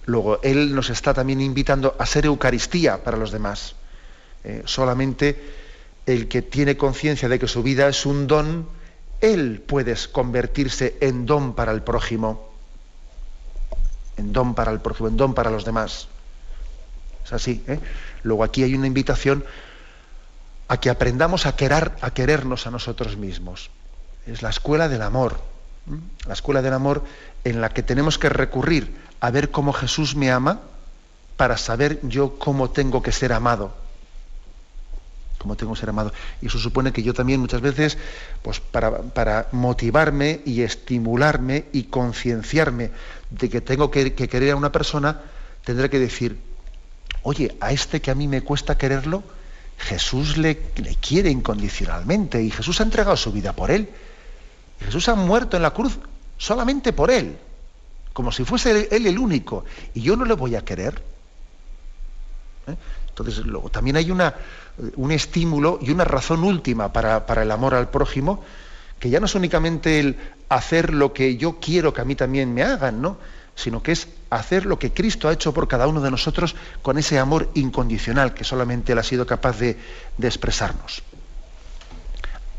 Luego, 0.06 0.40
Él 0.44 0.76
nos 0.76 0.90
está 0.90 1.14
también 1.14 1.42
invitando 1.42 1.96
a 1.98 2.06
ser 2.06 2.26
Eucaristía 2.26 3.04
para 3.04 3.18
los 3.18 3.32
demás. 3.32 3.76
Eh, 4.44 4.62
solamente 4.66 5.42
el 6.06 6.28
que 6.28 6.44
tiene 6.44 6.78
conciencia 6.78 7.28
de 7.28 7.40
que 7.40 7.48
su 7.48 7.64
vida 7.64 7.88
es 7.88 8.06
un 8.06 8.28
don, 8.28 8.70
Él 9.22 9.64
puede 9.66 9.96
convertirse 10.12 10.98
en 11.02 11.26
don 11.26 11.56
para 11.56 11.72
el 11.72 11.82
prójimo. 11.82 12.54
en 14.18 14.32
don 14.32 14.56
para 14.56 14.72
el 14.72 14.80
prójimo, 14.80 15.10
en 15.10 15.18
don 15.18 15.34
para 15.34 15.50
los 15.50 15.66
demás. 15.66 16.08
Es 17.26 17.34
así. 17.34 17.64
¿eh? 17.68 17.80
Luego 18.24 18.44
aquí 18.44 18.64
hay 18.64 18.76
una 18.76 18.88
invitación 18.88 19.44
a 20.68 20.80
que 20.80 20.90
aprendamos 20.90 21.46
a, 21.46 21.56
querer, 21.56 21.92
a 22.02 22.12
querernos 22.12 22.68
a 22.68 22.72
nosotros 22.72 23.18
mismos. 23.18 23.72
Es 24.26 24.42
la 24.42 24.50
escuela 24.50 24.88
del 24.88 25.02
amor. 25.02 25.42
La 26.28 26.34
escuela 26.34 26.62
del 26.62 26.74
amor 26.74 27.04
en 27.44 27.62
la 27.62 27.70
que 27.70 27.84
tenemos 27.84 28.18
que 28.18 28.30
recurrir 28.30 28.96
a 29.26 29.32
ver 29.32 29.50
cómo 29.50 29.74
Jesús 29.74 30.16
me 30.16 30.32
ama 30.32 30.60
para 31.36 31.58
saber 31.58 32.00
yo 32.04 32.38
cómo 32.38 32.70
tengo 32.70 33.02
que 33.02 33.12
ser 33.12 33.34
amado. 33.34 33.74
Cómo 35.40 35.56
tengo 35.56 35.74
que 35.74 35.80
ser 35.80 35.90
amado. 35.90 36.14
Y 36.44 36.48
eso 36.48 36.60
supone 36.60 36.94
que 36.94 37.02
yo 37.02 37.16
también 37.16 37.40
muchas 37.40 37.62
veces, 37.62 37.98
pues 38.44 38.60
para, 38.60 39.02
para 39.02 39.48
motivarme 39.52 40.42
y 40.46 40.62
estimularme 40.62 41.66
y 41.74 41.86
concienciarme 41.86 42.92
de 43.32 43.50
que 43.50 43.62
tengo 43.62 43.90
que, 43.90 44.14
querer 44.14 44.52
a 44.52 44.56
una 44.56 44.72
persona, 44.72 45.22
tendré 45.64 45.90
que 45.90 45.98
decir, 45.98 46.38
oye, 47.24 47.58
a 47.60 47.72
este 47.72 48.02
que 48.02 48.12
a 48.12 48.16
mí 48.16 48.28
me 48.28 48.42
cuesta 48.42 48.78
quererlo, 48.78 49.24
Jesús 49.80 50.38
le, 50.38 50.62
le, 50.76 50.96
quiere 50.98 51.32
incondicionalmente 51.32 52.44
y 52.44 52.52
Jesús 52.52 52.80
ha 52.80 52.84
entregado 52.84 53.18
su 53.18 53.32
vida 53.32 53.54
por 53.54 53.72
él. 53.72 53.90
Jesús 54.80 55.10
ha 55.10 55.16
muerto 55.16 55.58
en 55.58 55.64
la 55.64 55.72
cruz 55.72 55.98
solamente 56.38 56.94
por 56.94 57.10
él, 57.10 57.38
como 58.16 58.32
si 58.32 58.46
fuese 58.46 58.88
él 58.96 59.08
el 59.08 59.20
único, 59.20 59.66
y 59.94 60.00
yo 60.00 60.16
no 60.16 60.24
le 60.24 60.36
voy 60.36 60.56
a 60.56 60.64
querer. 60.64 61.04
¿Eh? 62.66 62.76
Entonces, 63.10 63.46
luego, 63.46 63.70
también 63.70 63.98
hay 63.98 64.10
una, 64.10 64.36
un 64.96 65.12
estímulo 65.12 65.80
y 65.82 65.92
una 65.92 66.06
razón 66.06 66.46
última 66.46 66.94
para, 66.94 67.26
para 67.26 67.44
el 67.44 67.52
amor 67.52 67.76
al 67.76 67.90
prójimo, 67.90 68.42
que 69.00 69.10
ya 69.10 69.20
no 69.20 69.26
es 69.26 69.36
únicamente 69.36 70.00
el 70.00 70.16
hacer 70.48 70.94
lo 70.94 71.12
que 71.12 71.36
yo 71.36 71.60
quiero 71.60 71.94
que 71.94 72.00
a 72.00 72.06
mí 72.06 72.16
también 72.16 72.54
me 72.54 72.64
hagan, 72.64 73.02
¿no? 73.02 73.18
sino 73.54 73.84
que 73.84 73.92
es 73.92 74.08
hacer 74.30 74.66
lo 74.66 74.80
que 74.80 74.94
Cristo 74.94 75.28
ha 75.28 75.34
hecho 75.34 75.54
por 75.54 75.68
cada 75.68 75.86
uno 75.86 76.00
de 76.00 76.10
nosotros 76.10 76.56
con 76.82 76.98
ese 76.98 77.20
amor 77.20 77.50
incondicional 77.54 78.34
que 78.34 78.46
solamente 78.46 78.94
Él 78.94 79.00
ha 79.00 79.04
sido 79.04 79.28
capaz 79.28 79.60
de, 79.60 79.78
de 80.18 80.28
expresarnos. 80.28 81.04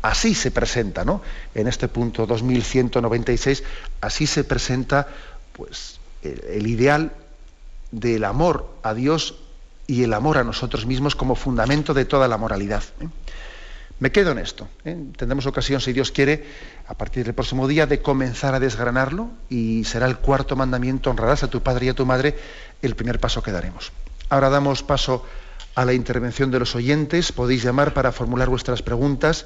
Así 0.03 0.35
se 0.35 0.51
presenta, 0.51 1.03
¿no? 1.03 1.21
En 1.55 1.67
este 1.67 1.87
punto 1.87 2.27
2196, 2.27 3.63
así 4.01 4.27
se 4.27 4.43
presenta 4.43 5.07
pues, 5.57 5.99
el, 6.21 6.67
ideal 6.67 7.11
del 7.91 8.23
amor 8.23 8.69
a 8.83 8.93
Dios 8.93 9.35
y 9.87 10.03
el 10.03 10.13
amor 10.13 10.37
a 10.37 10.43
nosotros 10.43 10.85
mismos 10.85 11.15
como 11.15 11.35
fundamento 11.35 11.93
de 11.93 12.05
toda 12.05 12.27
la 12.27 12.37
moralidad. 12.37 12.83
¿eh? 13.01 13.07
Me 13.99 14.11
quedo 14.11 14.31
en 14.31 14.37
esto. 14.37 14.69
¿eh? 14.85 14.95
Tendremos 15.17 15.47
ocasión, 15.47 15.81
si 15.81 15.91
Dios 15.91 16.11
quiere, 16.11 16.45
a 16.87 16.93
partir 16.93 17.25
del 17.25 17.33
próximo 17.33 17.67
día, 17.67 17.87
de 17.87 18.01
comenzar 18.01 18.53
a 18.53 18.59
desgranarlo 18.59 19.31
y 19.49 19.83
será 19.85 20.05
el 20.05 20.17
cuarto 20.17 20.55
mandamiento, 20.55 21.09
honrarás 21.09 21.43
a 21.43 21.49
tu 21.49 21.63
padre 21.63 21.87
y 21.87 21.89
a 21.89 21.95
tu 21.95 22.05
madre, 22.05 22.37
el 22.81 22.95
primer 22.95 23.19
paso 23.19 23.41
que 23.41 23.51
daremos. 23.51 23.91
Ahora 24.29 24.49
damos 24.49 24.83
paso 24.83 25.25
a 25.73 25.85
la 25.85 25.93
intervención 25.93 26.51
de 26.51 26.59
los 26.59 26.75
oyentes. 26.75 27.31
Podéis 27.31 27.63
llamar 27.63 27.93
para 27.93 28.11
formular 28.11 28.49
vuestras 28.49 28.81
preguntas 28.81 29.45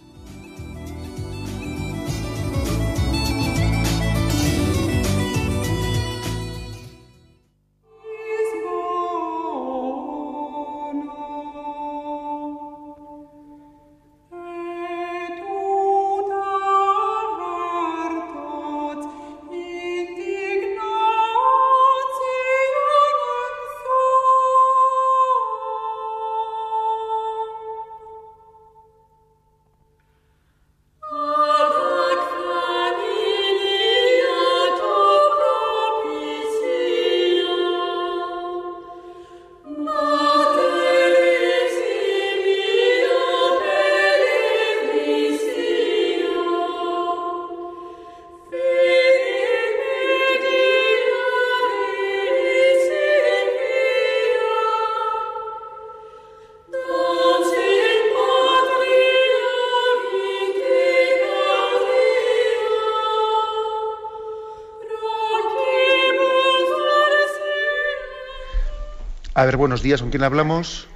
A 69.41 69.45
ver, 69.45 69.57
buenos 69.57 69.81
días, 69.81 69.99
¿con 70.01 70.11
quién 70.11 70.21
hablamos? 70.23 70.87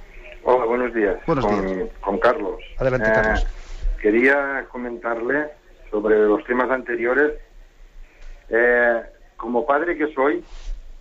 Hola, 0.44 0.66
buenos 0.66 0.94
días. 0.94 1.16
Buenos 1.26 1.44
con, 1.44 1.66
días. 1.66 1.88
Con 2.00 2.16
Carlos. 2.20 2.60
Adelante, 2.78 3.08
Eh, 3.08 3.12
Carlos. 3.12 3.46
Quería 4.00 4.66
comentarle 4.70 5.48
sobre 5.90 6.16
los 6.16 6.44
temas 6.44 6.70
anteriores. 6.70 7.32
Eh, 8.48 9.02
como 9.36 9.66
padre 9.66 9.98
que 9.98 10.14
soy 10.14 10.44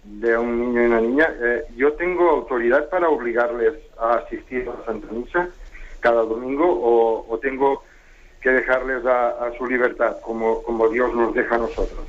de 0.05 0.35
un 0.35 0.59
niño 0.59 0.81
y 0.81 0.85
una 0.87 1.01
niña, 1.01 1.31
eh, 1.39 1.65
yo 1.75 1.93
tengo 1.93 2.27
autoridad 2.31 2.89
para 2.89 3.09
obligarles 3.09 3.73
a 3.99 4.15
asistir 4.15 4.67
a 4.67 4.83
Santa 4.87 5.05
Misa 5.11 5.47
cada 5.99 6.23
domingo 6.23 6.65
o, 6.67 7.31
o 7.31 7.37
tengo 7.37 7.83
que 8.41 8.49
dejarles 8.49 9.05
a, 9.05 9.45
a 9.45 9.55
su 9.55 9.67
libertad 9.67 10.17
como, 10.21 10.63
como 10.63 10.89
Dios 10.89 11.13
nos 11.13 11.31
deja 11.35 11.53
a 11.53 11.59
nosotros. 11.59 12.07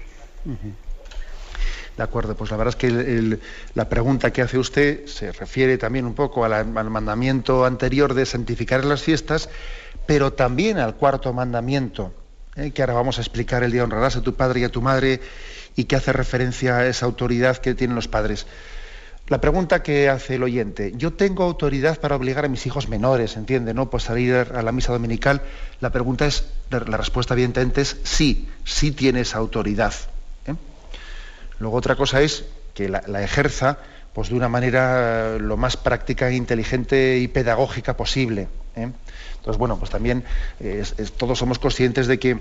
De 1.97 2.03
acuerdo, 2.03 2.37
pues 2.37 2.51
la 2.51 2.59
verdad 2.59 2.75
es 2.75 2.77
que 2.77 3.39
la 3.75 3.89
pregunta 3.89 4.31
que 4.31 4.43
hace 4.43 4.59
usted 4.59 5.07
se 5.07 5.33
refiere 5.33 5.79
también 5.79 6.05
un 6.05 6.15
poco 6.15 6.45
al 6.45 6.67
mandamiento 6.67 7.65
anterior 7.65 8.13
de 8.13 8.27
santificar 8.27 8.85
las 8.85 9.03
fiestas, 9.03 9.49
pero 10.07 10.35
también 10.35 10.79
al 10.79 10.97
cuarto 10.97 11.33
mandamiento, 11.33 12.13
¿eh? 12.55 12.71
que 12.73 12.83
ahora 12.83 12.95
vamos 12.95 13.17
a 13.19 13.23
explicar 13.23 13.63
el 13.63 13.73
día 13.73 13.83
honrarás 13.83 14.17
a 14.17 14.23
tu 14.23 14.35
padre 14.35 14.61
y 14.61 14.65
a 14.65 14.69
tu 14.69 14.83
madre 14.83 15.21
y 15.75 15.85
que 15.85 15.97
hace 15.97 16.13
referencia 16.13 16.79
a 16.79 16.87
esa 16.87 17.07
autoridad 17.07 17.57
que 17.57 17.75
tienen 17.75 17.97
los 17.97 18.09
padres. 18.09 18.47
La 19.29 19.41
pregunta 19.41 19.83
que 19.83 20.09
hace 20.09 20.37
el 20.37 20.43
oyente, 20.43 20.93
yo 20.97 21.15
tengo 21.15 21.43
autoridad 21.45 21.99
para 21.99 22.15
obligar 22.15 22.45
a 22.45 22.49
mis 22.49 22.65
hijos 22.67 22.89
menores, 22.89 23.37
¿entiende? 23.37 23.75
¿No? 23.75 23.91
Pues 23.91 24.05
salir 24.05 24.35
a 24.35 24.63
la 24.63 24.71
misa 24.71 24.93
dominical. 24.93 25.43
La 25.81 25.91
pregunta 25.91 26.27
es, 26.27 26.45
la 26.71 26.79
respuesta 26.79 27.35
evidentemente 27.35 27.81
es 27.81 27.97
sí, 28.05 28.49
sí 28.65 28.93
tienes 28.93 29.35
autoridad. 29.35 29.95
¿Eh? 31.57 31.61
Luego 31.61 31.77
otra 31.77 31.97
cosa 31.97 32.21
es 32.21 32.45
que 32.75 32.89
la, 32.89 33.23
ejerza 33.23 33.79
pues 34.13 34.31
de 34.31 34.35
una 34.35 34.49
manera 34.49 35.37
lo 35.39 35.57
más 35.57 35.77
práctica, 35.77 36.31
inteligente 36.31 37.19
y 37.19 37.29
pedagógica 37.29 37.97
posible. 37.97 38.49
¿eh? 38.75 38.91
Entonces, 39.37 39.59
bueno, 39.59 39.79
pues 39.79 39.91
también 39.91 40.25
todos 41.19 41.39
somos 41.39 41.59
conscientes 41.59 42.07
de 42.07 42.19
que 42.19 42.39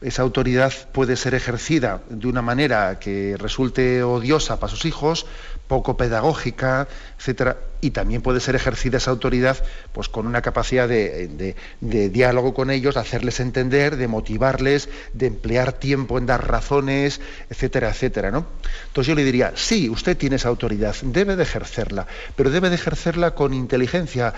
esa 0.00 0.22
autoridad 0.22 0.72
puede 0.92 1.16
ser 1.16 1.34
ejercida 1.34 2.02
de 2.08 2.28
una 2.28 2.40
manera 2.40 2.98
que 3.00 3.36
resulte 3.36 4.02
odiosa 4.04 4.60
para 4.60 4.70
sus 4.70 4.84
hijos, 4.84 5.26
poco 5.66 5.96
pedagógica, 5.96 6.86
etcétera, 7.18 7.58
y 7.80 7.90
también 7.90 8.22
puede 8.22 8.40
ser 8.40 8.54
ejercida 8.54 8.98
esa 8.98 9.10
autoridad 9.10 9.62
pues 9.92 10.08
con 10.08 10.26
una 10.26 10.40
capacidad 10.40 10.88
de, 10.88 11.56
diálogo 11.80 12.54
con 12.54 12.70
ellos, 12.70 12.94
de 12.94 13.00
hacerles 13.00 13.40
entender, 13.40 13.96
de 13.96 14.08
motivarles, 14.08 14.88
de 15.12 15.26
emplear 15.26 15.72
tiempo 15.72 16.16
en 16.16 16.26
dar 16.26 16.48
razones, 16.48 17.20
etcétera, 17.50 17.90
etcétera, 17.90 18.30
¿no? 18.30 18.46
Entonces 18.86 19.08
yo 19.08 19.14
le 19.16 19.24
diría, 19.24 19.52
sí, 19.56 19.90
usted 19.90 20.16
tiene 20.16 20.36
esa 20.36 20.48
autoridad, 20.48 20.94
debe 21.02 21.34
de 21.34 21.42
ejercerla, 21.42 22.06
pero 22.36 22.50
debe 22.50 22.68
de 22.68 22.76
ejercerla 22.76 23.32
con 23.32 23.52
inteligencia, 23.52 24.32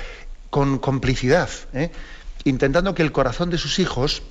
con 0.48 0.78
complicidad, 0.78 1.50
¿eh? 1.74 1.90
intentando 2.44 2.94
que 2.94 3.02
el 3.02 3.12
corazón 3.12 3.50
de 3.50 3.58
sus 3.58 3.78
hijos 3.78 4.22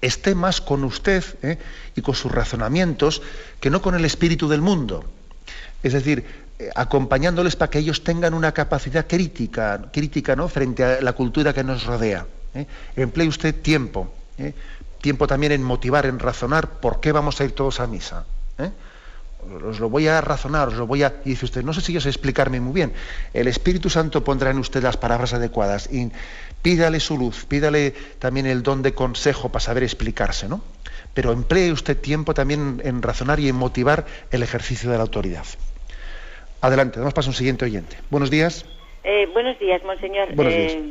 esté 0.00 0.34
más 0.34 0.60
con 0.60 0.84
usted 0.84 1.24
¿eh? 1.42 1.58
y 1.94 2.02
con 2.02 2.14
sus 2.14 2.30
razonamientos 2.30 3.22
que 3.60 3.70
no 3.70 3.82
con 3.82 3.94
el 3.94 4.04
espíritu 4.04 4.48
del 4.48 4.60
mundo. 4.60 5.04
Es 5.82 5.92
decir, 5.92 6.24
eh, 6.58 6.70
acompañándoles 6.74 7.56
para 7.56 7.70
que 7.70 7.78
ellos 7.78 8.04
tengan 8.04 8.34
una 8.34 8.52
capacidad 8.52 9.06
crítica, 9.06 9.90
crítica 9.92 10.36
¿no? 10.36 10.48
frente 10.48 10.84
a 10.84 11.00
la 11.00 11.12
cultura 11.12 11.52
que 11.52 11.64
nos 11.64 11.84
rodea. 11.84 12.26
¿eh? 12.54 12.66
Emplee 12.96 13.28
usted 13.28 13.54
tiempo, 13.62 14.12
tiempo 15.00 15.26
también 15.26 15.52
en 15.52 15.62
motivar, 15.62 16.06
en 16.06 16.18
razonar 16.18 16.80
por 16.80 17.00
qué 17.00 17.12
vamos 17.12 17.40
a 17.40 17.44
ir 17.44 17.52
todos 17.52 17.80
a 17.80 17.86
misa. 17.86 18.24
Os 19.64 19.78
lo 19.78 19.88
voy 19.88 20.08
a 20.08 20.20
razonar, 20.20 20.68
os 20.68 20.74
lo 20.74 20.86
voy 20.86 21.02
a... 21.02 21.20
Y 21.24 21.30
dice 21.30 21.44
usted, 21.44 21.62
no 21.62 21.72
sé 21.72 21.80
si 21.80 21.92
yo 21.92 22.00
sé 22.00 22.08
explicarme 22.08 22.60
muy 22.60 22.72
bien. 22.72 22.92
El 23.32 23.46
Espíritu 23.46 23.88
Santo 23.90 24.24
pondrá 24.24 24.50
en 24.50 24.58
usted 24.58 24.82
las 24.82 24.96
palabras 24.96 25.34
adecuadas. 25.34 25.88
Y 25.92 26.10
pídale 26.66 26.98
su 26.98 27.16
luz, 27.16 27.44
pídale 27.44 27.92
también 28.18 28.44
el 28.44 28.64
don 28.64 28.82
de 28.82 28.92
consejo 28.92 29.50
para 29.50 29.60
saber 29.60 29.84
explicarse, 29.84 30.48
¿no? 30.48 30.62
Pero 31.14 31.30
emplee 31.30 31.70
usted 31.70 31.96
tiempo 31.96 32.34
también 32.34 32.82
en 32.82 33.02
razonar 33.02 33.38
y 33.38 33.48
en 33.48 33.54
motivar 33.54 34.04
el 34.32 34.42
ejercicio 34.42 34.90
de 34.90 34.96
la 34.96 35.04
autoridad. 35.04 35.44
Adelante, 36.60 36.98
damos 36.98 37.14
paso 37.14 37.28
a 37.28 37.30
un 37.30 37.36
siguiente 37.36 37.66
oyente. 37.66 37.96
Buenos 38.10 38.32
días. 38.32 38.66
Eh, 39.04 39.28
buenos 39.32 39.56
días, 39.60 39.80
monseñor. 39.84 40.26
Eh, 40.36 40.82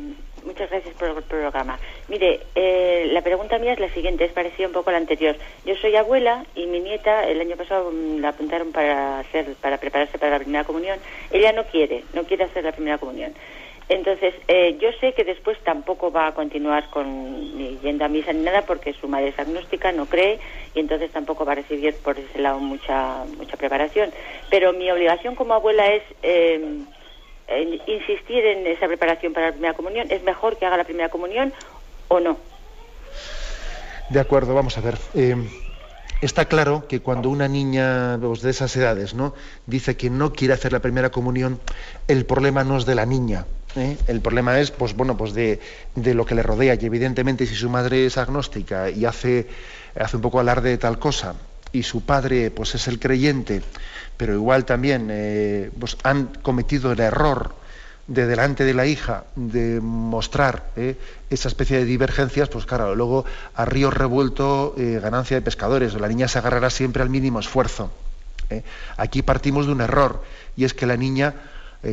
muchas 0.46 0.70
gracias 0.70 0.94
por 0.94 1.10
el 1.10 1.22
programa. 1.24 1.78
Mire, 2.08 2.40
eh, 2.54 3.10
la 3.12 3.20
pregunta 3.20 3.58
mía 3.58 3.74
es 3.74 3.78
la 3.78 3.92
siguiente, 3.92 4.24
es 4.24 4.32
parecida 4.32 4.68
un 4.68 4.72
poco 4.72 4.88
a 4.88 4.94
la 4.94 4.98
anterior. 5.00 5.36
Yo 5.66 5.74
soy 5.76 5.94
abuela 5.94 6.46
y 6.54 6.64
mi 6.68 6.80
nieta 6.80 7.28
el 7.28 7.38
año 7.38 7.56
pasado 7.56 7.92
mm, 7.92 8.20
la 8.20 8.30
apuntaron 8.30 8.72
para 8.72 9.18
hacer, 9.18 9.52
para 9.60 9.76
prepararse 9.76 10.16
para 10.16 10.32
la 10.32 10.38
primera 10.38 10.64
comunión. 10.64 10.98
Ella 11.30 11.52
no 11.52 11.64
quiere, 11.64 12.02
no 12.14 12.24
quiere 12.24 12.44
hacer 12.44 12.64
la 12.64 12.72
primera 12.72 12.96
comunión. 12.96 13.34
Entonces, 13.88 14.34
eh, 14.48 14.76
yo 14.80 14.88
sé 15.00 15.12
que 15.12 15.22
después 15.22 15.56
tampoco 15.62 16.10
va 16.10 16.26
a 16.26 16.34
continuar 16.34 16.90
con 16.90 17.56
ni 17.56 17.78
yendo 17.78 18.04
a 18.04 18.08
misa 18.08 18.32
ni 18.32 18.42
nada 18.42 18.62
porque 18.62 18.94
su 18.94 19.06
madre 19.06 19.28
es 19.28 19.38
agnóstica, 19.38 19.92
no 19.92 20.06
cree 20.06 20.40
y 20.74 20.80
entonces 20.80 21.12
tampoco 21.12 21.44
va 21.44 21.52
a 21.52 21.56
recibir 21.56 21.94
por 21.96 22.18
ese 22.18 22.40
lado 22.40 22.58
mucha 22.58 23.24
mucha 23.38 23.56
preparación. 23.56 24.10
Pero 24.50 24.72
mi 24.72 24.90
obligación 24.90 25.36
como 25.36 25.54
abuela 25.54 25.86
es 25.86 26.02
eh, 26.22 26.80
insistir 27.86 28.44
en 28.44 28.66
esa 28.66 28.88
preparación 28.88 29.32
para 29.32 29.46
la 29.46 29.52
primera 29.52 29.74
comunión. 29.74 30.10
¿Es 30.10 30.22
mejor 30.24 30.56
que 30.58 30.66
haga 30.66 30.76
la 30.76 30.84
primera 30.84 31.08
comunión 31.08 31.52
o 32.08 32.18
no? 32.18 32.38
De 34.10 34.20
acuerdo, 34.20 34.54
vamos 34.54 34.76
a 34.78 34.80
ver. 34.80 34.96
Eh, 35.14 35.36
está 36.20 36.46
claro 36.46 36.86
que 36.88 37.00
cuando 37.00 37.28
una 37.28 37.48
niña 37.48 38.18
pues, 38.20 38.40
de 38.42 38.50
esas 38.50 38.74
edades 38.76 39.14
¿no? 39.14 39.34
dice 39.66 39.96
que 39.96 40.10
no 40.10 40.32
quiere 40.32 40.54
hacer 40.54 40.72
la 40.72 40.80
primera 40.80 41.10
comunión, 41.10 41.60
el 42.08 42.24
problema 42.24 42.64
no 42.64 42.76
es 42.76 42.86
de 42.86 42.94
la 42.94 43.06
niña, 43.06 43.46
¿eh? 43.76 43.96
El 44.06 44.20
problema 44.20 44.58
es, 44.58 44.70
pues 44.70 44.94
bueno, 44.94 45.16
pues 45.16 45.34
de, 45.34 45.60
lo 45.94 46.26
que 46.26 46.34
le 46.34 46.42
rodea. 46.42 46.74
Y 46.74 46.86
evidentemente, 46.86 47.46
si 47.46 47.54
su 47.54 47.68
madre 47.70 48.06
es 48.06 48.18
agnóstica 48.18 48.90
y 48.90 49.04
hace, 49.04 49.46
hace 49.98 50.16
un 50.16 50.22
poco 50.22 50.40
alarde 50.40 50.70
de 50.70 50.78
tal 50.78 50.98
cosa, 50.98 51.34
y 51.72 51.82
su 51.82 52.02
padre, 52.02 52.50
pues 52.50 52.74
es 52.74 52.88
el 52.88 52.98
creyente, 52.98 53.62
pero 54.16 54.34
igual 54.34 54.64
también 54.64 55.08
eh, 55.10 55.70
pues 55.78 55.96
han 56.04 56.26
cometido 56.42 56.92
el 56.92 57.00
error 57.00 57.54
de 58.06 58.26
delante 58.26 58.64
de 58.64 58.72
la 58.72 58.86
hija 58.86 59.24
de 59.34 59.80
mostrar 59.80 60.70
¿eh? 60.76 60.96
esa 61.28 61.48
especie 61.48 61.78
de 61.78 61.84
divergencias, 61.84 62.48
pues 62.48 62.64
claro, 62.64 62.94
luego 62.94 63.24
a 63.54 63.64
río 63.64 63.90
revuelto, 63.90 64.74
ganancia 64.76 65.36
de 65.36 65.42
pescadores. 65.42 65.94
La 65.94 66.08
niña 66.08 66.28
se 66.28 66.38
agarrará 66.38 66.70
siempre 66.70 67.02
al 67.02 67.10
mínimo 67.10 67.40
esfuerzo. 67.40 67.90
Aquí 68.96 69.22
partimos 69.22 69.66
de 69.66 69.72
un 69.72 69.80
error, 69.80 70.22
y 70.56 70.64
es 70.64 70.72
que 70.72 70.86
la 70.86 70.96
niña, 70.96 71.34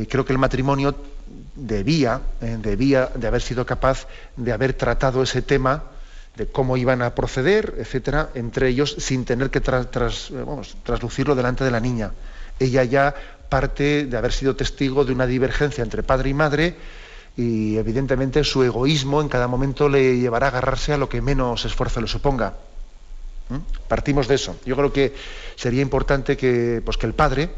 creo 0.08 0.24
que 0.24 0.34
el 0.34 0.38
matrimonio 0.38 0.96
debía, 1.56 2.22
eh, 2.42 2.58
debía 2.60 3.10
de 3.14 3.28
haber 3.28 3.42
sido 3.42 3.66
capaz 3.66 4.08
de 4.38 4.52
haber 4.52 4.74
tratado 4.74 5.24
ese 5.24 5.42
tema 5.42 5.84
de 6.36 6.48
cómo 6.48 6.78
iban 6.78 7.02
a 7.02 7.14
proceder, 7.14 7.76
etcétera, 7.78 8.30
entre 8.34 8.68
ellos 8.68 8.96
sin 8.98 9.24
tener 9.26 9.52
que 9.52 9.62
traslucirlo 9.62 11.36
delante 11.36 11.64
de 11.64 11.72
la 11.72 11.80
niña. 11.80 12.12
Ella 12.60 12.84
ya 12.84 13.14
parte 13.50 14.06
de 14.06 14.18
haber 14.18 14.32
sido 14.32 14.56
testigo 14.56 15.06
de 15.06 15.14
una 15.14 15.28
divergencia 15.28 15.84
entre 15.84 16.02
padre 16.02 16.30
y 16.30 16.34
madre 16.34 16.76
y 17.38 17.78
evidentemente 17.78 18.44
su 18.44 18.64
egoísmo 18.64 19.22
en 19.22 19.30
cada 19.30 19.48
momento 19.48 19.90
le 19.90 20.18
llevará 20.18 20.48
a 20.48 20.50
agarrarse 20.50 20.94
a 20.94 20.98
lo 20.98 21.10
que 21.10 21.22
menos 21.22 21.66
esfuerzo 21.66 22.02
le 22.02 22.08
suponga. 22.08 22.54
¿Mm? 23.50 23.88
Partimos 23.88 24.28
de 24.28 24.36
eso. 24.36 24.56
Yo 24.66 24.76
creo 24.76 24.92
que 24.92 25.14
sería 25.56 25.82
importante 25.82 26.38
que, 26.38 26.82
pues, 26.84 26.98
que 26.98 27.06
el 27.06 27.14
padre, 27.14 27.50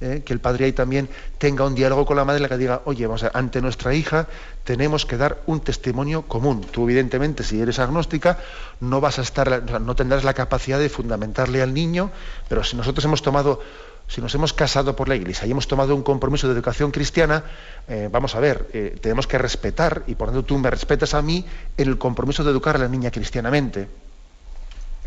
¿eh? 0.00 0.22
que 0.24 0.32
el 0.32 0.40
padre 0.40 0.66
ahí 0.66 0.72
también 0.72 1.08
tenga 1.38 1.64
un 1.64 1.74
diálogo 1.74 2.06
con 2.06 2.16
la 2.16 2.24
madre 2.24 2.40
la 2.40 2.48
que 2.48 2.58
diga, 2.58 2.82
oye, 2.84 3.06
vamos 3.06 3.24
a, 3.24 3.30
ante 3.34 3.60
nuestra 3.60 3.94
hija 3.94 4.26
tenemos 4.64 5.06
que 5.06 5.16
dar 5.16 5.42
un 5.46 5.60
testimonio 5.60 6.22
común. 6.22 6.62
Tú, 6.62 6.84
evidentemente, 6.84 7.42
si 7.44 7.60
eres 7.60 7.78
agnóstica, 7.78 8.38
no 8.80 9.00
vas 9.00 9.18
a 9.18 9.22
estar, 9.22 9.80
no 9.80 9.94
tendrás 9.94 10.24
la 10.24 10.34
capacidad 10.34 10.78
de 10.78 10.88
fundamentarle 10.88 11.62
al 11.62 11.74
niño, 11.74 12.10
pero 12.48 12.64
si 12.64 12.76
nosotros 12.76 13.04
hemos 13.04 13.22
tomado 13.22 13.60
si 14.06 14.20
nos 14.20 14.34
hemos 14.34 14.52
casado 14.52 14.94
por 14.94 15.08
la 15.08 15.16
Iglesia 15.16 15.46
y 15.46 15.50
hemos 15.50 15.66
tomado 15.66 15.94
un 15.96 16.02
compromiso 16.02 16.46
de 16.46 16.52
educación 16.52 16.90
cristiana, 16.90 17.44
eh, 17.88 18.08
vamos 18.12 18.34
a 18.34 18.40
ver, 18.40 18.68
eh, 18.72 18.98
tenemos 19.00 19.26
que 19.26 19.38
respetar, 19.38 20.02
y 20.06 20.14
por 20.14 20.28
tanto 20.28 20.44
tú 20.44 20.58
me 20.58 20.70
respetas 20.70 21.14
a 21.14 21.22
mí 21.22 21.44
en 21.76 21.88
el 21.88 21.98
compromiso 21.98 22.44
de 22.44 22.50
educar 22.50 22.76
a 22.76 22.80
la 22.80 22.88
niña 22.88 23.10
cristianamente. 23.10 23.88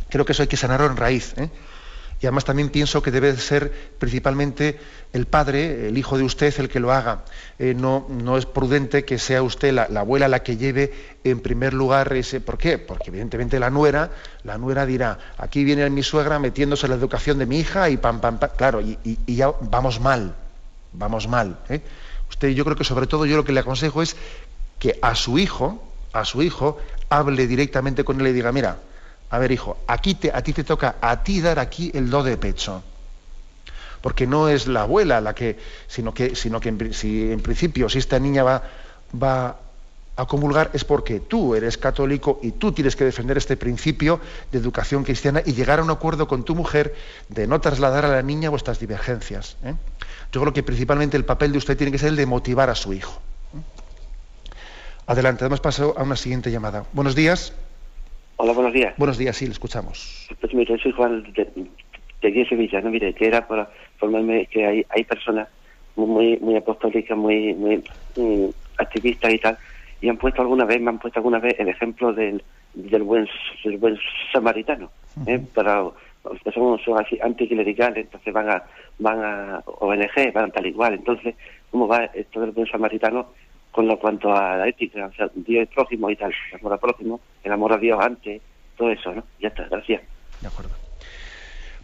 Creo 0.10 0.26
que 0.26 0.32
eso 0.32 0.42
hay 0.42 0.48
que 0.48 0.58
sanarlo 0.58 0.88
en 0.88 0.98
raíz. 0.98 1.36
Y 2.20 2.26
además 2.26 2.46
también 2.46 2.70
pienso 2.70 3.04
que 3.04 3.12
debe 3.12 3.36
ser 3.38 3.72
principalmente 4.00 4.80
el 5.14 5.28
padre, 5.28 5.88
el 5.88 5.98
hijo 5.98 6.18
de 6.18 6.24
usted, 6.24 6.54
el 6.60 6.68
que 6.68 6.80
lo 6.80 6.92
haga. 6.92 7.24
Eh, 7.60 7.76
no, 7.76 8.08
no, 8.10 8.38
es 8.38 8.48
prudente 8.48 9.06
que 9.06 9.20
sea 9.20 9.44
usted 9.44 9.72
la, 9.72 9.84
abuela 10.00 10.28
la 10.28 10.42
que 10.42 10.58
lleve 10.58 10.92
en 11.24 11.40
primer 11.42 11.74
lugar 11.74 12.12
ese. 12.14 12.42
¿Por 12.42 12.58
qué? 12.58 12.80
Porque 12.80 13.10
evidentemente 13.10 13.60
la 13.60 13.70
nuera, 13.70 14.10
la 14.44 14.58
nuera 14.58 14.88
dirá, 14.88 15.20
aquí 15.38 15.64
viene 15.64 15.88
mi 15.92 16.02
suegra 16.02 16.40
metiéndose 16.40 16.88
en 16.88 16.92
la 16.92 16.98
educación 16.98 17.38
de 17.38 17.46
mi 17.46 17.60
hija 17.60 17.90
y 17.90 17.98
pam, 17.98 18.20
pam, 18.20 18.40
pam. 18.40 18.50
Claro, 18.56 18.82
y, 18.82 18.98
ya 19.28 19.52
vamos 19.62 20.00
mal, 20.00 20.34
vamos 20.94 21.28
mal. 21.28 21.60
¿eh? 21.70 21.82
Usted, 22.30 22.50
yo 22.50 22.64
creo 22.66 22.76
que 22.76 22.84
sobre 22.84 23.06
todo 23.06 23.28
yo 23.28 23.38
lo 23.38 23.46
que 23.46 23.52
le 23.52 23.60
aconsejo 23.60 24.02
es 24.02 24.16
que 24.80 24.98
a 25.04 25.14
su 25.14 25.38
hijo, 25.38 25.84
a 26.14 26.26
su 26.26 26.42
hijo, 26.42 26.80
hable 27.10 27.46
directamente 27.46 28.04
con 28.04 28.20
él 28.20 28.28
y 28.28 28.34
diga, 28.34 28.52
mira, 28.52 28.78
a 29.30 29.40
ver, 29.40 29.52
hijo, 29.52 29.78
a 29.88 29.98
ti 29.98 30.16
te 30.16 30.64
toca 30.64 30.96
a 31.02 31.24
ti 31.24 31.42
dar 31.42 31.60
aquí 31.60 31.92
el 31.94 32.10
do 32.10 32.24
de 32.24 32.38
pecho. 32.38 32.84
Porque 34.02 34.28
no 34.28 34.48
es 34.48 34.68
la 34.68 34.82
abuela 34.82 35.20
la 35.22 35.34
que, 35.34 35.58
sino 35.88 36.14
que, 36.14 36.36
sino 36.36 36.60
que 36.60 36.70
en, 36.70 36.94
si 36.94 37.32
en 37.32 37.42
principio, 37.42 37.90
si 37.90 37.98
esta 37.98 38.20
niña 38.20 38.44
va, 38.44 38.64
va 39.22 39.60
a 40.16 40.26
comulgar, 40.26 40.72
es 40.74 40.84
porque 40.84 41.20
tú 41.20 41.56
eres 41.56 41.78
católico 41.78 42.40
y 42.42 42.52
tú 42.52 42.72
tienes 42.72 42.96
que 42.96 43.04
defender 43.04 43.38
este 43.38 43.58
principio 43.58 44.20
de 44.52 44.58
educación 44.60 45.04
cristiana 45.04 45.42
y 45.46 45.54
llegar 45.54 45.80
a 45.80 45.84
un 45.84 45.92
acuerdo 45.92 46.28
con 46.28 46.44
tu 46.44 46.56
mujer 46.56 46.96
de 47.28 47.48
no 47.48 47.60
trasladar 47.62 48.06
a 48.06 48.10
la 48.10 48.22
niña 48.22 48.50
vuestras 48.50 48.80
divergencias. 48.80 49.58
¿eh? 49.64 49.74
Yo 50.32 50.42
creo 50.42 50.54
que 50.54 50.64
principalmente 50.64 51.18
el 51.18 51.26
papel 51.26 51.52
de 51.52 51.58
usted 51.58 51.78
tiene 51.78 51.92
que 51.92 52.00
ser 52.00 52.10
el 52.10 52.16
de 52.16 52.26
motivar 52.26 52.70
a 52.70 52.76
su 52.76 52.94
hijo. 52.94 53.20
Adelante, 55.06 55.46
damos 55.46 55.62
paso 55.62 55.96
a 55.98 56.04
una 56.04 56.16
siguiente 56.16 56.52
llamada. 56.52 56.86
Buenos 56.94 57.16
días. 57.16 57.54
Hola, 58.40 58.54
buenos 58.54 58.72
días. 58.72 58.94
Buenos 58.98 59.18
días, 59.18 59.36
sí, 59.36 59.46
le 59.46 59.52
escuchamos. 59.52 60.28
Pues 60.40 60.54
mire, 60.54 60.78
soy 60.78 60.92
Juan 60.92 61.24
de, 61.34 61.50
de 62.22 62.46
Sevilla, 62.46 62.82
¿no? 62.82 62.92
Mire, 62.92 63.14
que 63.16 63.26
era 63.26 63.48
para 63.48 63.68
formarme 63.98 64.46
que 64.46 64.64
hay, 64.64 64.86
hay 64.90 65.04
personas 65.06 65.48
muy 65.96 66.38
muy 66.38 66.56
apostólicas, 66.56 67.18
muy, 67.18 67.56
muy, 67.56 67.84
activistas 68.78 69.34
y 69.34 69.40
tal, 69.40 69.58
y 70.02 70.10
han 70.10 70.18
puesto 70.18 70.44
alguna 70.44 70.66
vez, 70.66 70.80
me 70.80 70.90
han 70.92 71.00
puesto 71.00 71.20
alguna 71.20 71.40
vez 71.40 71.56
el 71.58 71.70
ejemplo 71.70 72.14
del, 72.14 72.44
del 72.76 73.02
buen 73.02 73.28
del 73.64 73.78
buen 73.78 73.98
samaritano, 74.32 74.92
¿eh? 75.26 75.40
Para 75.56 75.86
son, 76.54 76.78
son 76.80 77.02
así 77.02 77.18
anticlericales, 77.20 78.06
entonces 78.06 78.32
van 78.32 78.52
a 78.52 78.64
van 79.00 79.24
a 79.24 79.64
ONG, 79.66 80.32
van 80.32 80.52
tal 80.52 80.68
igual, 80.68 80.94
entonces 80.94 81.34
cómo 81.72 81.88
va 81.88 82.06
esto 82.06 82.42
del 82.42 82.52
buen 82.52 82.68
samaritano 82.68 83.34
con 83.78 83.88
lo 83.88 84.00
cuanto 84.00 84.36
a 84.36 84.58
la 84.58 84.68
ética, 84.68 85.06
o 85.06 85.14
sea, 85.14 85.30
Dios 85.36 85.70
prójimo 85.72 86.10
y 86.10 86.16
tal, 86.16 86.34
el 86.52 86.60
amor 86.60 86.74
al 86.74 86.80
prójimo, 86.80 87.20
el 87.44 87.52
amor 87.52 87.74
a 87.74 87.78
Dios 87.78 88.00
antes, 88.02 88.42
todo 88.76 88.90
eso, 88.90 89.14
¿no? 89.14 89.24
Ya 89.40 89.50
está, 89.50 89.68
gracias. 89.70 90.02
De 90.42 90.48
acuerdo. 90.48 90.72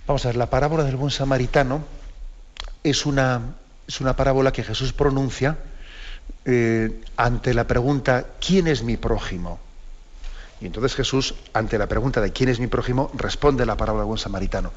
Vamos 0.08 0.26
a 0.26 0.30
ver, 0.30 0.36
la 0.36 0.50
parábola 0.50 0.86
del 0.86 0.96
buen 0.96 1.12
samaritano 1.12 1.84
es 2.84 3.06
una, 3.06 3.58
es 3.88 4.02
una 4.02 4.16
parábola 4.16 4.52
que 4.52 4.64
Jesús 4.64 4.92
pronuncia 4.92 5.60
eh, 6.46 7.00
ante 7.16 7.54
la 7.54 7.68
pregunta 7.68 8.26
¿quién 8.44 8.68
es 8.68 8.82
mi 8.82 8.98
prójimo? 8.98 9.60
Y 10.62 10.66
entonces 10.66 10.96
Jesús, 10.96 11.36
ante 11.54 11.78
la 11.78 11.86
pregunta 11.86 12.22
de 12.22 12.32
quién 12.32 12.50
es 12.50 12.60
mi 12.60 12.66
prójimo, 12.66 13.12
responde 13.14 13.68
la 13.68 13.78
parábola 13.78 14.02
del 14.02 14.08
buen 14.08 14.18
samaritano, 14.18 14.72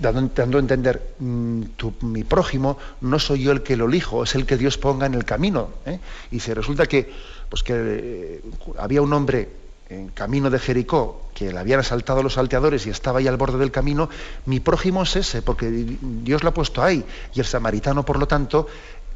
dando, 0.00 0.58
a 0.58 0.60
entender, 0.60 1.14
mm, 1.18 1.62
mi 2.02 2.24
prójimo 2.24 2.78
no 3.00 3.18
soy 3.18 3.42
yo 3.42 3.52
el 3.52 3.62
que 3.62 3.76
lo 3.76 3.86
elijo, 3.86 4.24
es 4.24 4.34
el 4.34 4.46
que 4.46 4.56
Dios 4.56 4.78
ponga 4.78 5.06
en 5.06 5.14
el 5.14 5.24
camino. 5.24 5.70
¿eh? 5.86 6.00
Y 6.30 6.40
se 6.40 6.54
resulta 6.54 6.86
que, 6.86 7.10
pues 7.48 7.62
que 7.62 7.74
eh, 7.76 8.42
había 8.78 9.02
un 9.02 9.12
hombre 9.12 9.48
en 9.88 10.08
camino 10.08 10.50
de 10.50 10.58
Jericó, 10.58 11.30
que 11.34 11.52
le 11.52 11.58
habían 11.58 11.80
asaltado 11.80 12.22
los 12.22 12.34
salteadores 12.34 12.86
y 12.86 12.90
estaba 12.90 13.18
ahí 13.18 13.26
al 13.26 13.36
borde 13.36 13.58
del 13.58 13.72
camino, 13.72 14.08
mi 14.46 14.60
prójimo 14.60 15.02
es 15.02 15.16
ese, 15.16 15.42
porque 15.42 15.68
Dios 15.68 16.42
lo 16.44 16.50
ha 16.50 16.54
puesto 16.54 16.82
ahí. 16.82 17.04
Y 17.34 17.40
el 17.40 17.46
samaritano, 17.46 18.04
por 18.04 18.18
lo 18.18 18.28
tanto, 18.28 18.68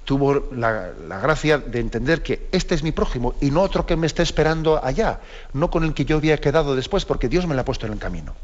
tuvo 0.04 0.48
la, 0.52 0.92
gracia 1.22 1.58
de 1.58 1.80
entender 1.80 2.22
que 2.22 2.48
este 2.52 2.74
es 2.74 2.82
mi 2.82 2.92
prójimo 2.92 3.34
y 3.40 3.50
no 3.50 3.62
otro 3.62 3.86
que 3.86 3.96
me 3.96 4.06
esté 4.06 4.22
esperando 4.22 4.84
allá, 4.84 5.20
no 5.52 5.70
con 5.70 5.84
el 5.84 5.94
que 5.94 6.04
yo 6.04 6.16
había 6.16 6.38
quedado 6.38 6.76
después, 6.76 7.04
porque 7.04 7.28
Dios 7.28 7.46
me 7.46 7.54
lo 7.54 7.60
ha 7.60 7.64
puesto 7.64 7.86
en 7.86 7.92
el 7.92 7.98
camino. 7.98 8.34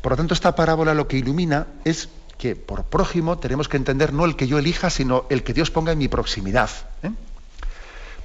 Por 0.00 0.12
lo 0.12 0.16
tanto, 0.16 0.34
esta 0.34 0.54
parábola 0.54 0.94
lo 0.94 1.08
que 1.08 1.16
ilumina 1.16 1.66
es 1.84 2.08
que 2.38 2.54
por 2.54 2.84
prójimo 2.84 3.38
tenemos 3.38 3.68
que 3.68 3.76
entender 3.76 4.12
no 4.12 4.24
el 4.24 4.36
que 4.36 4.46
yo 4.46 4.58
elija, 4.58 4.90
sino 4.90 5.24
el 5.30 5.42
que 5.42 5.54
Dios 5.54 5.70
ponga 5.70 5.92
en 5.92 5.98
mi 5.98 6.08
proximidad. 6.08 6.70
¿eh? 7.02 7.10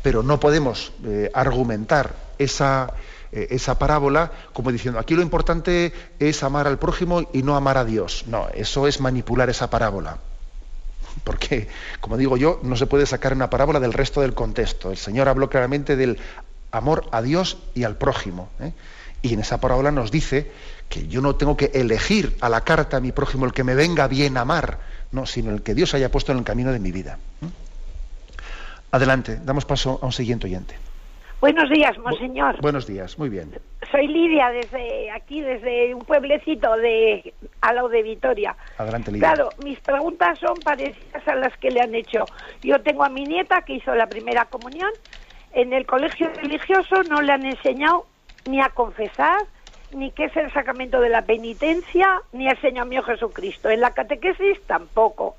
Pero 0.02 0.24
no 0.24 0.40
podemos 0.40 0.92
eh, 1.06 1.32
argumentar 1.34 2.16
esa, 2.38 2.94
eh, 3.32 3.48
esa 3.52 3.80
parábola 3.80 4.32
como 4.54 4.72
diciendo, 4.72 5.00
aquí 5.00 5.16
lo 5.16 5.22
importante 5.22 5.94
es 6.20 6.44
amar 6.44 6.68
al 6.68 6.80
prójimo 6.80 7.24
y 7.34 7.44
no 7.44 7.56
amar 7.56 7.78
a 7.78 7.86
Dios. 7.86 8.26
No, 8.28 8.48
eso 8.54 8.88
es 8.88 9.00
manipular 9.00 9.50
esa 9.50 9.70
parábola. 9.70 10.18
Porque, 11.24 11.68
como 12.00 12.18
digo 12.18 12.38
yo, 12.38 12.60
no 12.64 12.76
se 12.76 12.88
puede 12.88 13.06
sacar 13.06 13.34
una 13.34 13.50
parábola 13.50 13.80
del 13.80 13.94
resto 13.94 14.22
del 14.22 14.34
contexto. 14.34 14.92
El 14.92 14.98
Señor 14.98 15.28
habló 15.30 15.50
claramente 15.50 15.96
del 15.96 16.18
amor 16.72 17.06
a 17.12 17.22
Dios 17.22 17.58
y 17.76 17.84
al 17.84 17.98
prójimo. 17.98 18.50
Y 19.22 19.34
en 19.34 19.42
esa 19.42 19.60
parábola 19.60 19.92
nos 19.92 20.10
dice 20.10 20.52
que 20.92 21.08
yo 21.08 21.22
no 21.22 21.36
tengo 21.36 21.56
que 21.56 21.72
elegir 21.74 22.36
a 22.42 22.50
la 22.50 22.62
carta 22.62 22.98
a 22.98 23.00
mi 23.00 23.14
prójimo 23.14 23.46
el 23.46 23.54
que 23.54 23.64
me 23.64 23.76
venga 23.76 24.10
bien 24.10 24.38
amar, 24.38 24.80
no, 25.12 25.26
sino 25.26 25.50
el 25.50 25.64
que 25.64 25.74
Dios 25.74 25.94
haya 25.94 26.12
puesto 26.12 26.34
en 26.34 26.40
el 26.40 26.44
camino 26.44 26.74
de 26.74 26.80
mi 26.80 26.92
vida. 26.92 27.18
¿eh? 27.42 27.48
Adelante, 28.92 29.40
damos 29.42 29.64
paso 29.64 30.00
a 30.02 30.06
un 30.06 30.12
siguiente 30.12 30.48
oyente. 30.48 30.76
Buenos 31.40 31.70
días, 31.70 31.98
monseñor. 31.98 32.62
buenos 32.62 32.86
días, 32.86 33.18
muy 33.18 33.30
bien. 33.30 33.52
Soy 33.90 34.08
Lidia, 34.08 34.50
desde 34.50 35.10
aquí, 35.12 35.42
desde 35.42 35.96
un 35.96 36.02
pueblecito 36.02 36.76
de 36.76 37.34
al 37.62 37.76
lado 37.76 37.90
de 37.90 38.04
Vitoria. 38.04 38.56
Adelante, 38.78 39.12
Lidia. 39.12 39.34
Claro, 39.34 39.50
mis 39.64 39.80
preguntas 39.80 40.38
son 40.40 40.56
parecidas 40.58 41.26
a 41.26 41.36
las 41.36 41.58
que 41.58 41.72
le 41.72 41.82
han 41.82 41.96
hecho. 41.96 42.26
Yo 42.62 42.82
tengo 42.82 43.04
a 43.04 43.10
mi 43.10 43.24
nieta 43.24 43.62
que 43.62 43.74
hizo 43.74 43.96
la 43.96 44.08
primera 44.08 44.46
comunión. 44.46 44.92
En 45.54 45.74
el 45.74 45.86
colegio 45.86 46.30
religioso 46.36 47.02
no 47.10 47.22
le 47.22 47.32
han 47.32 47.46
enseñado 47.46 48.06
ni 48.48 48.62
a 48.62 48.70
confesar, 48.70 49.40
ni 49.94 50.12
qué 50.12 50.26
es 50.26 50.36
el 50.36 50.52
sacramento 50.54 51.00
de 51.00 51.10
la 51.10 51.24
penitencia, 51.24 52.22
ni 52.32 52.48
al 52.48 52.60
Señor 52.62 52.88
mío 52.88 53.04
Jesucristo. 53.04 53.70
En 53.70 53.82
la 53.82 53.92
catequesis 53.92 54.62
tampoco. 54.68 55.36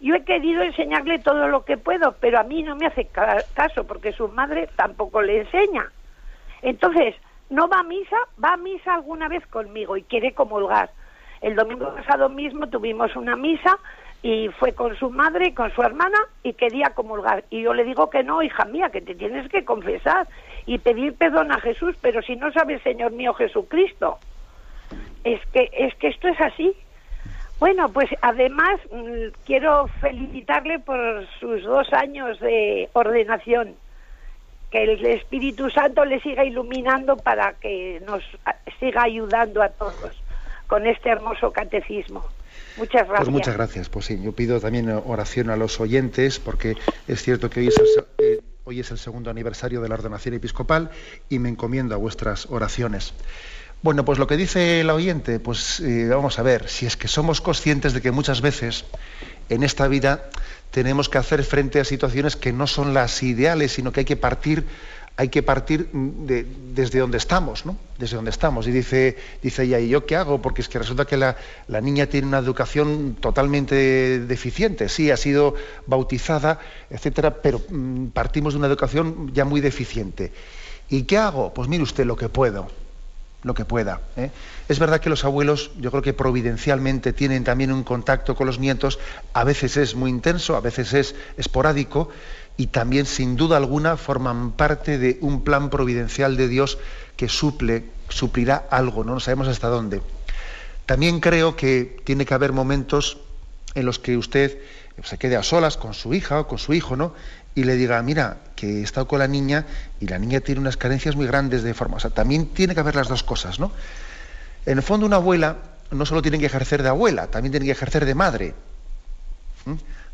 Yo 0.00 0.14
he 0.14 0.24
querido 0.24 0.62
enseñarle 0.62 1.18
todo 1.18 1.48
lo 1.48 1.64
que 1.64 1.78
puedo, 1.78 2.14
pero 2.20 2.38
a 2.38 2.42
mí 2.42 2.62
no 2.62 2.76
me 2.76 2.86
hace 2.86 3.06
caso 3.06 3.84
porque 3.86 4.12
su 4.12 4.28
madre 4.28 4.68
tampoco 4.76 5.22
le 5.22 5.40
enseña. 5.40 5.90
Entonces, 6.62 7.14
no 7.48 7.68
va 7.68 7.80
a 7.80 7.84
misa, 7.84 8.16
va 8.42 8.54
a 8.54 8.56
misa 8.56 8.94
alguna 8.94 9.28
vez 9.28 9.46
conmigo 9.46 9.96
y 9.96 10.02
quiere 10.02 10.32
comulgar. 10.32 10.90
El 11.40 11.54
domingo 11.54 11.94
pasado 11.94 12.28
mismo 12.28 12.68
tuvimos 12.68 13.14
una 13.16 13.36
misa 13.36 13.78
y 14.22 14.48
fue 14.58 14.72
con 14.72 14.96
su 14.96 15.10
madre 15.10 15.48
y 15.48 15.54
con 15.54 15.72
su 15.72 15.82
hermana 15.82 16.18
y 16.42 16.54
quería 16.54 16.90
comulgar. 16.90 17.44
Y 17.50 17.62
yo 17.62 17.72
le 17.72 17.84
digo 17.84 18.10
que 18.10 18.22
no, 18.22 18.42
hija 18.42 18.64
mía, 18.64 18.90
que 18.90 19.00
te 19.00 19.14
tienes 19.14 19.48
que 19.48 19.64
confesar 19.64 20.26
y 20.66 20.78
pedir 20.78 21.14
perdón 21.14 21.52
a 21.52 21.60
Jesús, 21.60 21.96
pero 22.00 22.20
si 22.22 22.36
no 22.36 22.52
sabes, 22.52 22.82
Señor 22.82 23.12
mío 23.12 23.32
Jesucristo. 23.34 24.18
Es 25.24 25.40
que, 25.52 25.70
es 25.72 25.94
que 25.96 26.08
esto 26.08 26.28
es 26.28 26.40
así. 26.40 26.74
Bueno, 27.58 27.88
pues 27.88 28.10
además 28.20 28.80
mm, 28.92 29.32
quiero 29.44 29.88
felicitarle 30.00 30.78
por 30.78 31.26
sus 31.40 31.62
dos 31.62 31.92
años 31.92 32.38
de 32.40 32.88
ordenación. 32.92 33.74
Que 34.70 34.82
el 34.82 35.06
Espíritu 35.06 35.70
Santo 35.70 36.04
le 36.04 36.20
siga 36.20 36.44
iluminando 36.44 37.16
para 37.16 37.54
que 37.54 38.02
nos 38.04 38.22
siga 38.80 39.04
ayudando 39.04 39.62
a 39.62 39.68
todos 39.68 40.20
con 40.66 40.86
este 40.86 41.08
hermoso 41.08 41.52
catecismo. 41.52 42.24
Muchas 42.76 43.06
gracias. 43.06 43.18
Pues 43.18 43.30
muchas 43.30 43.54
gracias. 43.54 43.88
Pues 43.88 44.06
sí, 44.06 44.20
yo 44.20 44.32
pido 44.32 44.60
también 44.60 44.90
oración 44.90 45.50
a 45.50 45.56
los 45.56 45.80
oyentes 45.80 46.40
porque 46.40 46.76
es 47.06 47.22
cierto 47.22 47.48
que 47.48 47.60
hoy 47.60 47.68
es 47.68 47.78
el, 47.78 48.04
eh, 48.18 48.40
hoy 48.68 48.80
es 48.80 48.90
el 48.90 48.98
segundo 48.98 49.30
aniversario 49.30 49.80
de 49.80 49.88
la 49.88 49.94
ordenación 49.94 50.34
episcopal 50.34 50.90
y 51.28 51.38
me 51.38 51.48
encomiendo 51.48 51.94
a 51.94 51.98
vuestras 51.98 52.46
oraciones. 52.50 53.12
Bueno, 53.80 54.04
pues 54.04 54.18
lo 54.18 54.26
que 54.26 54.36
dice 54.36 54.80
el 54.80 54.90
oyente, 54.90 55.38
pues 55.38 55.78
eh, 55.78 56.08
vamos 56.08 56.40
a 56.40 56.42
ver, 56.42 56.68
si 56.68 56.84
es 56.84 56.96
que 56.96 57.06
somos 57.06 57.40
conscientes 57.40 57.92
de 57.92 58.02
que 58.02 58.10
muchas 58.10 58.40
veces 58.40 58.84
en 59.50 59.62
esta 59.62 59.86
vida 59.86 60.30
tenemos 60.72 61.08
que 61.08 61.18
hacer 61.18 61.44
frente 61.44 61.78
a 61.78 61.84
situaciones 61.84 62.34
que 62.34 62.52
no 62.52 62.66
son 62.66 62.92
las 62.92 63.22
ideales, 63.22 63.70
sino 63.70 63.92
que 63.92 64.00
hay 64.00 64.04
que 64.04 64.16
partir, 64.16 64.66
hay 65.18 65.28
que 65.28 65.42
partir 65.42 65.88
desde 65.92 66.98
donde 66.98 67.16
estamos, 67.16 67.64
¿no? 67.64 67.78
Desde 67.98 68.16
donde 68.16 68.30
estamos. 68.30 68.66
Y 68.66 68.70
dice, 68.70 69.16
dice 69.42 69.62
ella, 69.62 69.80
¿y 69.80 69.88
yo 69.88 70.04
qué 70.04 70.14
hago? 70.14 70.42
Porque 70.42 70.60
es 70.60 70.68
que 70.68 70.78
resulta 70.78 71.06
que 71.06 71.16
la, 71.16 71.36
la 71.68 71.80
niña 71.80 72.06
tiene 72.06 72.26
una 72.26 72.38
educación 72.38 73.16
totalmente 73.18 74.20
deficiente. 74.20 74.90
Sí, 74.90 75.10
ha 75.10 75.16
sido 75.16 75.54
bautizada, 75.86 76.60
etcétera, 76.90 77.40
pero 77.42 77.62
mm, 77.66 78.08
partimos 78.08 78.52
de 78.52 78.58
una 78.58 78.66
educación 78.66 79.32
ya 79.32 79.46
muy 79.46 79.62
deficiente. 79.62 80.32
¿Y 80.90 81.04
qué 81.04 81.16
hago? 81.16 81.54
Pues 81.54 81.66
mire 81.68 81.82
usted 81.82 82.04
lo 82.04 82.16
que 82.16 82.28
puedo 82.28 82.68
lo 83.46 83.54
que 83.54 83.64
pueda. 83.64 84.00
¿eh? 84.16 84.30
Es 84.68 84.80
verdad 84.80 85.00
que 85.00 85.08
los 85.08 85.24
abuelos, 85.24 85.70
yo 85.78 85.92
creo 85.92 86.02
que 86.02 86.12
providencialmente 86.12 87.12
tienen 87.12 87.44
también 87.44 87.70
un 87.70 87.84
contacto 87.84 88.34
con 88.34 88.48
los 88.48 88.58
nietos, 88.58 88.98
a 89.34 89.44
veces 89.44 89.76
es 89.76 89.94
muy 89.94 90.10
intenso, 90.10 90.56
a 90.56 90.60
veces 90.60 90.92
es 90.94 91.14
esporádico, 91.36 92.08
y 92.56 92.68
también 92.68 93.06
sin 93.06 93.36
duda 93.36 93.56
alguna 93.56 93.96
forman 93.96 94.52
parte 94.52 94.98
de 94.98 95.18
un 95.20 95.44
plan 95.44 95.70
providencial 95.70 96.36
de 96.36 96.48
Dios 96.48 96.78
que 97.16 97.28
suple, 97.28 97.84
suplirá 98.08 98.66
algo, 98.70 99.04
no 99.04 99.20
sabemos 99.20 99.48
hasta 99.48 99.68
dónde. 99.68 100.00
También 100.86 101.20
creo 101.20 101.56
que 101.56 102.00
tiene 102.04 102.24
que 102.24 102.34
haber 102.34 102.52
momentos 102.52 103.18
en 103.74 103.86
los 103.86 103.98
que 103.98 104.16
usted 104.16 104.58
se 105.02 105.18
quede 105.18 105.36
a 105.36 105.42
solas 105.42 105.76
con 105.76 105.92
su 105.92 106.14
hija 106.14 106.40
o 106.40 106.48
con 106.48 106.58
su 106.58 106.72
hijo, 106.72 106.96
¿no? 106.96 107.12
y 107.56 107.64
le 107.64 107.74
diga, 107.74 108.00
mira, 108.02 108.36
que 108.54 108.80
he 108.80 108.82
estado 108.82 109.08
con 109.08 109.18
la 109.18 109.26
niña 109.26 109.66
y 109.98 110.06
la 110.06 110.18
niña 110.18 110.40
tiene 110.40 110.60
unas 110.60 110.76
carencias 110.76 111.16
muy 111.16 111.26
grandes 111.26 111.62
de 111.62 111.72
forma. 111.72 111.96
O 111.96 112.00
sea, 112.00 112.10
también 112.10 112.48
tiene 112.48 112.74
que 112.74 112.80
haber 112.80 112.94
las 112.94 113.08
dos 113.08 113.22
cosas, 113.22 113.58
¿no? 113.58 113.72
En 114.66 114.76
el 114.76 114.82
fondo, 114.82 115.06
una 115.06 115.16
abuela 115.16 115.56
no 115.90 116.04
solo 116.04 116.20
tiene 116.20 116.38
que 116.38 116.46
ejercer 116.46 116.82
de 116.82 116.90
abuela, 116.90 117.28
también 117.28 117.52
tiene 117.52 117.64
que 117.64 117.72
ejercer 117.72 118.04
de 118.04 118.14
madre. 118.14 118.54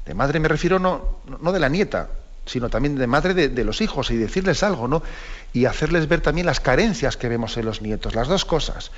De 0.07 0.15
madre 0.15 0.39
me 0.39 0.47
refiero 0.47 0.79
no, 0.79 1.19
no 1.41 1.51
de 1.51 1.59
la 1.59 1.69
nieta, 1.69 2.11
sino 2.47 2.69
también 2.69 2.97
de 2.97 3.07
madre 3.07 3.49
de, 3.49 3.65
los 3.65 3.81
hijos 3.81 4.11
y 4.11 4.17
decirles 4.17 4.63
algo, 4.63 4.89
¿no? 4.89 5.03
Y 5.53 5.67
hacerles 5.67 6.09
ver 6.09 6.21
también 6.21 6.47
las 6.47 6.61
carencias 6.61 7.17
que 7.17 7.29
vemos 7.29 7.57
en 7.57 7.65
los 7.65 7.83
nietos, 7.83 8.15
las 8.15 8.29
dos 8.29 8.45
cosas. 8.45 8.91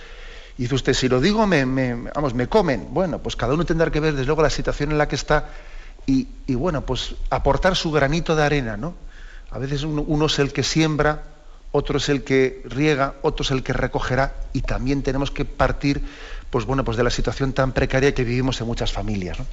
Y 0.57 0.63
dice 0.63 0.75
usted, 0.77 0.95
si 0.95 1.09
lo 1.09 1.21
digo, 1.21 1.47
me, 1.47 1.67
me, 1.67 1.95
vamos, 2.15 2.35
me 2.35 2.49
comen. 2.49 2.89
Bueno, 2.91 3.19
pues 3.19 3.37
cada 3.37 3.55
uno 3.55 3.65
tendrá 3.65 3.91
que 3.91 4.01
ver, 4.01 4.13
desde 4.13 4.27
luego, 4.27 4.43
la 4.43 4.51
situación 4.51 4.93
en 4.93 4.99
la 4.99 5.09
que 5.09 5.17
está 5.17 5.51
y, 6.07 6.27
bueno, 6.55 6.85
pues 6.85 7.15
aportar 7.31 7.77
su 7.77 7.91
granito 7.91 8.37
de 8.37 8.43
arena, 8.43 8.77
¿no? 8.77 8.95
A 9.51 9.59
veces 9.59 9.85
uno, 9.85 10.27
es 10.27 10.39
el 10.39 10.53
que 10.53 10.63
siembra, 10.63 11.23
otro 11.73 11.99
es 11.99 12.09
el 12.09 12.25
que 12.25 12.63
riega, 12.67 13.15
otro 13.23 13.43
es 13.43 13.51
el 13.51 13.63
que 13.63 13.73
recogerá 13.73 14.35
y 14.53 14.61
también 14.61 15.03
tenemos 15.03 15.31
que 15.31 15.45
partir, 15.45 16.03
pues 16.51 16.67
bueno, 16.67 16.85
pues 16.85 16.97
de 16.97 17.05
la 17.05 17.11
situación 17.11 17.53
tan 17.53 17.73
precaria 17.73 18.15
que 18.15 18.25
vivimos 18.25 18.61
en 18.61 18.67
muchas 18.67 18.93
familias, 18.93 19.39
¿no? 19.39 19.47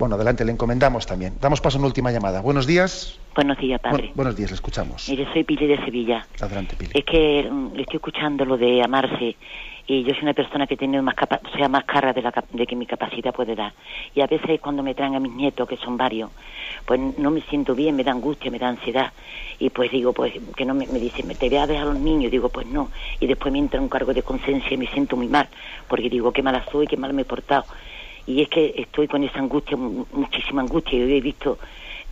Bueno, 0.00 0.14
adelante, 0.14 0.46
le 0.46 0.52
encomendamos 0.52 1.04
también. 1.04 1.34
Damos 1.42 1.60
paso 1.60 1.76
a 1.76 1.78
una 1.78 1.88
última 1.88 2.10
llamada. 2.10 2.40
Buenos 2.40 2.66
días. 2.66 3.18
Buenos 3.34 3.58
días, 3.58 3.78
padre. 3.82 4.10
buenos 4.14 4.34
días, 4.34 4.50
le 4.50 4.54
escuchamos. 4.54 5.06
Mire, 5.10 5.30
soy 5.30 5.44
Pili 5.44 5.66
de 5.66 5.76
Sevilla. 5.84 6.26
Adelante, 6.40 6.74
Pili. 6.74 6.92
Es 6.94 7.04
que 7.04 7.46
mm, 7.46 7.74
le 7.74 7.82
estoy 7.82 7.96
escuchando 7.96 8.46
lo 8.46 8.56
de 8.56 8.82
amarse 8.82 9.36
y 9.86 10.02
yo 10.04 10.14
soy 10.14 10.22
una 10.22 10.32
persona 10.32 10.66
que 10.66 10.78
tiene 10.78 11.02
más 11.02 11.14
capa 11.14 11.38
sea 11.54 11.68
más 11.68 11.84
cara 11.84 12.14
de, 12.14 12.22
la, 12.22 12.32
de 12.50 12.66
que 12.66 12.76
mi 12.76 12.86
capacidad 12.86 13.34
puede 13.34 13.54
dar. 13.54 13.74
Y 14.14 14.22
a 14.22 14.26
veces 14.26 14.58
cuando 14.62 14.82
me 14.82 14.94
traen 14.94 15.16
a 15.16 15.20
mis 15.20 15.34
nietos, 15.34 15.68
que 15.68 15.76
son 15.76 15.98
varios, 15.98 16.30
pues 16.86 16.98
no 17.18 17.30
me 17.30 17.42
siento 17.42 17.74
bien, 17.74 17.94
me 17.94 18.02
da 18.02 18.12
angustia, 18.12 18.50
me 18.50 18.58
da 18.58 18.68
ansiedad. 18.68 19.12
Y 19.58 19.68
pues 19.68 19.90
digo, 19.90 20.14
pues 20.14 20.32
que 20.56 20.64
no 20.64 20.72
me, 20.72 20.86
me 20.86 20.98
dicen, 20.98 21.28
te 21.36 21.48
voy 21.50 21.58
a 21.58 21.66
dejar 21.66 21.88
a 21.88 21.92
los 21.92 22.00
niños, 22.00 22.32
digo, 22.32 22.48
pues 22.48 22.66
no. 22.66 22.88
Y 23.20 23.26
después 23.26 23.52
me 23.52 23.58
entra 23.58 23.78
un 23.78 23.90
cargo 23.90 24.14
de 24.14 24.22
conciencia 24.22 24.72
y 24.72 24.78
me 24.78 24.86
siento 24.86 25.14
muy 25.14 25.28
mal, 25.28 25.46
porque 25.88 26.08
digo, 26.08 26.32
qué 26.32 26.42
mala 26.42 26.64
soy, 26.72 26.86
qué 26.86 26.96
mal 26.96 27.12
me 27.12 27.20
he 27.20 27.26
portado. 27.26 27.66
Y 28.26 28.42
es 28.42 28.48
que 28.48 28.74
estoy 28.76 29.08
con 29.08 29.24
esa 29.24 29.38
angustia, 29.38 29.76
muchísima 29.76 30.62
angustia, 30.62 30.98
y 30.98 31.02
hoy 31.02 31.14
he 31.14 31.20
visto, 31.20 31.58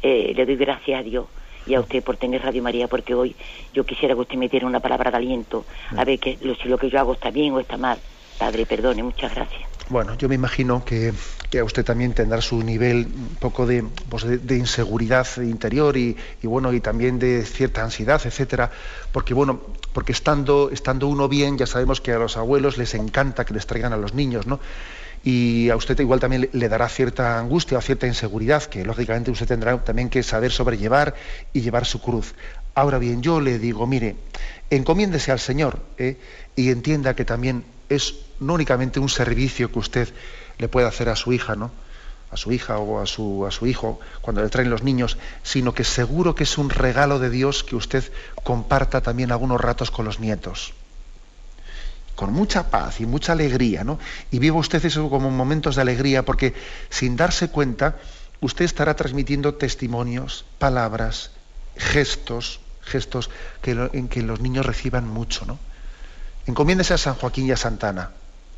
eh, 0.02 0.32
le 0.34 0.46
doy 0.46 0.56
gracias 0.56 1.00
a 1.00 1.02
Dios 1.02 1.26
y 1.66 1.74
a 1.74 1.80
usted 1.80 2.02
por 2.02 2.16
tener 2.16 2.42
Radio 2.42 2.62
María, 2.62 2.88
porque 2.88 3.14
hoy 3.14 3.36
yo 3.74 3.84
quisiera 3.84 4.14
que 4.14 4.20
usted 4.20 4.36
me 4.36 4.48
diera 4.48 4.66
una 4.66 4.80
palabra 4.80 5.10
de 5.10 5.18
aliento, 5.18 5.64
a 5.96 6.04
ver 6.04 6.18
que, 6.18 6.38
si 6.38 6.68
lo 6.68 6.78
que 6.78 6.88
yo 6.90 6.98
hago 6.98 7.12
está 7.12 7.30
bien 7.30 7.52
o 7.52 7.60
está 7.60 7.76
mal. 7.76 7.98
Padre, 8.38 8.66
perdone, 8.66 9.02
muchas 9.02 9.34
gracias. 9.34 9.62
Bueno, 9.88 10.16
yo 10.16 10.28
me 10.28 10.34
imagino 10.34 10.84
que, 10.84 11.12
que 11.50 11.62
usted 11.62 11.84
también 11.84 12.12
tendrá 12.12 12.40
su 12.42 12.62
nivel 12.62 13.06
un 13.06 13.36
poco 13.40 13.66
de, 13.66 13.84
pues 14.08 14.24
de, 14.24 14.56
inseguridad 14.56 15.26
interior 15.38 15.96
y, 15.96 16.16
bueno 16.42 16.72
y 16.72 16.80
también 16.80 17.18
de 17.18 17.44
cierta 17.44 17.82
ansiedad, 17.82 18.20
etcétera, 18.22 18.70
porque 19.12 19.32
bueno, 19.32 19.60
porque 19.94 20.12
estando 20.12 20.70
estando 20.70 21.08
uno 21.08 21.26
bien, 21.26 21.56
ya 21.56 21.66
sabemos 21.66 22.02
que 22.02 22.12
a 22.12 22.18
los 22.18 22.36
abuelos 22.36 22.76
les 22.76 22.94
encanta 22.94 23.46
que 23.46 23.54
les 23.54 23.66
traigan 23.66 23.94
a 23.94 23.96
los 23.96 24.12
niños, 24.12 24.46
¿no? 24.46 24.60
Y 25.24 25.70
a 25.70 25.76
usted 25.76 25.98
igual 26.00 26.20
también 26.20 26.48
le 26.52 26.68
dará 26.68 26.88
cierta 26.88 27.38
angustia 27.38 27.78
o 27.78 27.80
cierta 27.80 28.06
inseguridad, 28.06 28.62
que 28.64 28.84
lógicamente 28.84 29.30
usted 29.30 29.46
tendrá 29.46 29.76
también 29.84 30.08
que 30.08 30.22
saber 30.22 30.52
sobrellevar 30.52 31.14
y 31.52 31.60
llevar 31.60 31.86
su 31.86 32.00
cruz. 32.00 32.34
Ahora 32.74 32.98
bien, 32.98 33.22
yo 33.22 33.40
le 33.40 33.58
digo, 33.58 33.86
mire, 33.86 34.16
encomiéndese 34.70 35.32
al 35.32 35.40
Señor 35.40 35.80
¿eh? 35.98 36.16
y 36.54 36.70
entienda 36.70 37.14
que 37.14 37.24
también 37.24 37.64
es 37.88 38.14
no 38.40 38.54
únicamente 38.54 39.00
un 39.00 39.08
servicio 39.08 39.72
que 39.72 39.78
usted 39.78 40.08
le 40.58 40.68
puede 40.68 40.86
hacer 40.86 41.08
a 41.08 41.16
su 41.16 41.32
hija, 41.32 41.56
¿no? 41.56 41.72
a 42.30 42.36
su 42.36 42.52
hija 42.52 42.78
o 42.78 43.00
a 43.00 43.06
su, 43.06 43.46
a 43.46 43.50
su 43.50 43.66
hijo 43.66 44.00
cuando 44.20 44.42
le 44.42 44.48
traen 44.48 44.70
los 44.70 44.82
niños, 44.82 45.16
sino 45.42 45.74
que 45.74 45.84
seguro 45.84 46.34
que 46.34 46.44
es 46.44 46.58
un 46.58 46.70
regalo 46.70 47.18
de 47.18 47.30
Dios 47.30 47.64
que 47.64 47.76
usted 47.76 48.04
comparta 48.44 49.00
también 49.00 49.32
algunos 49.32 49.60
ratos 49.60 49.90
con 49.90 50.04
los 50.04 50.20
nietos. 50.20 50.74
Con 52.18 52.32
mucha 52.32 52.68
paz 52.68 53.00
y 53.00 53.06
mucha 53.06 53.30
alegría, 53.30 53.84
¿no? 53.84 54.00
Y 54.32 54.40
viva 54.40 54.56
usted 54.58 54.84
eso 54.84 55.08
como 55.08 55.30
momentos 55.30 55.76
de 55.76 55.82
alegría, 55.82 56.24
porque 56.24 56.52
sin 56.90 57.14
darse 57.14 57.48
cuenta, 57.48 57.94
usted 58.40 58.64
estará 58.64 58.96
transmitiendo 58.96 59.54
testimonios, 59.54 60.44
palabras, 60.58 61.30
gestos, 61.76 62.58
gestos 62.82 63.30
que, 63.62 63.70
en 63.92 64.08
que 64.08 64.22
los 64.22 64.40
niños 64.40 64.66
reciban 64.66 65.06
mucho, 65.06 65.46
¿no? 65.46 65.60
Encomiéndese 66.46 66.94
a 66.94 66.98
San 66.98 67.14
Joaquín 67.14 67.46
y 67.46 67.52
a 67.52 67.56
Santana 67.56 68.10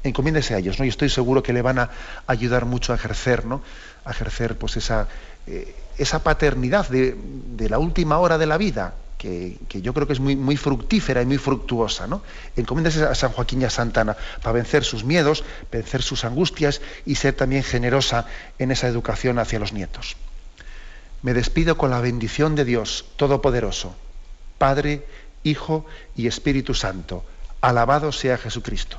encomiéndese 0.02 0.54
a 0.54 0.58
ellos, 0.58 0.78
¿no? 0.78 0.86
Y 0.86 0.88
estoy 0.88 1.10
seguro 1.10 1.42
que 1.42 1.52
le 1.52 1.60
van 1.60 1.78
a 1.78 1.90
ayudar 2.26 2.64
mucho 2.64 2.94
a 2.94 2.96
ejercer, 2.96 3.44
¿no? 3.44 3.60
A 4.06 4.12
ejercer 4.12 4.56
pues 4.56 4.78
esa, 4.78 5.08
eh, 5.46 5.76
esa 5.98 6.22
paternidad 6.22 6.88
de, 6.88 7.14
la 7.68 7.78
última 7.78 8.18
hora 8.18 8.38
de 8.38 8.46
la 8.46 8.56
vida, 8.56 8.94
que, 9.20 9.82
yo 9.82 9.92
creo 9.92 10.06
que 10.06 10.14
es 10.14 10.20
muy, 10.20 10.34
muy 10.34 10.56
fructífera 10.56 11.20
y 11.20 11.26
muy 11.26 11.36
fructuosa, 11.36 12.06
¿no? 12.06 12.22
Encomiéndese 12.56 13.04
a 13.04 13.14
San 13.14 13.32
Joaquín 13.32 13.60
y 13.60 13.66
a 13.66 13.70
Santana 13.70 14.16
para 14.42 14.52
vencer 14.52 14.82
sus 14.82 15.04
miedos, 15.04 15.44
vencer 15.70 16.02
sus 16.02 16.24
angustias 16.24 16.80
y 17.04 17.16
ser 17.16 17.34
también 17.34 17.62
generosa 17.62 18.26
en 18.58 18.70
esa 18.70 18.88
educación 18.88 19.38
hacia 19.38 19.58
los 19.58 19.74
nietos. 19.74 20.16
Me 21.20 21.34
despido 21.34 21.76
con 21.76 21.90
la 21.90 22.00
bendición 22.00 22.54
de 22.54 22.64
Dios 22.64 23.04
Todopoderoso, 23.16 23.94
Padre, 24.56 25.06
Hijo 25.44 25.84
y 26.16 26.26
Espíritu 26.26 26.72
Santo. 26.72 27.22
Alabado 27.60 28.12
sea 28.12 28.38
Jesucristo. 28.38 28.98